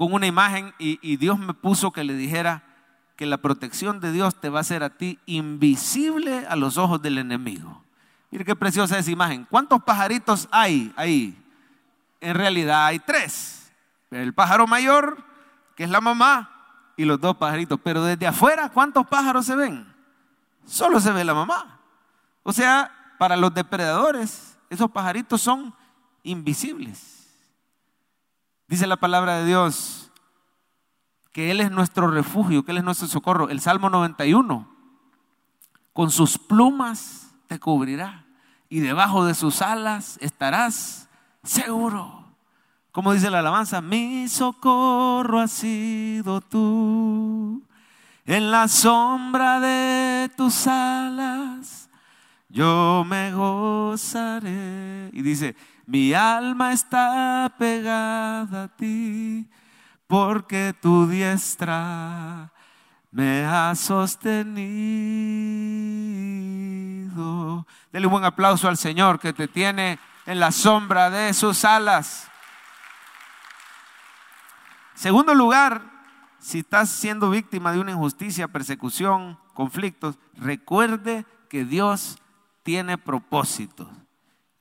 con 0.00 0.14
una 0.14 0.26
imagen 0.26 0.72
y, 0.78 1.18
Dios 1.18 1.38
me 1.38 1.52
puso 1.52 1.90
que 1.90 2.04
le 2.04 2.14
dijera 2.14 2.62
que 3.16 3.26
la 3.26 3.36
protección 3.36 4.00
de 4.00 4.12
Dios 4.12 4.34
te 4.40 4.48
va 4.48 4.56
a 4.56 4.60
hacer 4.62 4.82
a 4.82 4.96
ti 4.96 5.18
invisible 5.26 6.46
a 6.48 6.56
los 6.56 6.78
ojos 6.78 7.02
del 7.02 7.18
enemigo. 7.18 7.84
Mire 8.30 8.46
qué 8.46 8.56
preciosa 8.56 8.98
esa 8.98 9.10
imagen. 9.10 9.46
¿Cuántos 9.50 9.82
pajaritos 9.82 10.48
hay 10.50 10.90
ahí? 10.96 11.38
En 12.18 12.34
realidad 12.34 12.86
hay 12.86 12.98
tres. 12.98 13.70
El 14.10 14.32
pájaro 14.32 14.66
mayor, 14.66 15.22
que 15.76 15.84
es 15.84 15.90
la 15.90 16.00
mamá, 16.00 16.50
y 16.96 17.04
los 17.04 17.20
dos 17.20 17.36
pajaritos. 17.36 17.78
Pero 17.84 18.02
desde 18.02 18.26
afuera, 18.26 18.70
¿cuántos 18.70 19.06
pájaros 19.06 19.44
se 19.44 19.54
ven? 19.54 19.86
Solo 20.64 20.98
se 20.98 21.12
ve 21.12 21.24
la 21.24 21.34
mamá. 21.34 21.78
O 22.42 22.54
sea, 22.54 22.90
para 23.18 23.36
los 23.36 23.52
depredadores, 23.52 24.56
esos 24.70 24.90
pajaritos 24.90 25.42
son 25.42 25.74
invisibles. 26.22 27.19
Dice 28.70 28.86
la 28.86 28.98
palabra 28.98 29.38
de 29.38 29.46
Dios 29.46 30.12
que 31.32 31.50
Él 31.50 31.60
es 31.60 31.72
nuestro 31.72 32.06
refugio, 32.06 32.64
que 32.64 32.70
Él 32.70 32.78
es 32.78 32.84
nuestro 32.84 33.08
socorro. 33.08 33.48
El 33.48 33.60
Salmo 33.60 33.90
91, 33.90 34.72
con 35.92 36.12
sus 36.12 36.38
plumas 36.38 37.34
te 37.48 37.58
cubrirá 37.58 38.26
y 38.68 38.78
debajo 38.78 39.24
de 39.24 39.34
sus 39.34 39.60
alas 39.60 40.18
estarás 40.20 41.08
seguro. 41.42 42.32
Como 42.92 43.12
dice 43.12 43.28
la 43.28 43.40
alabanza, 43.40 43.80
mi 43.80 44.28
socorro 44.28 45.40
ha 45.40 45.48
sido 45.48 46.40
tú. 46.40 47.64
En 48.24 48.52
la 48.52 48.68
sombra 48.68 49.58
de 49.58 50.30
tus 50.36 50.68
alas 50.68 51.90
yo 52.48 53.04
me 53.04 53.32
gozaré. 53.32 55.10
Y 55.12 55.22
dice, 55.22 55.56
mi 55.90 56.14
alma 56.14 56.72
está 56.72 57.52
pegada 57.58 58.62
a 58.62 58.68
ti, 58.68 59.50
porque 60.06 60.72
tu 60.80 61.08
diestra 61.08 62.52
me 63.10 63.44
ha 63.44 63.74
sostenido. 63.74 64.46
Dele 67.90 68.06
un 68.06 68.12
buen 68.12 68.24
aplauso 68.24 68.68
al 68.68 68.76
Señor 68.76 69.18
que 69.18 69.32
te 69.32 69.48
tiene 69.48 69.98
en 70.26 70.38
la 70.38 70.52
sombra 70.52 71.10
de 71.10 71.34
sus 71.34 71.64
alas. 71.64 72.28
Segundo 74.94 75.34
lugar, 75.34 75.82
si 76.38 76.60
estás 76.60 76.88
siendo 76.88 77.30
víctima 77.30 77.72
de 77.72 77.80
una 77.80 77.90
injusticia, 77.90 78.46
persecución, 78.46 79.40
conflictos, 79.54 80.20
recuerde 80.36 81.26
que 81.48 81.64
Dios 81.64 82.16
tiene 82.62 82.96
propósitos. 82.96 83.88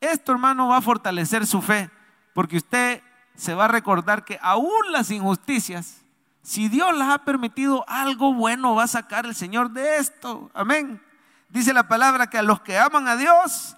Esto, 0.01 0.31
hermano, 0.31 0.69
va 0.69 0.77
a 0.77 0.81
fortalecer 0.81 1.45
su 1.45 1.61
fe, 1.61 1.89
porque 2.33 2.57
usted 2.57 3.03
se 3.35 3.53
va 3.53 3.65
a 3.65 3.69
recordar 3.69 4.25
que 4.25 4.39
aún 4.41 4.91
las 4.91 5.11
injusticias, 5.11 6.01
si 6.41 6.69
Dios 6.69 6.97
las 6.97 7.09
ha 7.09 7.25
permitido, 7.25 7.85
algo 7.87 8.33
bueno 8.33 8.75
va 8.75 8.83
a 8.83 8.87
sacar 8.87 9.25
el 9.25 9.35
Señor 9.35 9.71
de 9.71 9.97
esto. 9.97 10.49
Amén. 10.53 11.01
Dice 11.49 11.73
la 11.73 11.87
palabra 11.87 12.27
que 12.27 12.37
a 12.37 12.43
los 12.43 12.61
que 12.61 12.77
aman 12.77 13.07
a 13.07 13.15
Dios, 13.15 13.75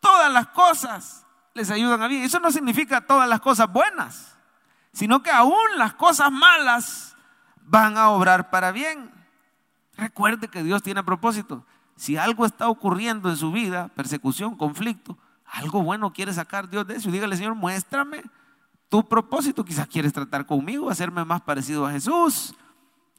todas 0.00 0.32
las 0.32 0.48
cosas 0.48 1.26
les 1.54 1.70
ayudan 1.70 2.02
a 2.02 2.08
bien. 2.08 2.22
Eso 2.22 2.40
no 2.40 2.50
significa 2.50 3.00
todas 3.02 3.28
las 3.28 3.40
cosas 3.40 3.70
buenas, 3.70 4.36
sino 4.92 5.22
que 5.22 5.30
aún 5.30 5.56
las 5.76 5.94
cosas 5.94 6.30
malas 6.30 7.16
van 7.62 7.96
a 7.96 8.10
obrar 8.10 8.50
para 8.50 8.72
bien. 8.72 9.10
Recuerde 9.96 10.48
que 10.48 10.62
Dios 10.62 10.82
tiene 10.82 11.02
propósito. 11.02 11.66
Si 11.96 12.16
algo 12.16 12.46
está 12.46 12.68
ocurriendo 12.68 13.28
en 13.30 13.36
su 13.36 13.52
vida, 13.52 13.88
persecución, 13.88 14.56
conflicto, 14.56 15.18
algo 15.52 15.82
bueno 15.82 16.12
quiere 16.12 16.32
sacar 16.32 16.68
Dios 16.68 16.86
de 16.86 16.96
eso. 16.96 17.10
Dígale, 17.10 17.36
Señor, 17.36 17.54
muéstrame 17.54 18.22
tu 18.88 19.06
propósito. 19.06 19.64
Quizás 19.64 19.86
quieres 19.86 20.12
tratar 20.12 20.46
conmigo, 20.46 20.88
hacerme 20.88 21.24
más 21.26 21.42
parecido 21.42 21.86
a 21.86 21.92
Jesús. 21.92 22.54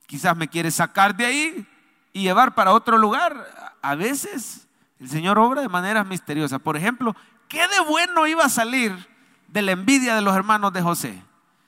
Quizás 0.08 0.36
me 0.36 0.48
quieres 0.48 0.74
sacar 0.74 1.16
de 1.16 1.26
ahí 1.26 1.68
y 2.12 2.24
llevar 2.24 2.56
para 2.56 2.74
otro 2.74 2.98
lugar. 2.98 3.78
A 3.84 3.94
veces 3.94 4.68
el 5.00 5.10
Señor 5.10 5.38
obra 5.38 5.62
de 5.62 5.70
maneras 5.70 6.08
misteriosas. 6.08 6.60
Por 6.60 6.76
ejemplo, 6.76 7.16
¿qué 7.48 7.60
de 7.60 7.80
bueno 7.88 8.26
iba 8.26 8.44
a 8.44 8.50
salir 8.50 9.08
de 9.48 9.62
la 9.62 9.74
envidia 9.74 10.16
de 10.16 10.22
los 10.22 10.36
hermanos 10.36 10.74
de 10.74 10.82
José? 10.82 11.22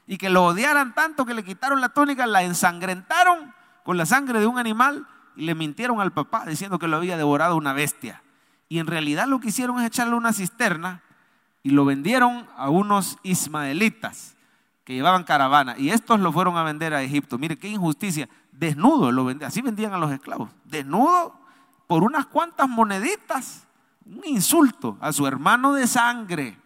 Y 0.07 0.18
que 0.18 0.32
lo 0.32 0.45
odiaran 0.45 0.95
tanto 0.95 1.28
que 1.28 1.36
le 1.36 1.43
quitaron 1.43 1.80
la 1.80 1.89
túnica, 1.89 2.26
la 2.26 2.41
ensangrentaron 2.41 3.53
con 3.84 3.97
la 3.97 4.07
sangre 4.07 4.39
de 4.39 4.47
un 4.47 4.57
animal 4.57 5.05
y 5.36 5.45
le 5.45 5.53
mintieron 5.53 6.01
al 6.01 6.11
papá 6.11 6.43
diciendo 6.47 6.80
que 6.80 6.88
lo 6.88 6.97
había 6.97 7.18
devorado 7.18 7.55
una 7.55 7.74
bestia 7.74 8.24
y 8.68 8.80
en 8.80 8.88
realidad 8.88 9.28
lo 9.28 9.39
que 9.39 9.49
hicieron 9.49 9.80
es 9.80 9.88
echarle 9.88 10.16
una 10.16 10.34
cisterna 10.34 11.03
y 11.63 11.72
lo 11.72 11.86
vendieron 11.86 12.47
a 12.57 12.70
unos 12.70 13.18
ismaelitas 13.24 14.36
que 14.84 14.93
llevaban 14.93 15.24
caravana 15.24 15.76
y 15.78 15.89
estos 15.89 16.20
lo 16.20 16.32
fueron 16.32 16.57
a 16.57 16.63
vender 16.63 16.93
a 16.93 17.01
Egipto. 17.01 17.38
Mire 17.38 17.57
qué 17.57 17.68
injusticia, 17.68 18.30
desnudo 18.51 19.11
lo 19.11 19.26
vendían, 19.26 19.49
así 19.49 19.61
vendían 19.61 19.93
a 19.93 19.97
los 19.97 20.11
esclavos, 20.11 20.49
desnudo 20.63 21.39
por 21.88 22.03
unas 22.03 22.26
cuantas 22.28 22.70
moneditas, 22.70 23.68
un 24.05 24.22
insulto 24.26 24.97
a 25.01 25.11
su 25.11 25.26
hermano 25.28 25.74
de 25.74 25.88
sangre, 25.88 26.57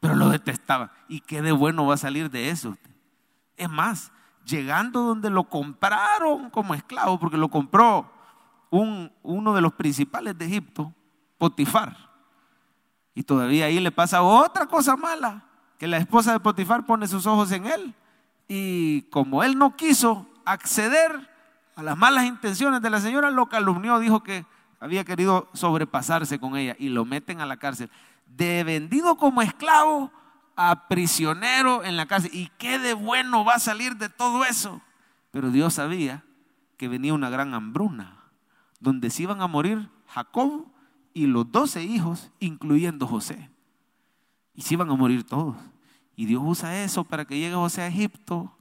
pero 0.00 0.14
lo 0.14 0.28
detestaban. 0.28 0.90
¿Y 1.08 1.20
qué 1.20 1.42
de 1.42 1.52
bueno 1.52 1.86
va 1.86 1.94
a 1.94 1.98
salir 1.98 2.30
de 2.30 2.50
eso? 2.50 2.76
Es 3.56 3.70
más, 3.70 4.12
llegando 4.44 5.02
donde 5.02 5.30
lo 5.30 5.44
compraron 5.44 6.50
como 6.50 6.74
esclavo, 6.74 7.18
porque 7.18 7.36
lo 7.36 7.48
compró 7.48 8.10
un, 8.70 9.12
uno 9.22 9.54
de 9.54 9.60
los 9.60 9.72
principales 9.72 10.36
de 10.36 10.46
Egipto, 10.46 10.92
Potifar. 11.44 11.94
Y 13.14 13.22
todavía 13.22 13.66
ahí 13.66 13.78
le 13.78 13.92
pasa 13.92 14.22
otra 14.22 14.64
cosa 14.64 14.96
mala, 14.96 15.44
que 15.78 15.86
la 15.86 15.98
esposa 15.98 16.32
de 16.32 16.40
Potifar 16.40 16.86
pone 16.86 17.06
sus 17.06 17.26
ojos 17.26 17.52
en 17.52 17.66
él. 17.66 17.94
Y 18.48 19.02
como 19.10 19.44
él 19.44 19.58
no 19.58 19.76
quiso 19.76 20.26
acceder 20.46 21.30
a 21.76 21.82
las 21.82 21.98
malas 21.98 22.24
intenciones 22.24 22.80
de 22.80 22.88
la 22.88 22.98
señora, 22.98 23.30
lo 23.30 23.44
calumnió, 23.50 23.98
dijo 23.98 24.22
que 24.22 24.46
había 24.80 25.04
querido 25.04 25.50
sobrepasarse 25.52 26.38
con 26.38 26.56
ella 26.56 26.76
y 26.78 26.88
lo 26.88 27.04
meten 27.04 27.42
a 27.42 27.46
la 27.46 27.58
cárcel. 27.58 27.90
De 28.26 28.64
vendido 28.64 29.16
como 29.16 29.42
esclavo 29.42 30.10
a 30.56 30.88
prisionero 30.88 31.84
en 31.84 31.98
la 31.98 32.06
cárcel. 32.06 32.30
¿Y 32.32 32.50
qué 32.56 32.78
de 32.78 32.94
bueno 32.94 33.44
va 33.44 33.56
a 33.56 33.58
salir 33.58 33.98
de 33.98 34.08
todo 34.08 34.46
eso? 34.46 34.80
Pero 35.30 35.50
Dios 35.50 35.74
sabía 35.74 36.24
que 36.78 36.88
venía 36.88 37.12
una 37.12 37.28
gran 37.28 37.52
hambruna, 37.52 38.30
donde 38.80 39.10
se 39.10 39.24
iban 39.24 39.42
a 39.42 39.46
morir 39.46 39.90
Jacob 40.08 40.72
y 41.14 41.26
los 41.26 41.50
doce 41.50 41.82
hijos, 41.82 42.30
incluyendo 42.40 43.06
José. 43.06 43.48
Y 44.52 44.62
se 44.62 44.74
iban 44.74 44.90
a 44.90 44.94
morir 44.94 45.24
todos. 45.24 45.56
Y 46.16 46.26
Dios 46.26 46.42
usa 46.44 46.82
eso 46.82 47.04
para 47.04 47.24
que 47.24 47.38
llegue 47.38 47.54
José 47.54 47.82
a 47.82 47.86
Egipto 47.86 48.52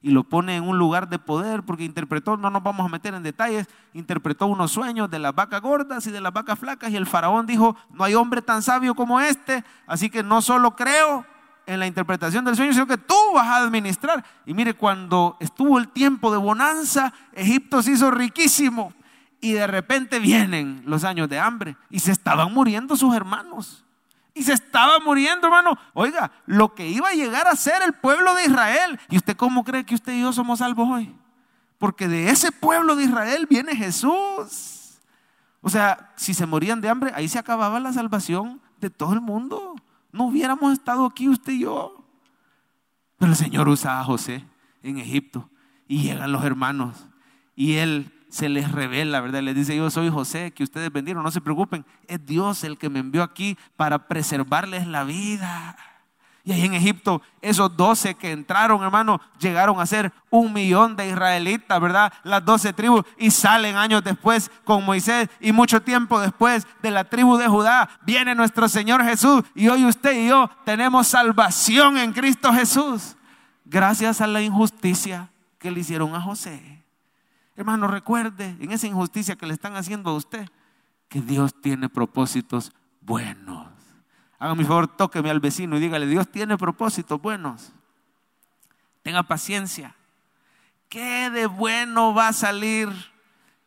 y 0.00 0.10
lo 0.10 0.22
pone 0.22 0.56
en 0.56 0.64
un 0.64 0.78
lugar 0.78 1.08
de 1.08 1.18
poder 1.18 1.64
porque 1.64 1.84
interpretó, 1.84 2.36
no 2.36 2.50
nos 2.50 2.62
vamos 2.62 2.86
a 2.86 2.88
meter 2.88 3.14
en 3.14 3.22
detalles, 3.22 3.66
interpretó 3.94 4.46
unos 4.46 4.70
sueños 4.70 5.10
de 5.10 5.18
las 5.18 5.34
vacas 5.34 5.60
gordas 5.60 6.06
y 6.06 6.10
de 6.10 6.20
las 6.20 6.32
vacas 6.32 6.58
flacas 6.58 6.90
y 6.90 6.96
el 6.96 7.06
faraón 7.06 7.46
dijo, 7.46 7.74
no 7.90 8.04
hay 8.04 8.14
hombre 8.14 8.40
tan 8.40 8.62
sabio 8.62 8.94
como 8.94 9.20
este, 9.20 9.64
así 9.86 10.08
que 10.08 10.22
no 10.22 10.40
solo 10.40 10.76
creo 10.76 11.26
en 11.66 11.80
la 11.80 11.86
interpretación 11.86 12.44
del 12.44 12.56
sueño, 12.56 12.72
sino 12.72 12.86
que 12.86 12.96
tú 12.96 13.14
vas 13.34 13.46
a 13.46 13.56
administrar. 13.56 14.24
Y 14.46 14.54
mire, 14.54 14.72
cuando 14.74 15.36
estuvo 15.40 15.78
el 15.78 15.88
tiempo 15.88 16.30
de 16.30 16.38
bonanza, 16.38 17.12
Egipto 17.32 17.82
se 17.82 17.92
hizo 17.92 18.10
riquísimo 18.10 18.94
y 19.40 19.52
de 19.52 19.66
repente 19.66 20.18
vienen 20.18 20.82
los 20.86 21.04
años 21.04 21.28
de 21.28 21.38
hambre 21.38 21.76
y 21.90 22.00
se 22.00 22.12
estaban 22.12 22.52
muriendo 22.52 22.96
sus 22.96 23.14
hermanos. 23.14 23.84
Y 24.34 24.42
se 24.44 24.52
estaba 24.52 25.00
muriendo, 25.00 25.48
hermano. 25.48 25.76
Oiga, 25.94 26.30
lo 26.46 26.74
que 26.74 26.88
iba 26.88 27.08
a 27.08 27.14
llegar 27.14 27.48
a 27.48 27.56
ser 27.56 27.82
el 27.82 27.92
pueblo 27.92 28.34
de 28.34 28.44
Israel. 28.44 29.00
¿Y 29.10 29.16
usted 29.16 29.36
cómo 29.36 29.64
cree 29.64 29.84
que 29.84 29.96
usted 29.96 30.12
y 30.12 30.20
yo 30.20 30.32
somos 30.32 30.60
salvos 30.60 30.88
hoy? 30.88 31.14
Porque 31.78 32.06
de 32.06 32.30
ese 32.30 32.52
pueblo 32.52 32.94
de 32.94 33.04
Israel 33.04 33.46
viene 33.50 33.74
Jesús. 33.74 34.98
O 35.60 35.68
sea, 35.68 36.12
si 36.16 36.34
se 36.34 36.46
morían 36.46 36.80
de 36.80 36.88
hambre, 36.88 37.12
ahí 37.14 37.28
se 37.28 37.38
acababa 37.38 37.80
la 37.80 37.92
salvación 37.92 38.60
de 38.80 38.90
todo 38.90 39.12
el 39.12 39.20
mundo. 39.20 39.74
No 40.12 40.24
hubiéramos 40.26 40.72
estado 40.72 41.04
aquí 41.04 41.28
usted 41.28 41.54
y 41.54 41.60
yo. 41.60 42.04
Pero 43.18 43.32
el 43.32 43.36
Señor 43.36 43.68
usa 43.68 44.00
a 44.00 44.04
José 44.04 44.44
en 44.82 44.98
Egipto 44.98 45.50
y 45.88 46.02
llegan 46.02 46.30
los 46.30 46.44
hermanos 46.44 47.08
y 47.56 47.74
él 47.74 48.12
se 48.28 48.48
les 48.48 48.70
revela, 48.70 49.20
¿verdad? 49.20 49.42
Les 49.42 49.54
dice, 49.54 49.76
yo 49.76 49.90
soy 49.90 50.10
José, 50.10 50.52
que 50.52 50.62
ustedes 50.62 50.92
vendieron, 50.92 51.22
no 51.22 51.30
se 51.30 51.40
preocupen, 51.40 51.84
es 52.06 52.24
Dios 52.24 52.64
el 52.64 52.78
que 52.78 52.90
me 52.90 52.98
envió 52.98 53.22
aquí 53.22 53.56
para 53.76 54.06
preservarles 54.06 54.86
la 54.86 55.04
vida. 55.04 55.76
Y 56.44 56.52
ahí 56.52 56.64
en 56.64 56.72
Egipto, 56.72 57.20
esos 57.42 57.76
doce 57.76 58.14
que 58.14 58.32
entraron, 58.32 58.82
hermano, 58.82 59.20
llegaron 59.38 59.80
a 59.80 59.86
ser 59.86 60.12
un 60.30 60.52
millón 60.52 60.96
de 60.96 61.10
israelitas, 61.10 61.78
¿verdad? 61.78 62.10
Las 62.22 62.42
doce 62.42 62.72
tribus 62.72 63.04
y 63.18 63.30
salen 63.30 63.76
años 63.76 64.02
después 64.02 64.50
con 64.64 64.82
Moisés 64.82 65.28
y 65.40 65.52
mucho 65.52 65.82
tiempo 65.82 66.18
después 66.18 66.66
de 66.80 66.90
la 66.90 67.04
tribu 67.04 67.36
de 67.36 67.48
Judá 67.48 67.90
viene 68.02 68.34
nuestro 68.34 68.66
Señor 68.66 69.04
Jesús 69.04 69.42
y 69.54 69.68
hoy 69.68 69.84
usted 69.84 70.12
y 70.12 70.28
yo 70.28 70.50
tenemos 70.64 71.08
salvación 71.08 71.98
en 71.98 72.14
Cristo 72.14 72.50
Jesús 72.50 73.16
gracias 73.66 74.22
a 74.22 74.26
la 74.26 74.40
injusticia 74.40 75.28
que 75.58 75.70
le 75.70 75.80
hicieron 75.80 76.14
a 76.14 76.20
José. 76.22 76.77
Hermano, 77.58 77.88
recuerde 77.88 78.56
en 78.60 78.70
esa 78.70 78.86
injusticia 78.86 79.34
que 79.34 79.44
le 79.44 79.52
están 79.52 79.74
haciendo 79.74 80.10
a 80.10 80.14
usted 80.14 80.48
que 81.08 81.20
Dios 81.20 81.60
tiene 81.60 81.88
propósitos 81.88 82.72
buenos. 83.00 83.66
Haga 84.38 84.54
mi 84.54 84.62
favor, 84.62 84.86
tóqueme 84.86 85.28
al 85.28 85.40
vecino 85.40 85.76
y 85.76 85.80
dígale, 85.80 86.06
Dios 86.06 86.30
tiene 86.30 86.56
propósitos 86.56 87.20
buenos. 87.20 87.72
Tenga 89.02 89.24
paciencia. 89.24 89.96
¿Qué 90.88 91.30
de 91.30 91.46
bueno 91.46 92.14
va 92.14 92.28
a 92.28 92.32
salir 92.32 92.90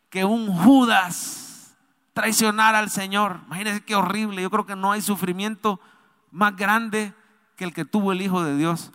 que 0.09 0.23
un 0.23 0.47
Judas 0.47 1.75
traicionara 2.13 2.79
al 2.79 2.89
Señor? 2.89 3.41
Imagínense 3.47 3.83
qué 3.83 3.95
horrible. 3.95 4.41
Yo 4.41 4.49
creo 4.49 4.65
que 4.65 4.77
no 4.77 4.93
hay 4.93 5.01
sufrimiento 5.01 5.81
más 6.31 6.55
grande 6.55 7.13
que 7.57 7.65
el 7.65 7.73
que 7.73 7.83
tuvo 7.83 8.13
el 8.13 8.21
Hijo 8.21 8.41
de 8.41 8.55
Dios. 8.55 8.93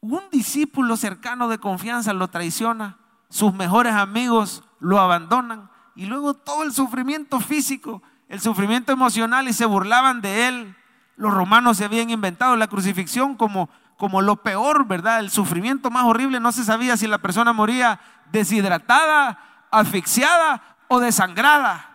Un 0.00 0.22
discípulo 0.32 0.96
cercano 0.96 1.46
de 1.48 1.58
confianza 1.58 2.14
lo 2.14 2.28
traiciona 2.28 3.03
sus 3.34 3.52
mejores 3.52 3.94
amigos 3.94 4.62
lo 4.78 5.00
abandonan 5.00 5.68
y 5.96 6.06
luego 6.06 6.34
todo 6.34 6.62
el 6.62 6.72
sufrimiento 6.72 7.40
físico, 7.40 8.00
el 8.28 8.40
sufrimiento 8.40 8.92
emocional 8.92 9.48
y 9.48 9.52
se 9.52 9.66
burlaban 9.66 10.20
de 10.20 10.46
él. 10.46 10.76
Los 11.16 11.34
romanos 11.34 11.78
se 11.78 11.84
habían 11.84 12.10
inventado 12.10 12.54
la 12.54 12.68
crucifixión 12.68 13.34
como, 13.34 13.68
como 13.96 14.22
lo 14.22 14.36
peor, 14.36 14.86
¿verdad? 14.86 15.18
El 15.18 15.30
sufrimiento 15.30 15.90
más 15.90 16.04
horrible. 16.04 16.38
No 16.38 16.52
se 16.52 16.62
sabía 16.62 16.96
si 16.96 17.08
la 17.08 17.18
persona 17.18 17.52
moría 17.52 17.98
deshidratada, 18.30 19.66
asfixiada 19.72 20.62
o 20.86 21.00
desangrada. 21.00 21.90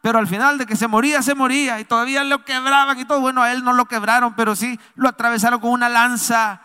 Pero 0.00 0.20
al 0.20 0.28
final 0.28 0.58
de 0.58 0.66
que 0.66 0.76
se 0.76 0.86
moría, 0.86 1.22
se 1.22 1.34
moría 1.34 1.80
y 1.80 1.84
todavía 1.84 2.22
lo 2.22 2.44
quebraban 2.44 3.00
y 3.00 3.04
todo. 3.04 3.18
Bueno, 3.18 3.42
a 3.42 3.50
él 3.50 3.64
no 3.64 3.72
lo 3.72 3.86
quebraron, 3.86 4.34
pero 4.34 4.54
sí 4.54 4.78
lo 4.94 5.08
atravesaron 5.08 5.58
con 5.58 5.72
una 5.72 5.88
lanza. 5.88 6.60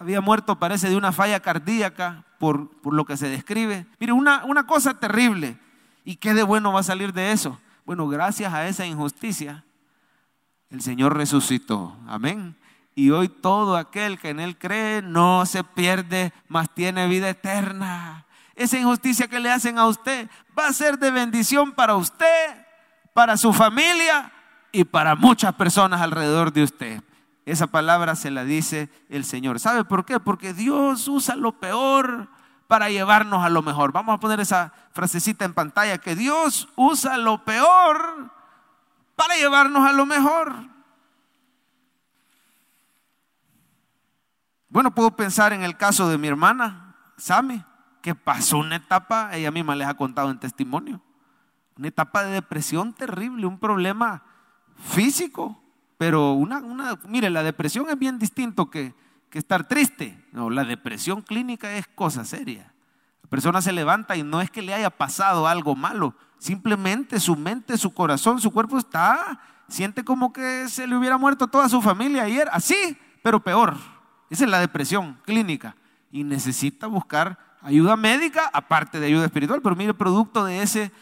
Había 0.00 0.22
muerto, 0.22 0.58
parece, 0.58 0.88
de 0.88 0.96
una 0.96 1.12
falla 1.12 1.40
cardíaca 1.40 2.24
por, 2.38 2.70
lo 2.90 3.04
que 3.04 3.18
se 3.18 3.28
describe. 3.28 3.86
Mire, 3.98 4.14
una, 4.14 4.46
una 4.46 4.66
cosa 4.66 4.98
terrible. 4.98 5.58
¿Y 6.06 6.16
qué 6.16 6.32
de 6.32 6.42
bueno 6.42 6.72
va 6.72 6.80
a 6.80 6.84
salir 6.84 7.12
de 7.12 7.32
eso? 7.32 7.60
Bueno, 7.84 8.08
gracias 8.08 8.50
a 8.54 8.66
esa 8.66 8.86
injusticia, 8.86 9.62
el 10.70 10.80
Señor 10.80 11.14
resucitó. 11.14 11.98
Amén. 12.08 12.56
Y 12.94 13.10
hoy 13.10 13.28
todo 13.28 13.76
aquel 13.76 14.18
que 14.18 14.30
en 14.30 14.40
Él 14.40 14.56
cree 14.56 15.02
no 15.02 15.44
se 15.44 15.64
pierde, 15.64 16.32
mas 16.48 16.74
tiene 16.74 17.06
vida 17.06 17.28
eterna. 17.28 18.24
Esa 18.54 18.78
injusticia 18.78 19.28
que 19.28 19.38
le 19.38 19.50
hacen 19.50 19.78
a 19.78 19.86
usted 19.86 20.30
va 20.58 20.68
a 20.68 20.72
ser 20.72 20.98
de 20.98 21.10
bendición 21.10 21.72
para 21.72 21.94
usted, 21.96 22.66
para 23.12 23.36
su 23.36 23.52
familia 23.52 24.32
y 24.72 24.84
para 24.84 25.14
muchas 25.14 25.52
personas 25.56 26.00
alrededor 26.00 26.54
de 26.54 26.62
usted. 26.62 27.02
Esa 27.46 27.66
palabra 27.68 28.16
se 28.16 28.30
la 28.30 28.44
dice 28.44 28.90
el 29.08 29.24
Señor. 29.24 29.60
¿Sabe 29.60 29.84
por 29.84 30.04
qué? 30.04 30.20
Porque 30.20 30.52
Dios 30.52 31.08
usa 31.08 31.36
lo 31.36 31.58
peor 31.58 32.28
para 32.66 32.88
llevarnos 32.88 33.44
a 33.44 33.48
lo 33.48 33.62
mejor. 33.62 33.92
Vamos 33.92 34.14
a 34.14 34.20
poner 34.20 34.40
esa 34.40 34.72
frasecita 34.92 35.44
en 35.44 35.54
pantalla, 35.54 35.98
que 35.98 36.14
Dios 36.14 36.68
usa 36.76 37.16
lo 37.16 37.44
peor 37.44 38.30
para 39.16 39.34
llevarnos 39.36 39.88
a 39.88 39.92
lo 39.92 40.06
mejor. 40.06 40.54
Bueno, 44.68 44.94
puedo 44.94 45.16
pensar 45.16 45.52
en 45.52 45.62
el 45.62 45.76
caso 45.76 46.08
de 46.08 46.16
mi 46.16 46.28
hermana, 46.28 46.94
Sami, 47.16 47.64
que 48.02 48.14
pasó 48.14 48.58
una 48.58 48.76
etapa, 48.76 49.30
ella 49.32 49.50
misma 49.50 49.74
les 49.74 49.88
ha 49.88 49.94
contado 49.94 50.30
en 50.30 50.38
testimonio, 50.38 51.02
una 51.76 51.88
etapa 51.88 52.22
de 52.22 52.30
depresión 52.30 52.94
terrible, 52.94 53.46
un 53.46 53.58
problema 53.58 54.22
físico, 54.76 55.60
pero 56.00 56.32
una, 56.32 56.60
una, 56.60 56.98
mire, 57.06 57.28
la 57.28 57.42
depresión 57.42 57.90
es 57.90 57.98
bien 57.98 58.18
distinto 58.18 58.70
que, 58.70 58.94
estar 59.32 59.68
triste. 59.68 60.18
No, 60.32 60.48
la 60.48 60.64
depresión 60.64 61.20
clínica 61.20 61.76
es 61.76 61.86
cosa 61.88 62.24
seria. 62.24 62.72
La 63.22 63.28
persona 63.28 63.60
se 63.60 63.70
levanta 63.70 64.16
y 64.16 64.22
no 64.22 64.40
es 64.40 64.50
que 64.50 64.62
le 64.62 64.72
haya 64.72 64.88
pasado 64.88 65.46
algo 65.46 65.76
malo, 65.76 66.14
simplemente 66.38 67.20
su 67.20 67.36
mente, 67.36 67.76
su 67.76 67.92
corazón, 67.92 68.40
su 68.40 68.50
cuerpo 68.50 68.78
está, 68.78 69.42
siente 69.68 70.02
como 70.02 70.32
que 70.32 70.70
se 70.70 70.86
le 70.86 70.96
hubiera 70.96 71.18
muerto 71.18 71.48
toda 71.48 71.68
su 71.68 71.82
familia 71.82 72.22
ayer, 72.22 72.48
así, 72.50 72.96
pero 73.22 73.44
peor. 73.44 73.76
Esa 74.30 74.44
es 74.44 74.50
la 74.50 74.60
depresión 74.60 75.18
clínica 75.26 75.76
y 76.10 76.24
necesita 76.24 76.86
buscar 76.86 77.38
ayuda 77.60 77.94
médica 77.96 78.48
aparte 78.54 79.00
de 79.00 79.08
ayuda 79.08 79.26
espiritual, 79.26 79.60
pero 79.60 79.76
mire, 79.76 79.92
producto 79.92 80.46
de 80.46 80.62
ese 80.62 80.92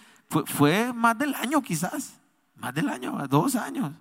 fue 0.46 0.92
más 0.92 1.16
del 1.16 1.36
año 1.36 1.62
quizás, 1.62 2.18
más 2.56 2.74
del 2.74 2.88
año, 2.88 3.16
dos 3.28 3.54
años 3.54 3.92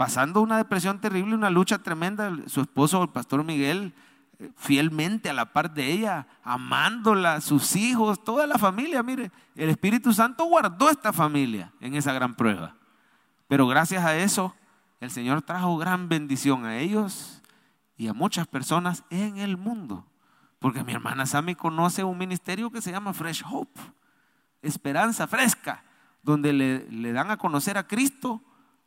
pasando 0.00 0.40
una 0.40 0.56
depresión 0.56 0.98
terrible, 0.98 1.34
una 1.34 1.50
lucha 1.50 1.76
tremenda. 1.76 2.34
Su 2.46 2.62
esposo, 2.62 3.02
el 3.02 3.10
pastor 3.10 3.44
Miguel, 3.44 3.92
eh, 4.38 4.50
fielmente 4.56 5.28
a 5.28 5.34
la 5.34 5.52
par 5.52 5.74
de 5.74 5.92
ella, 5.92 6.26
amándola, 6.42 7.42
sus 7.42 7.76
hijos, 7.76 8.24
toda 8.24 8.46
la 8.46 8.56
familia. 8.56 9.02
Mire, 9.02 9.30
el 9.54 9.68
Espíritu 9.68 10.14
Santo 10.14 10.46
guardó 10.46 10.88
esta 10.88 11.12
familia 11.12 11.70
en 11.82 11.96
esa 11.96 12.14
gran 12.14 12.34
prueba. 12.34 12.76
Pero 13.46 13.66
gracias 13.66 14.02
a 14.02 14.16
eso, 14.16 14.54
el 15.00 15.10
Señor 15.10 15.42
trajo 15.42 15.76
gran 15.76 16.08
bendición 16.08 16.64
a 16.64 16.78
ellos 16.78 17.42
y 17.98 18.08
a 18.08 18.14
muchas 18.14 18.46
personas 18.46 19.04
en 19.10 19.36
el 19.36 19.58
mundo. 19.58 20.06
Porque 20.60 20.82
mi 20.82 20.94
hermana 20.94 21.26
Sami 21.26 21.54
conoce 21.54 22.04
un 22.04 22.16
ministerio 22.16 22.70
que 22.70 22.80
se 22.80 22.90
llama 22.90 23.12
Fresh 23.12 23.44
Hope, 23.46 23.78
Esperanza 24.62 25.26
Fresca, 25.26 25.84
donde 26.22 26.54
le 26.54 27.12
dan 27.12 27.30
a 27.30 27.36
conocer 27.36 27.76
a 27.76 27.86
Cristo 27.86 28.42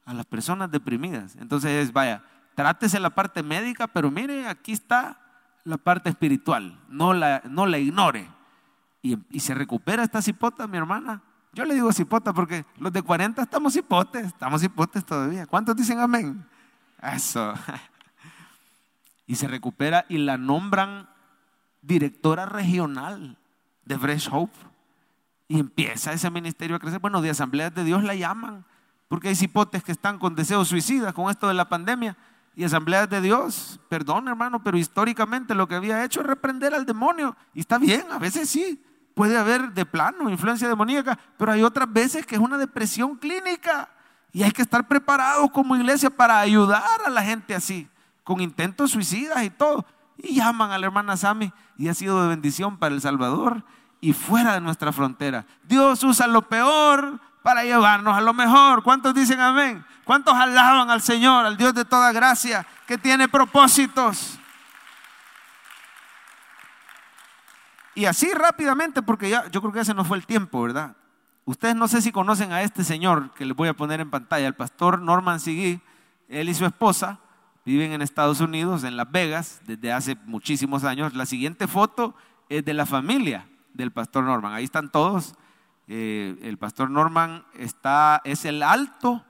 a 0.05 0.13
las 0.13 0.25
personas 0.25 0.71
deprimidas. 0.71 1.35
Entonces, 1.37 1.91
vaya, 1.93 2.23
trátese 2.55 2.99
la 2.99 3.09
parte 3.09 3.43
médica, 3.43 3.87
pero 3.87 4.11
mire, 4.11 4.47
aquí 4.47 4.71
está 4.71 5.19
la 5.63 5.77
parte 5.77 6.09
espiritual, 6.09 6.79
no 6.89 7.13
la, 7.13 7.41
no 7.45 7.65
la 7.65 7.77
ignore. 7.77 8.29
Y, 9.01 9.17
se 9.39 9.53
recupera 9.53 10.03
esta 10.03 10.21
cipota, 10.21 10.65
mi 10.65 10.77
hermana. 10.77 11.21
Yo 11.51 11.65
le 11.65 11.73
digo 11.73 11.91
cipota 11.91 12.33
porque 12.33 12.65
los 12.77 12.91
de 12.93 13.01
40 13.01 13.41
estamos 13.41 13.73
cipotes, 13.73 14.27
estamos 14.27 14.61
cipotes 14.61 15.05
todavía. 15.05 15.45
¿Cuántos 15.45 15.75
dicen 15.75 15.99
amén? 15.99 16.45
Eso. 17.01 17.53
Y 19.25 19.35
se 19.35 19.47
recupera 19.47 20.05
y 20.09 20.17
la 20.17 20.37
nombran 20.37 21.07
directora 21.81 22.45
regional 22.45 23.37
de 23.85 23.97
Fresh 23.97 24.27
Hope. 24.29 24.53
Y 25.47 25.59
empieza 25.59 26.11
ese 26.11 26.29
ministerio 26.29 26.75
a 26.75 26.79
crecer. 26.79 26.99
Bueno, 26.99 27.21
de 27.21 27.29
asambleas 27.29 27.73
de 27.73 27.85
Dios 27.85 28.03
la 28.03 28.15
llaman 28.15 28.65
porque 29.13 29.27
hay 29.27 29.35
cipotes 29.35 29.83
que 29.83 29.91
están 29.91 30.17
con 30.17 30.33
deseos 30.33 30.67
suicidas 30.67 31.13
con 31.13 31.29
esto 31.29 31.47
de 31.47 31.53
la 31.53 31.69
pandemia. 31.69 32.17
Y 32.55 32.63
asambleas 32.63 33.07
de 33.07 33.21
Dios, 33.21 33.79
perdón 33.87 34.27
hermano, 34.27 34.63
pero 34.63 34.75
históricamente 34.75 35.53
lo 35.53 35.67
que 35.67 35.75
había 35.75 36.03
hecho 36.03 36.21
es 36.21 36.25
reprender 36.25 36.73
al 36.73 36.83
demonio. 36.83 37.35
Y 37.53 37.59
está 37.59 37.77
bien, 37.77 38.07
a 38.11 38.17
veces 38.17 38.49
sí, 38.49 38.83
puede 39.13 39.37
haber 39.37 39.71
de 39.71 39.85
plano 39.85 40.31
influencia 40.31 40.67
demoníaca, 40.67 41.19
pero 41.37 41.51
hay 41.51 41.61
otras 41.61 41.93
veces 41.93 42.25
que 42.25 42.33
es 42.33 42.41
una 42.41 42.57
depresión 42.57 43.15
clínica. 43.15 43.87
Y 44.31 44.41
hay 44.41 44.49
que 44.49 44.63
estar 44.63 44.87
preparados 44.87 45.51
como 45.51 45.75
iglesia 45.75 46.09
para 46.09 46.39
ayudar 46.39 47.01
a 47.05 47.09
la 47.11 47.21
gente 47.21 47.53
así, 47.53 47.87
con 48.23 48.41
intentos 48.41 48.89
suicidas 48.89 49.43
y 49.43 49.51
todo. 49.51 49.85
Y 50.17 50.37
llaman 50.37 50.71
a 50.71 50.79
la 50.79 50.87
hermana 50.87 51.17
Sami 51.17 51.53
y 51.77 51.87
ha 51.87 51.93
sido 51.93 52.19
de 52.23 52.29
bendición 52.29 52.79
para 52.79 52.95
El 52.95 53.01
Salvador 53.01 53.63
y 54.01 54.13
fuera 54.13 54.55
de 54.55 54.61
nuestra 54.61 54.91
frontera. 54.91 55.45
Dios 55.67 56.03
usa 56.03 56.25
lo 56.25 56.49
peor 56.49 57.21
para 57.43 57.63
llevarnos 57.63 58.17
a 58.17 58.21
lo 58.21 58.33
mejor. 58.33 58.81
¿Cuántos 58.81 59.13
dicen 59.13 59.39
amén? 59.39 59.85
¿Cuántos 60.05 60.33
alaban 60.33 60.89
al 60.89 61.01
Señor, 61.01 61.45
al 61.45 61.57
Dios 61.57 61.73
de 61.75 61.85
toda 61.85 62.11
gracia, 62.11 62.65
que 62.87 62.97
tiene 62.97 63.27
propósitos? 63.27 64.39
Y 67.95 68.05
así 68.05 68.33
rápidamente, 68.33 69.03
porque 69.03 69.29
ya 69.29 69.47
yo 69.51 69.61
creo 69.61 69.73
que 69.73 69.81
ese 69.81 69.93
no 69.93 70.03
fue 70.03 70.17
el 70.17 70.25
tiempo, 70.25 70.63
¿verdad? 70.63 70.95
Ustedes 71.45 71.75
no 71.75 71.87
sé 71.87 72.01
si 72.01 72.11
conocen 72.11 72.51
a 72.53 72.63
este 72.63 72.83
señor 72.83 73.31
que 73.31 73.45
les 73.45 73.55
voy 73.55 73.67
a 73.67 73.73
poner 73.73 73.99
en 73.99 74.09
pantalla, 74.09 74.47
el 74.47 74.55
pastor 74.55 74.99
Norman 74.99 75.39
Sigui, 75.39 75.81
él 76.29 76.49
y 76.49 76.53
su 76.53 76.65
esposa 76.65 77.19
viven 77.65 77.91
en 77.91 78.01
Estados 78.01 78.39
Unidos, 78.39 78.83
en 78.83 78.97
Las 78.97 79.11
Vegas, 79.11 79.61
desde 79.65 79.91
hace 79.91 80.15
muchísimos 80.25 80.85
años. 80.85 81.13
La 81.13 81.25
siguiente 81.25 81.67
foto 81.67 82.15
es 82.49 82.65
de 82.65 82.73
la 82.73 82.85
familia 82.85 83.47
del 83.73 83.91
pastor 83.91 84.23
Norman. 84.23 84.53
Ahí 84.53 84.63
están 84.63 84.89
todos. 84.89 85.35
Eh, 85.87 86.39
el 86.41 86.57
pastor 86.57 86.89
Norman 86.89 87.45
está, 87.53 88.21
es 88.23 88.45
el 88.45 88.63
alto 88.63 89.23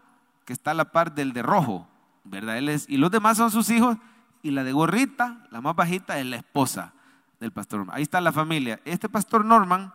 que 0.46 0.54
está 0.54 0.72
a 0.72 0.76
la 0.76 0.92
par 0.92 1.16
del 1.16 1.34
de 1.34 1.42
rojo, 1.42 1.88
¿verdad? 2.24 2.58
Él 2.58 2.82
y 2.88 2.98
los 2.98 3.12
demás 3.12 3.38
son 3.38 3.52
sus 3.52 3.70
hijos, 3.70 3.98
y 4.42 4.52
la 4.52 4.64
de 4.64 4.74
gorrita, 4.74 5.48
la 5.52 5.62
más 5.62 5.76
bajita, 5.76 6.20
es 6.20 6.26
la 6.26 6.36
esposa 6.36 6.94
del 7.40 7.52
pastor 7.52 7.80
Norman. 7.80 7.96
Ahí 7.96 8.04
está 8.04 8.22
la 8.22 8.32
familia. 8.32 8.80
Este 8.86 9.10
pastor 9.10 9.46
Norman 9.46 9.94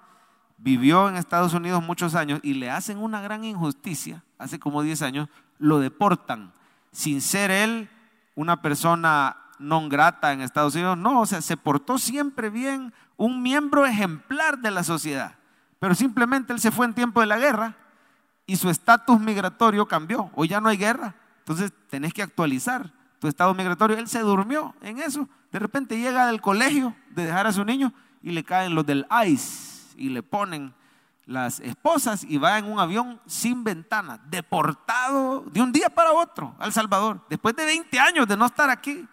vivió 0.57 1.09
en 1.09 1.17
Estados 1.17 1.55
Unidos 1.55 1.83
muchos 1.83 2.15
años 2.15 2.41
y 2.43 2.55
le 2.55 2.71
hacen 2.71 2.99
una 2.99 3.21
gran 3.21 3.45
injusticia, 3.45 4.25
hace 4.39 4.59
como 4.59 4.83
10 4.83 5.03
años, 5.03 5.29
lo 5.59 5.79
deportan, 5.79 6.53
sin 6.93 7.21
ser 7.21 7.51
él 7.51 7.89
una 8.35 8.63
persona 8.63 9.37
non 9.59 9.89
grata 9.89 10.33
en 10.33 10.41
Estados 10.41 10.75
Unidos, 10.75 10.97
no, 10.97 11.21
o 11.21 11.27
sea, 11.27 11.43
se 11.43 11.57
portó 11.57 11.99
siempre 11.99 12.51
bien, 12.51 12.93
un 13.17 13.43
miembro 13.43 13.85
ejemplar 13.87 14.59
de 14.59 14.71
la 14.71 14.85
sociedad, 14.85 15.35
pero 15.79 15.95
simplemente 15.95 16.53
él 16.53 16.61
se 16.61 16.71
fue 16.71 16.87
en 16.87 16.95
tiempo 16.95 17.21
de 17.21 17.27
la 17.27 17.39
guerra 17.39 17.77
y 18.47 18.57
su 18.57 18.71
estatus 18.71 19.21
migratorio 19.21 19.87
cambió, 19.87 20.31
hoy 20.35 20.49
ya 20.49 20.61
no 20.61 20.69
hay 20.69 20.77
guerra, 20.77 21.15
entonces 21.39 21.73
tenés 21.89 22.13
que 22.13 22.23
actualizar 22.23 22.93
tu 23.19 23.29
estado 23.29 23.55
migratorio, 23.55 23.99
él 23.99 24.09
se 24.09 24.21
durmió 24.21 24.75
en 24.81 24.99
eso, 24.99 25.29
de 25.53 25.59
repente 25.59 25.99
llega 25.99 26.27
del 26.27 26.41
colegio 26.41 26.95
de 27.11 27.27
dejar 27.27 27.47
a 27.47 27.53
su 27.53 27.65
niño 27.65 27.93
y 28.23 28.33
le 28.33 28.45
caen 28.45 28.75
los 28.75 28.87
del 28.87 29.07
ICE 29.27 29.95
y 29.97 30.09
le 30.11 30.23
ponen 30.23 30.75
las 31.29 31.61
esposas 31.61 32.25
y 32.25 32.39
va 32.39 32.59
en 32.59 32.65
un 32.65 32.81
avión 32.81 33.21
sin 33.27 33.63
ventana, 33.63 34.19
deportado 34.31 35.43
de 35.43 35.61
un 35.61 35.73
día 35.73 35.91
para 35.91 36.13
otro 36.13 36.55
al 36.59 36.73
Salvador, 36.73 37.23
después 37.29 37.55
de 37.55 37.67
20 37.67 38.01
años 38.01 38.27
de 38.27 38.37
no 38.37 38.47
estar 38.47 38.71
aquí. 38.71 39.07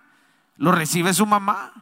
Lo 0.56 0.72
recibe 0.72 1.14
su 1.14 1.26
mamá, 1.26 1.74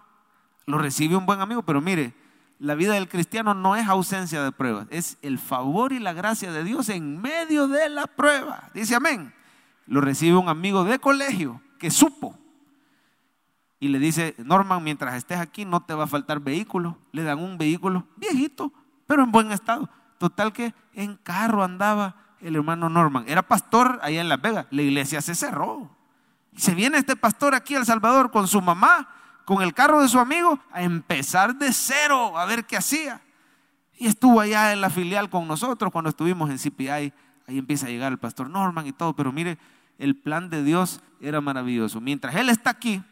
lo 0.66 0.80
recibe 0.80 1.16
un 1.16 1.28
buen 1.28 1.40
amigo, 1.40 1.62
pero 1.62 1.82
mire, 1.82 2.16
la 2.64 2.76
vida 2.76 2.94
del 2.94 3.10
cristiano 3.10 3.54
no 3.54 3.76
es 3.76 3.88
ausencia 3.90 4.42
de 4.42 4.54
pruebas, 4.54 4.88
es 4.90 5.18
el 5.22 5.38
favor 5.38 5.92
y 5.92 6.00
la 6.00 6.14
gracia 6.14 6.50
de 6.50 6.64
Dios 6.64 6.88
en 6.88 7.22
medio 7.22 7.68
de 7.68 7.90
la 7.90 8.08
prueba. 8.08 8.70
Dice 8.74 8.96
amén. 8.96 9.34
Lo 9.86 10.00
recibe 10.00 10.38
un 10.38 10.48
amigo 10.48 10.86
de 10.86 10.98
colegio 10.98 11.62
que 11.78 11.92
supo 11.92 12.40
y 13.82 13.90
le 13.90 14.00
dice, 14.00 14.34
Norman, 14.38 14.82
mientras 14.82 15.16
estés 15.16 15.40
aquí 15.40 15.66
no 15.66 15.82
te 15.82 15.94
va 15.94 16.06
a 16.06 16.08
faltar 16.08 16.40
vehículo. 16.40 16.98
Le 17.12 17.24
dan 17.24 17.40
un 17.40 17.58
vehículo 17.58 18.08
viejito, 18.16 18.72
pero 19.08 19.24
en 19.24 19.34
buen 19.34 19.52
estado. 19.52 19.90
Total 20.18 20.54
que 20.54 20.74
en 20.94 21.18
carro 21.18 21.66
andaba 21.66 22.16
el 22.40 22.56
hermano 22.56 22.88
Norman. 22.88 23.26
Era 23.28 23.42
pastor 23.42 24.00
allá 24.02 24.22
en 24.22 24.30
Las 24.30 24.42
Vegas. 24.42 24.68
La 24.72 24.84
iglesia 24.84 25.22
se 25.22 25.36
cerró. 25.36 25.90
Y 26.54 26.62
se 26.62 26.76
viene 26.76 26.98
este 26.98 27.18
pastor 27.18 27.56
aquí 27.56 27.76
al 27.76 27.86
Salvador 27.86 28.32
con 28.32 28.48
su 28.48 28.62
mamá, 28.62 29.10
con 29.46 29.62
el 29.62 29.74
carro 29.74 30.02
de 30.02 30.08
su 30.08 30.20
amigo, 30.20 30.60
a 30.72 30.84
empezar 30.84 31.56
de 31.56 31.72
cero, 31.74 32.38
a 32.38 32.46
ver 32.46 32.66
qué 32.66 32.78
hacía. 32.78 33.22
Y 33.98 34.08
estuvo 34.08 34.40
allá 34.40 34.74
en 34.74 34.82
la 34.82 34.90
filial 34.90 35.30
con 35.30 35.48
nosotros 35.48 35.92
cuando 35.92 36.10
estuvimos 36.10 36.50
en 36.50 36.58
CPI. 36.58 37.14
Ahí 37.48 37.58
empieza 37.58 37.88
a 37.88 37.90
llegar 37.90 38.12
el 38.12 38.18
pastor 38.18 38.50
Norman 38.50 38.88
y 38.88 38.94
todo. 38.94 39.16
Pero 39.16 39.32
mire, 39.32 39.58
el 39.98 40.16
plan 40.16 40.50
de 40.50 40.64
Dios 40.64 41.02
era 41.22 41.42
maravilloso. 41.42 42.02
Mientras 42.02 42.36
él 42.36 42.50
está 42.50 42.72
aquí, 42.72 43.04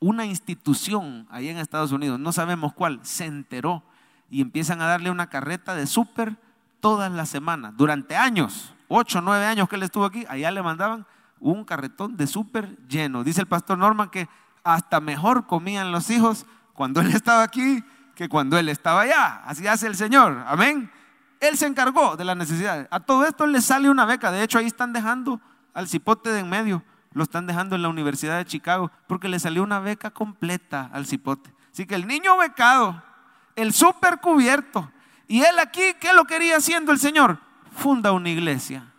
una 0.00 0.24
institución 0.24 1.26
allá 1.30 1.50
en 1.50 1.58
Estados 1.58 1.92
Unidos, 1.92 2.20
no 2.20 2.32
sabemos 2.32 2.72
cuál, 2.72 3.00
se 3.02 3.24
enteró 3.24 3.82
y 4.30 4.40
empiezan 4.40 4.80
a 4.80 4.86
darle 4.86 5.10
una 5.10 5.28
carreta 5.28 5.74
de 5.74 5.86
súper 5.86 6.36
todas 6.80 7.10
las 7.10 7.28
semanas, 7.28 7.74
durante 7.76 8.14
años, 8.14 8.72
ocho, 8.86 9.20
nueve 9.20 9.44
años 9.46 9.68
que 9.68 9.76
él 9.76 9.82
estuvo 9.82 10.04
aquí, 10.04 10.24
allá 10.28 10.50
le 10.50 10.62
mandaban 10.62 11.06
un 11.40 11.64
carretón 11.64 12.16
de 12.16 12.26
súper 12.26 12.76
lleno. 12.88 13.24
Dice 13.24 13.40
el 13.40 13.46
pastor 13.46 13.78
Norman 13.78 14.10
que 14.10 14.28
hasta 14.64 15.00
mejor 15.00 15.46
comían 15.46 15.92
los 15.92 16.10
hijos 16.10 16.46
cuando 16.74 17.00
él 17.00 17.08
estaba 17.14 17.42
aquí 17.42 17.82
que 18.14 18.28
cuando 18.28 18.58
él 18.58 18.68
estaba 18.68 19.02
allá. 19.02 19.42
Así 19.44 19.66
hace 19.66 19.86
el 19.86 19.94
Señor. 19.94 20.44
Amén. 20.46 20.90
Él 21.40 21.56
se 21.56 21.66
encargó 21.66 22.16
de 22.16 22.24
las 22.24 22.36
necesidades. 22.36 22.88
A 22.90 23.00
todo 23.00 23.24
esto 23.24 23.46
le 23.46 23.60
sale 23.60 23.88
una 23.88 24.04
beca. 24.04 24.32
De 24.32 24.42
hecho, 24.42 24.58
ahí 24.58 24.66
están 24.66 24.92
dejando 24.92 25.40
al 25.72 25.88
cipote 25.88 26.30
de 26.30 26.40
en 26.40 26.50
medio. 26.50 26.82
Lo 27.12 27.22
están 27.22 27.46
dejando 27.46 27.76
en 27.76 27.82
la 27.82 27.88
Universidad 27.88 28.38
de 28.38 28.44
Chicago 28.44 28.90
porque 29.06 29.28
le 29.28 29.38
salió 29.38 29.62
una 29.62 29.78
beca 29.78 30.10
completa 30.10 30.90
al 30.92 31.06
cipote. 31.06 31.54
Así 31.72 31.86
que 31.86 31.94
el 31.94 32.08
niño 32.08 32.36
becado 32.36 33.02
el 33.58 33.72
súper 33.72 34.18
cubierto. 34.18 34.90
Y 35.26 35.42
él 35.42 35.58
aquí, 35.58 35.82
¿qué 36.00 36.12
lo 36.12 36.24
quería 36.24 36.56
haciendo 36.56 36.92
el 36.92 36.98
Señor? 36.98 37.38
Funda 37.72 38.12
una 38.12 38.30
iglesia. 38.30 38.92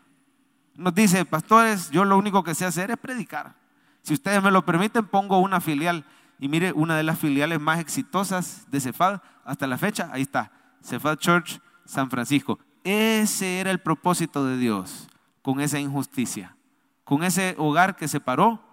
Nos 0.79 0.95
dice, 0.95 1.25
pastores, 1.25 1.91
yo 1.91 2.05
lo 2.05 2.17
único 2.17 2.41
que 2.41 2.55
sé 2.55 2.65
hacer 2.65 2.89
es 2.89 2.97
predicar. 2.97 3.53
Si 4.01 4.13
ustedes 4.13 4.41
me 4.41 4.49
lo 4.49 4.63
permiten, 4.63 5.05
pongo 5.05 5.39
una 5.39 5.59
filial. 5.59 6.05
Y 6.39 6.47
mire, 6.47 6.71
una 6.71 6.95
de 6.95 7.03
las 7.03 7.19
filiales 7.19 7.59
más 7.59 7.79
exitosas 7.79 8.65
de 8.71 8.79
Cefad 8.79 9.21
hasta 9.43 9.67
la 9.67 9.77
fecha, 9.77 10.09
ahí 10.13 10.21
está, 10.21 10.53
Cefad 10.81 11.17
Church 11.17 11.59
San 11.83 12.09
Francisco. 12.09 12.59
Ese 12.85 13.59
era 13.59 13.71
el 13.71 13.79
propósito 13.79 14.45
de 14.45 14.55
Dios 14.55 15.09
con 15.41 15.59
esa 15.59 15.79
injusticia, 15.79 16.55
con 17.03 17.25
ese 17.25 17.55
hogar 17.57 17.97
que 17.97 18.07
se 18.07 18.21
paró 18.21 18.63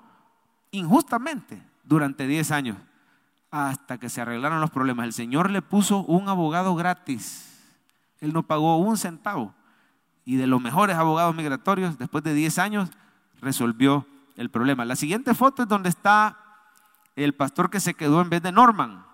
injustamente 0.71 1.61
durante 1.83 2.29
10 2.29 2.53
años 2.53 2.77
hasta 3.51 3.99
que 3.99 4.09
se 4.11 4.21
arreglaron 4.21 4.61
los 4.61 4.71
problemas. 4.71 5.07
El 5.07 5.13
Señor 5.13 5.51
le 5.51 5.61
puso 5.61 6.05
un 6.05 6.29
abogado 6.29 6.77
gratis. 6.77 7.65
Él 8.21 8.33
no 8.33 8.45
pagó 8.45 8.77
un 8.77 8.97
centavo. 8.97 9.55
Y 10.27 10.37
de 10.37 10.47
los 10.47 10.61
mejores 10.61 10.97
abogados 10.97 11.35
migratorios, 11.35 11.97
después 11.97 12.23
de 12.23 12.35
10 12.35 12.59
años, 12.59 12.91
resolvió 13.41 14.07
el 14.37 14.51
problema. 14.51 14.85
La 14.85 14.97
siguiente 14.97 15.35
foto 15.35 15.63
es 15.63 15.69
donde 15.69 15.89
está 15.89 16.37
el 17.15 17.35
pastor 17.35 17.71
que 17.71 17.81
se 17.81 17.95
quedó 17.95 18.21
en 18.21 18.29
vez 18.29 18.43
de 18.43 18.53
Norman. 18.53 19.07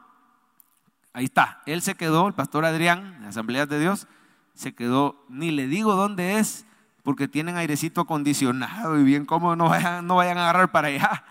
Ahí 1.13 1.27
está. 1.27 1.63
Él 1.67 1.83
se 1.83 1.95
quedó, 1.95 2.27
el 2.27 2.35
pastor 2.35 2.65
Adrián, 2.65 3.21
de 3.21 3.29
Asambleas 3.29 3.69
de 3.69 3.79
Dios, 3.79 4.09
se 4.55 4.75
quedó, 4.75 5.25
ni 5.29 5.51
le 5.51 5.67
digo 5.67 5.95
dónde 5.95 6.39
es, 6.39 6.67
porque 7.03 7.29
tienen 7.29 7.57
airecito 7.57 8.01
acondicionado 8.01 8.99
y 8.99 9.05
bien 9.05 9.25
cómodo, 9.25 9.55
no 9.57 9.69
vayan, 9.69 10.07
no 10.07 10.17
vayan 10.17 10.39
a 10.39 10.43
agarrar 10.43 10.73
para 10.73 10.89
allá. 10.89 11.25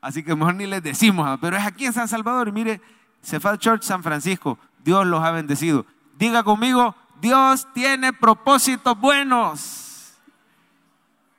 Así 0.00 0.22
que 0.22 0.34
mejor 0.34 0.54
ni 0.54 0.66
les 0.66 0.82
decimos, 0.82 1.38
pero 1.40 1.56
es 1.56 1.64
aquí 1.64 1.86
en 1.86 1.92
San 1.92 2.08
Salvador. 2.08 2.48
Y 2.48 2.52
mire, 2.52 2.80
Cephal 3.22 3.58
Church 3.58 3.82
San 3.82 4.02
Francisco, 4.02 4.58
Dios 4.82 5.06
los 5.06 5.22
ha 5.22 5.30
bendecido. 5.30 5.86
Diga 6.18 6.42
conmigo, 6.42 6.94
Dios 7.20 7.66
tiene 7.72 8.12
propósitos 8.12 8.98
buenos. 8.98 10.14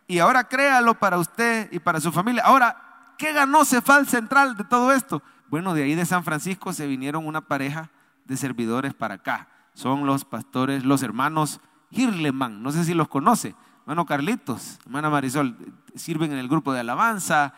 Y 0.07 0.19
ahora 0.19 0.43
créalo 0.43 0.93
para 0.93 1.17
usted 1.17 1.71
y 1.71 1.79
para 1.79 2.01
su 2.01 2.11
familia. 2.11 2.43
Ahora, 2.45 3.13
¿qué 3.17 3.33
ganó 3.33 3.63
Cefal 3.65 4.07
Central 4.07 4.57
de 4.57 4.63
todo 4.63 4.91
esto? 4.91 5.21
Bueno, 5.49 5.73
de 5.73 5.83
ahí 5.83 5.95
de 5.95 6.05
San 6.05 6.23
Francisco 6.23 6.73
se 6.73 6.87
vinieron 6.87 7.25
una 7.25 7.41
pareja 7.41 7.89
de 8.25 8.37
servidores 8.37 8.93
para 8.93 9.15
acá. 9.15 9.47
Son 9.73 10.05
los 10.05 10.25
pastores, 10.25 10.83
los 10.83 11.01
hermanos 11.03 11.61
Hirleman. 11.91 12.61
No 12.61 12.71
sé 12.71 12.83
si 12.83 12.93
los 12.93 13.07
conoce. 13.07 13.55
Hermano 13.81 14.05
Carlitos, 14.05 14.79
hermana 14.85 15.09
Marisol, 15.09 15.55
sirven 15.95 16.31
en 16.31 16.37
el 16.37 16.47
grupo 16.47 16.73
de 16.73 16.81
alabanza 16.81 17.53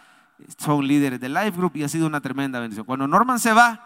son 0.57 0.87
líderes 0.87 1.19
del 1.19 1.33
Life 1.33 1.51
Group 1.51 1.75
y 1.75 1.83
ha 1.83 1.89
sido 1.89 2.07
una 2.07 2.21
tremenda 2.21 2.59
bendición. 2.59 2.85
Cuando 2.85 3.07
Norman 3.07 3.39
se 3.39 3.53
va, 3.53 3.85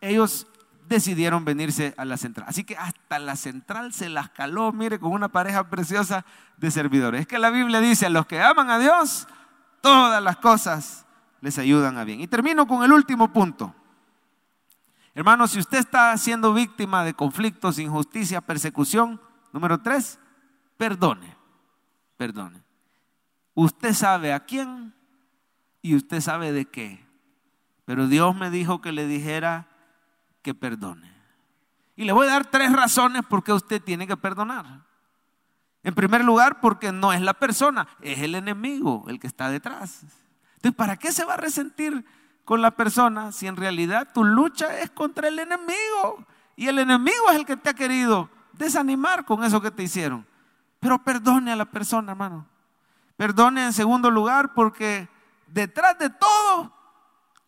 ellos 0.00 0.46
decidieron 0.88 1.44
venirse 1.44 1.94
a 1.96 2.04
la 2.04 2.16
central. 2.16 2.46
Así 2.48 2.64
que 2.64 2.76
hasta 2.76 3.18
la 3.18 3.36
central 3.36 3.92
se 3.92 4.08
las 4.08 4.30
caló, 4.30 4.72
mire, 4.72 4.98
con 4.98 5.12
una 5.12 5.28
pareja 5.28 5.68
preciosa 5.68 6.24
de 6.56 6.70
servidores. 6.70 7.22
Es 7.22 7.26
que 7.26 7.38
la 7.38 7.50
Biblia 7.50 7.80
dice, 7.80 8.06
a 8.06 8.10
los 8.10 8.26
que 8.26 8.40
aman 8.40 8.70
a 8.70 8.78
Dios, 8.78 9.26
todas 9.80 10.22
las 10.22 10.36
cosas 10.36 11.06
les 11.40 11.58
ayudan 11.58 11.98
a 11.98 12.04
bien. 12.04 12.20
Y 12.20 12.26
termino 12.26 12.66
con 12.66 12.82
el 12.82 12.92
último 12.92 13.32
punto. 13.32 13.74
Hermanos, 15.14 15.52
si 15.52 15.58
usted 15.58 15.78
está 15.78 16.16
siendo 16.18 16.52
víctima 16.52 17.04
de 17.04 17.14
conflictos, 17.14 17.78
injusticia, 17.78 18.40
persecución, 18.40 19.20
número 19.52 19.80
tres, 19.80 20.18
perdone, 20.76 21.36
perdone. 22.16 22.62
Usted 23.54 23.94
sabe 23.94 24.34
a 24.34 24.40
quién 24.40 24.94
y 25.80 25.94
usted 25.94 26.20
sabe 26.20 26.52
de 26.52 26.66
qué. 26.66 27.06
Pero 27.86 28.08
Dios 28.08 28.36
me 28.36 28.50
dijo 28.50 28.82
que 28.82 28.92
le 28.92 29.06
dijera 29.06 29.68
que 30.46 30.54
perdone. 30.54 31.12
Y 31.96 32.04
le 32.04 32.12
voy 32.12 32.28
a 32.28 32.30
dar 32.30 32.46
tres 32.46 32.72
razones 32.72 33.22
por 33.28 33.42
qué 33.42 33.52
usted 33.52 33.82
tiene 33.82 34.06
que 34.06 34.16
perdonar. 34.16 34.84
En 35.82 35.92
primer 35.92 36.24
lugar, 36.24 36.60
porque 36.60 36.92
no 36.92 37.12
es 37.12 37.20
la 37.20 37.34
persona, 37.34 37.88
es 38.00 38.20
el 38.20 38.36
enemigo 38.36 39.04
el 39.08 39.18
que 39.18 39.26
está 39.26 39.50
detrás. 39.50 40.02
Entonces, 40.54 40.76
¿para 40.76 40.96
qué 40.96 41.10
se 41.10 41.24
va 41.24 41.34
a 41.34 41.36
resentir 41.36 42.04
con 42.44 42.62
la 42.62 42.70
persona 42.70 43.32
si 43.32 43.48
en 43.48 43.56
realidad 43.56 44.12
tu 44.14 44.22
lucha 44.22 44.78
es 44.78 44.90
contra 44.90 45.26
el 45.26 45.40
enemigo? 45.40 46.24
Y 46.54 46.68
el 46.68 46.78
enemigo 46.78 47.28
es 47.30 47.36
el 47.36 47.44
que 47.44 47.56
te 47.56 47.70
ha 47.70 47.74
querido 47.74 48.30
desanimar 48.52 49.24
con 49.24 49.42
eso 49.42 49.60
que 49.60 49.72
te 49.72 49.82
hicieron. 49.82 50.24
Pero 50.78 51.02
perdone 51.02 51.50
a 51.50 51.56
la 51.56 51.64
persona, 51.64 52.12
hermano. 52.12 52.46
Perdone 53.16 53.64
en 53.64 53.72
segundo 53.72 54.12
lugar 54.12 54.54
porque 54.54 55.08
detrás 55.48 55.98
de 55.98 56.08
todo 56.08 56.72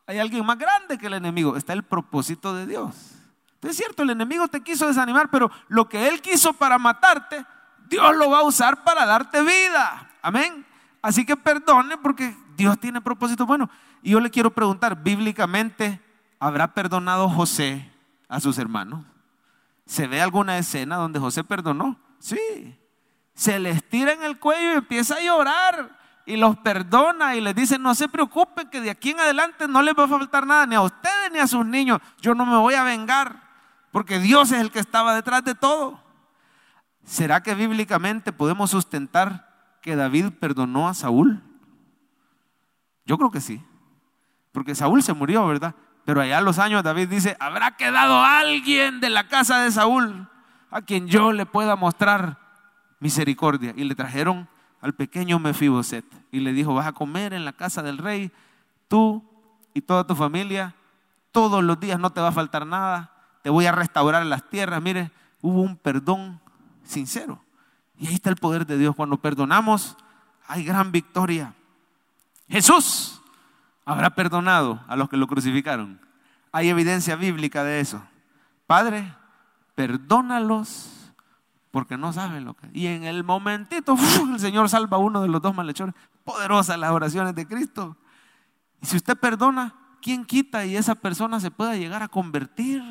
hay 0.08 0.18
alguien 0.18 0.44
más 0.44 0.58
grande 0.58 0.96
que 0.96 1.06
el 1.06 1.14
enemigo. 1.14 1.56
Está 1.56 1.74
el 1.74 1.84
propósito 1.84 2.54
de 2.54 2.66
Dios. 2.66 3.12
Es 3.60 3.76
cierto, 3.76 4.02
el 4.02 4.10
enemigo 4.10 4.48
te 4.48 4.62
quiso 4.62 4.86
desanimar, 4.86 5.30
pero 5.30 5.50
lo 5.68 5.88
que 5.88 6.08
él 6.08 6.20
quiso 6.22 6.52
para 6.54 6.78
matarte, 6.78 7.44
Dios 7.88 8.16
lo 8.16 8.30
va 8.30 8.38
a 8.38 8.42
usar 8.42 8.82
para 8.82 9.04
darte 9.04 9.42
vida. 9.42 10.10
Amén. 10.22 10.66
Así 11.02 11.26
que 11.26 11.36
perdone 11.36 11.98
porque 11.98 12.34
Dios 12.56 12.80
tiene 12.80 13.00
propósito 13.00 13.46
bueno. 13.46 13.68
Y 14.02 14.12
yo 14.12 14.20
le 14.20 14.30
quiero 14.30 14.50
preguntar, 14.50 15.02
bíblicamente, 15.02 16.00
¿habrá 16.40 16.72
perdonado 16.72 17.28
José 17.28 17.92
a 18.28 18.40
sus 18.40 18.58
hermanos? 18.58 19.04
¿Se 19.84 20.06
ve 20.06 20.22
alguna 20.22 20.58
escena 20.58 20.96
donde 20.96 21.20
José 21.20 21.44
perdonó? 21.44 22.00
Sí 22.18 22.38
se 23.38 23.60
les 23.60 23.88
tira 23.88 24.12
en 24.12 24.24
el 24.24 24.40
cuello 24.40 24.72
y 24.72 24.76
empieza 24.78 25.14
a 25.14 25.20
llorar 25.20 25.96
y 26.28 26.36
los 26.36 26.58
perdona 26.58 27.36
y 27.36 27.40
les 27.40 27.54
dice, 27.54 27.78
no 27.78 27.94
se 27.94 28.06
preocupen 28.06 28.68
que 28.68 28.82
de 28.82 28.90
aquí 28.90 29.12
en 29.12 29.20
adelante 29.20 29.66
no 29.66 29.80
les 29.80 29.94
va 29.94 30.04
a 30.04 30.08
faltar 30.08 30.46
nada, 30.46 30.66
ni 30.66 30.74
a 30.74 30.82
ustedes 30.82 31.32
ni 31.32 31.38
a 31.38 31.46
sus 31.46 31.64
niños. 31.64 32.00
Yo 32.20 32.34
no 32.34 32.44
me 32.44 32.58
voy 32.58 32.74
a 32.74 32.82
vengar, 32.82 33.48
porque 33.92 34.18
Dios 34.18 34.52
es 34.52 34.60
el 34.60 34.70
que 34.70 34.78
estaba 34.78 35.14
detrás 35.14 35.42
de 35.42 35.54
todo. 35.54 36.04
¿Será 37.02 37.42
que 37.42 37.54
bíblicamente 37.54 38.30
podemos 38.30 38.70
sustentar 38.70 39.78
que 39.80 39.96
David 39.96 40.32
perdonó 40.38 40.86
a 40.86 40.92
Saúl? 40.92 41.42
Yo 43.06 43.16
creo 43.16 43.30
que 43.30 43.40
sí, 43.40 43.64
porque 44.52 44.74
Saúl 44.74 45.02
se 45.02 45.14
murió, 45.14 45.46
¿verdad? 45.46 45.74
Pero 46.04 46.20
allá 46.20 46.36
a 46.36 46.42
los 46.42 46.58
años 46.58 46.82
David 46.82 47.08
dice, 47.08 47.38
habrá 47.40 47.78
quedado 47.78 48.22
alguien 48.22 49.00
de 49.00 49.08
la 49.08 49.28
casa 49.28 49.60
de 49.60 49.70
Saúl 49.70 50.28
a 50.70 50.82
quien 50.82 51.08
yo 51.08 51.32
le 51.32 51.46
pueda 51.46 51.74
mostrar 51.74 52.36
misericordia. 53.00 53.72
Y 53.74 53.84
le 53.84 53.94
trajeron 53.94 54.46
al 54.80 54.94
pequeño 54.94 55.38
Mefiboset 55.38 56.04
y 56.30 56.40
le 56.40 56.52
dijo, 56.52 56.74
vas 56.74 56.86
a 56.86 56.92
comer 56.92 57.32
en 57.32 57.44
la 57.44 57.52
casa 57.52 57.82
del 57.82 57.98
rey, 57.98 58.30
tú 58.88 59.24
y 59.74 59.80
toda 59.80 60.06
tu 60.06 60.14
familia, 60.14 60.74
todos 61.32 61.62
los 61.62 61.78
días 61.80 61.98
no 61.98 62.10
te 62.10 62.20
va 62.20 62.28
a 62.28 62.32
faltar 62.32 62.66
nada, 62.66 63.12
te 63.42 63.50
voy 63.50 63.66
a 63.66 63.72
restaurar 63.72 64.24
las 64.26 64.48
tierras. 64.48 64.82
Mire, 64.82 65.10
hubo 65.40 65.62
un 65.62 65.76
perdón 65.76 66.40
sincero. 66.84 67.40
Y 67.98 68.06
ahí 68.06 68.14
está 68.14 68.30
el 68.30 68.36
poder 68.36 68.66
de 68.66 68.78
Dios. 68.78 68.94
Cuando 68.94 69.20
perdonamos, 69.20 69.96
hay 70.46 70.64
gran 70.64 70.92
victoria. 70.92 71.54
Jesús 72.48 73.20
habrá 73.84 74.10
perdonado 74.10 74.80
a 74.88 74.96
los 74.96 75.08
que 75.08 75.16
lo 75.16 75.26
crucificaron. 75.26 76.00
Hay 76.52 76.68
evidencia 76.68 77.16
bíblica 77.16 77.64
de 77.64 77.80
eso. 77.80 78.02
Padre, 78.66 79.14
perdónalos 79.74 80.97
porque 81.78 81.96
no 81.96 82.12
saben 82.12 82.44
lo 82.44 82.54
que. 82.54 82.68
Y 82.72 82.88
en 82.88 83.04
el 83.04 83.22
momentito, 83.22 83.94
el 84.32 84.40
Señor 84.40 84.68
salva 84.68 84.96
a 84.96 85.00
uno 85.00 85.22
de 85.22 85.28
los 85.28 85.40
dos 85.40 85.54
malhechores. 85.54 85.94
Poderosas 86.24 86.76
las 86.76 86.90
oraciones 86.90 87.36
de 87.36 87.46
Cristo. 87.46 87.96
Y 88.82 88.86
si 88.86 88.96
usted 88.96 89.16
perdona, 89.16 89.76
¿quién 90.02 90.24
quita 90.24 90.66
y 90.66 90.74
esa 90.74 90.96
persona 90.96 91.38
se 91.38 91.52
pueda 91.52 91.76
llegar 91.76 92.02
a 92.02 92.08
convertir? 92.08 92.82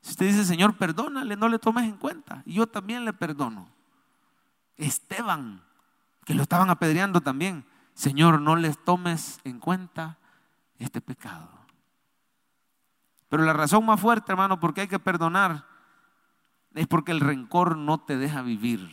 Si 0.00 0.12
usted 0.12 0.28
dice, 0.28 0.46
Señor, 0.46 0.78
perdónale, 0.78 1.36
no 1.36 1.46
le 1.46 1.58
tomes 1.58 1.84
en 1.84 1.98
cuenta. 1.98 2.42
Yo 2.46 2.66
también 2.66 3.04
le 3.04 3.12
perdono. 3.12 3.68
Esteban, 4.78 5.62
que 6.24 6.32
lo 6.32 6.40
estaban 6.40 6.70
apedreando 6.70 7.20
también. 7.20 7.66
Señor, 7.92 8.40
no 8.40 8.56
les 8.56 8.82
tomes 8.82 9.40
en 9.44 9.60
cuenta 9.60 10.16
este 10.78 11.02
pecado. 11.02 11.50
Pero 13.28 13.42
la 13.42 13.52
razón 13.52 13.84
más 13.84 14.00
fuerte, 14.00 14.32
hermano, 14.32 14.58
porque 14.58 14.80
hay 14.80 14.88
que 14.88 14.98
perdonar 14.98 15.66
es 16.74 16.86
porque 16.86 17.12
el 17.12 17.20
rencor 17.20 17.76
no 17.76 17.98
te 17.98 18.16
deja 18.16 18.42
vivir. 18.42 18.90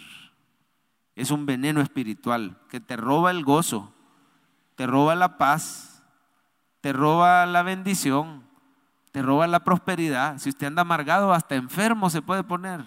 Es 1.16 1.32
un 1.32 1.46
veneno 1.46 1.82
espiritual 1.82 2.60
que 2.70 2.80
te 2.80 2.96
roba 2.96 3.32
el 3.32 3.44
gozo, 3.44 3.94
te 4.76 4.86
roba 4.86 5.16
la 5.16 5.38
paz, 5.38 6.04
te 6.82 6.94
roba 6.94 7.46
la 7.46 7.64
bendición, 7.64 8.44
te 9.12 9.22
roba 9.22 9.48
la 9.48 9.64
prosperidad. 9.64 10.38
Si 10.38 10.50
usted 10.50 10.68
anda 10.68 10.84
amargado, 10.84 11.34
hasta 11.34 11.56
enfermo 11.56 12.10
se 12.10 12.22
puede 12.22 12.44
poner. 12.44 12.86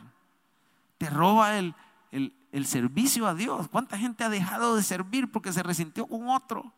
Te 0.99 1.11
roba 1.11 1.59
el, 1.59 1.75
el, 2.13 2.35
el 2.53 2.67
servicio 2.67 3.27
a 3.27 3.35
Dios. 3.35 3.69
¿Cuánta 3.69 3.99
gente 3.99 4.23
ha 4.23 4.29
dejado 4.29 4.77
de 4.77 4.83
servir 4.83 5.33
porque 5.33 5.53
se 5.53 5.63
resintió 5.63 6.07
con 6.07 6.29
otro? 6.29 6.73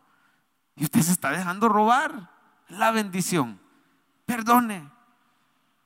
Y 0.76 0.84
usted 0.84 1.02
se 1.02 1.12
está 1.12 1.30
dejando 1.30 1.68
robar 1.68 2.30
la 2.68 2.90
bendición. 2.92 3.60
Perdone, 4.24 4.90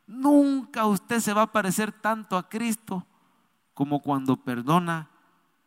Nunca 0.07 0.87
usted 0.87 1.21
se 1.21 1.33
va 1.33 1.43
a 1.43 1.53
parecer 1.53 1.93
tanto 1.93 2.37
a 2.37 2.49
Cristo 2.49 3.07
como 3.75 4.01
cuando 4.01 4.37
perdona 4.37 5.11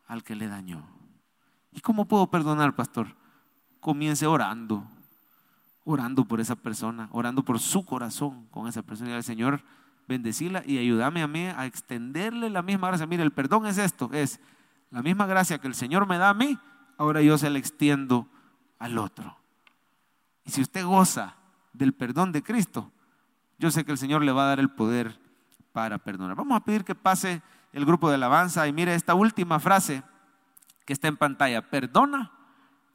al 0.06 0.22
que 0.22 0.34
le 0.34 0.48
dañó. 0.48 0.84
¿Y 1.72 1.80
cómo 1.80 2.06
puedo 2.06 2.30
perdonar, 2.30 2.74
pastor? 2.74 3.14
Comience 3.80 4.26
orando, 4.26 4.84
orando 5.84 6.24
por 6.24 6.40
esa 6.40 6.56
persona, 6.56 7.08
orando 7.12 7.44
por 7.44 7.60
su 7.60 7.84
corazón 7.84 8.46
con 8.50 8.66
esa 8.66 8.82
persona. 8.82 9.10
Y 9.10 9.14
al 9.14 9.24
Señor, 9.24 9.62
bendecila 10.08 10.62
y 10.66 10.78
ayúdame 10.78 11.22
a 11.22 11.28
mí 11.28 11.44
a 11.46 11.66
extenderle 11.66 12.50
la 12.50 12.62
misma 12.62 12.88
gracia. 12.88 13.06
Mire, 13.06 13.22
el 13.22 13.32
perdón 13.32 13.66
es 13.66 13.78
esto, 13.78 14.10
es 14.12 14.40
la 14.90 15.02
misma 15.02 15.26
gracia 15.26 15.58
que 15.58 15.68
el 15.68 15.74
Señor 15.74 16.06
me 16.06 16.18
da 16.18 16.30
a 16.30 16.34
mí, 16.34 16.58
ahora 16.98 17.22
yo 17.22 17.38
se 17.38 17.48
la 17.48 17.58
extiendo 17.58 18.26
al 18.78 18.98
otro. 18.98 19.36
Y 20.44 20.50
si 20.50 20.62
usted 20.62 20.84
goza 20.84 21.36
del 21.72 21.92
perdón 21.94 22.32
de 22.32 22.42
Cristo, 22.42 22.90
yo 23.60 23.70
sé 23.70 23.84
que 23.84 23.92
el 23.92 23.98
Señor 23.98 24.24
le 24.24 24.32
va 24.32 24.44
a 24.44 24.46
dar 24.46 24.58
el 24.58 24.70
poder 24.70 25.20
para 25.72 25.98
perdonar. 25.98 26.34
Vamos 26.34 26.56
a 26.56 26.64
pedir 26.64 26.82
que 26.82 26.94
pase 26.94 27.42
el 27.74 27.84
grupo 27.84 28.08
de 28.08 28.14
alabanza 28.14 28.66
y 28.66 28.72
mire 28.72 28.94
esta 28.94 29.14
última 29.14 29.60
frase 29.60 30.02
que 30.86 30.94
está 30.94 31.08
en 31.08 31.18
pantalla. 31.18 31.68
Perdona 31.68 32.32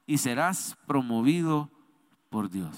y 0.08 0.18
serás 0.18 0.76
promovido 0.88 1.70
por 2.32 2.50
Dios. 2.50 2.76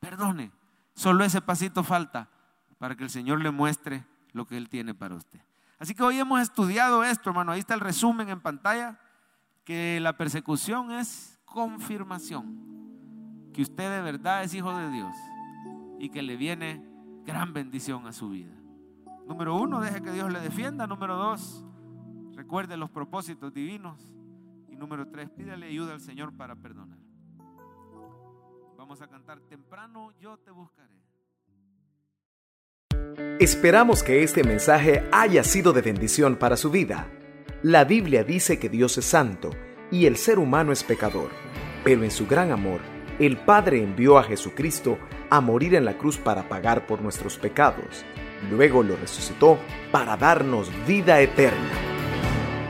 Perdone. 0.00 0.52
Solo 0.94 1.22
ese 1.22 1.42
pasito 1.42 1.84
falta 1.84 2.30
para 2.78 2.96
que 2.96 3.04
el 3.04 3.10
Señor 3.10 3.42
le 3.42 3.50
muestre 3.50 4.06
lo 4.32 4.46
que 4.46 4.56
Él 4.56 4.70
tiene 4.70 4.94
para 4.94 5.16
usted. 5.16 5.40
Así 5.78 5.94
que 5.94 6.02
hoy 6.02 6.18
hemos 6.18 6.40
estudiado 6.40 7.04
esto, 7.04 7.28
hermano. 7.28 7.52
Ahí 7.52 7.60
está 7.60 7.74
el 7.74 7.80
resumen 7.80 8.30
en 8.30 8.40
pantalla, 8.40 8.98
que 9.64 10.00
la 10.00 10.16
persecución 10.16 10.92
es 10.92 11.38
confirmación, 11.44 13.50
que 13.52 13.60
usted 13.60 13.90
de 13.90 14.00
verdad 14.00 14.44
es 14.44 14.54
hijo 14.54 14.74
de 14.74 14.90
Dios 14.90 15.14
y 16.00 16.08
que 16.08 16.22
le 16.22 16.36
viene 16.36 16.82
gran 17.24 17.52
bendición 17.52 18.06
a 18.06 18.12
su 18.12 18.30
vida. 18.30 18.54
Número 19.26 19.54
uno, 19.54 19.80
deje 19.80 20.02
que 20.02 20.10
Dios 20.10 20.32
le 20.32 20.40
defienda. 20.40 20.86
Número 20.86 21.14
dos, 21.14 21.64
recuerde 22.34 22.76
los 22.76 22.90
propósitos 22.90 23.52
divinos. 23.52 24.12
Y 24.68 24.76
número 24.76 25.06
tres, 25.08 25.28
pídale 25.30 25.66
ayuda 25.66 25.92
al 25.92 26.00
Señor 26.00 26.34
para 26.36 26.56
perdonar. 26.56 26.98
Vamos 28.76 29.02
a 29.02 29.08
cantar 29.08 29.40
temprano, 29.40 30.10
yo 30.18 30.38
te 30.38 30.50
buscaré. 30.50 30.98
Esperamos 33.38 34.02
que 34.02 34.22
este 34.22 34.42
mensaje 34.42 35.06
haya 35.12 35.44
sido 35.44 35.72
de 35.72 35.82
bendición 35.82 36.36
para 36.36 36.56
su 36.56 36.70
vida. 36.70 37.08
La 37.62 37.84
Biblia 37.84 38.24
dice 38.24 38.58
que 38.58 38.70
Dios 38.70 38.96
es 38.96 39.04
santo 39.04 39.50
y 39.90 40.06
el 40.06 40.16
ser 40.16 40.38
humano 40.38 40.72
es 40.72 40.82
pecador, 40.82 41.30
pero 41.84 42.02
en 42.02 42.10
su 42.10 42.26
gran 42.26 42.52
amor, 42.52 42.80
el 43.26 43.36
Padre 43.36 43.82
envió 43.82 44.16
a 44.16 44.24
Jesucristo 44.24 44.98
a 45.28 45.42
morir 45.42 45.74
en 45.74 45.84
la 45.84 45.98
cruz 45.98 46.16
para 46.16 46.48
pagar 46.48 46.86
por 46.86 47.02
nuestros 47.02 47.36
pecados. 47.36 48.02
Luego 48.50 48.82
lo 48.82 48.96
resucitó 48.96 49.58
para 49.92 50.16
darnos 50.16 50.70
vida 50.86 51.20
eterna. 51.20 51.70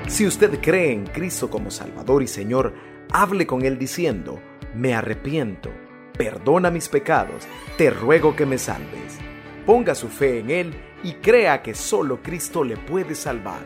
Si 0.09 0.27
usted 0.27 0.61
cree 0.61 0.93
en 0.93 1.07
Cristo 1.07 1.49
como 1.49 1.71
Salvador 1.71 2.25
y 2.25 2.27
Señor, 2.27 2.75
hable 3.13 3.47
con 3.47 3.65
Él 3.65 3.79
diciendo, 3.79 4.41
me 4.75 4.93
arrepiento, 4.93 5.71
perdona 6.19 6.73
mis 6.73 6.89
pecados, 6.89 7.47
te 7.79 7.91
ruego 7.91 8.35
que 8.35 8.45
me 8.45 8.59
salves. 8.59 9.19
Ponga 9.65 9.95
su 9.95 10.09
fe 10.09 10.41
en 10.41 10.51
Él 10.51 10.75
y 11.05 11.13
crea 11.13 11.63
que 11.63 11.75
solo 11.75 12.25
Cristo 12.25 12.65
le 12.65 12.77
puede 12.77 13.15
salvar. 13.15 13.61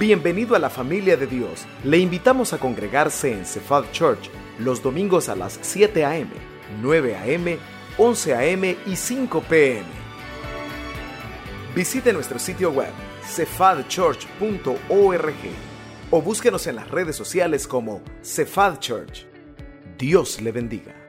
Bienvenido 0.00 0.56
a 0.56 0.58
la 0.58 0.70
familia 0.70 1.18
de 1.18 1.26
Dios. 1.26 1.66
Le 1.84 1.98
invitamos 1.98 2.54
a 2.54 2.58
congregarse 2.58 3.34
en 3.34 3.44
Cephal 3.44 3.84
Church 3.92 4.30
los 4.62 4.82
domingos 4.82 5.28
a 5.28 5.36
las 5.36 5.58
7 5.60 6.04
a.m., 6.04 6.30
9 6.80 7.16
a.m., 7.16 7.58
11 7.98 8.34
a.m. 8.34 8.76
y 8.86 8.96
5 8.96 9.42
p.m. 9.42 9.86
Visite 11.74 12.12
nuestro 12.12 12.38
sitio 12.38 12.70
web 12.70 12.92
cefadchurch.org 13.24 15.34
o 16.10 16.22
búsquenos 16.22 16.66
en 16.66 16.76
las 16.76 16.90
redes 16.90 17.16
sociales 17.16 17.66
como 17.66 18.02
Cephal 18.22 18.78
Church. 18.78 19.26
Dios 19.98 20.40
le 20.40 20.52
bendiga. 20.52 21.01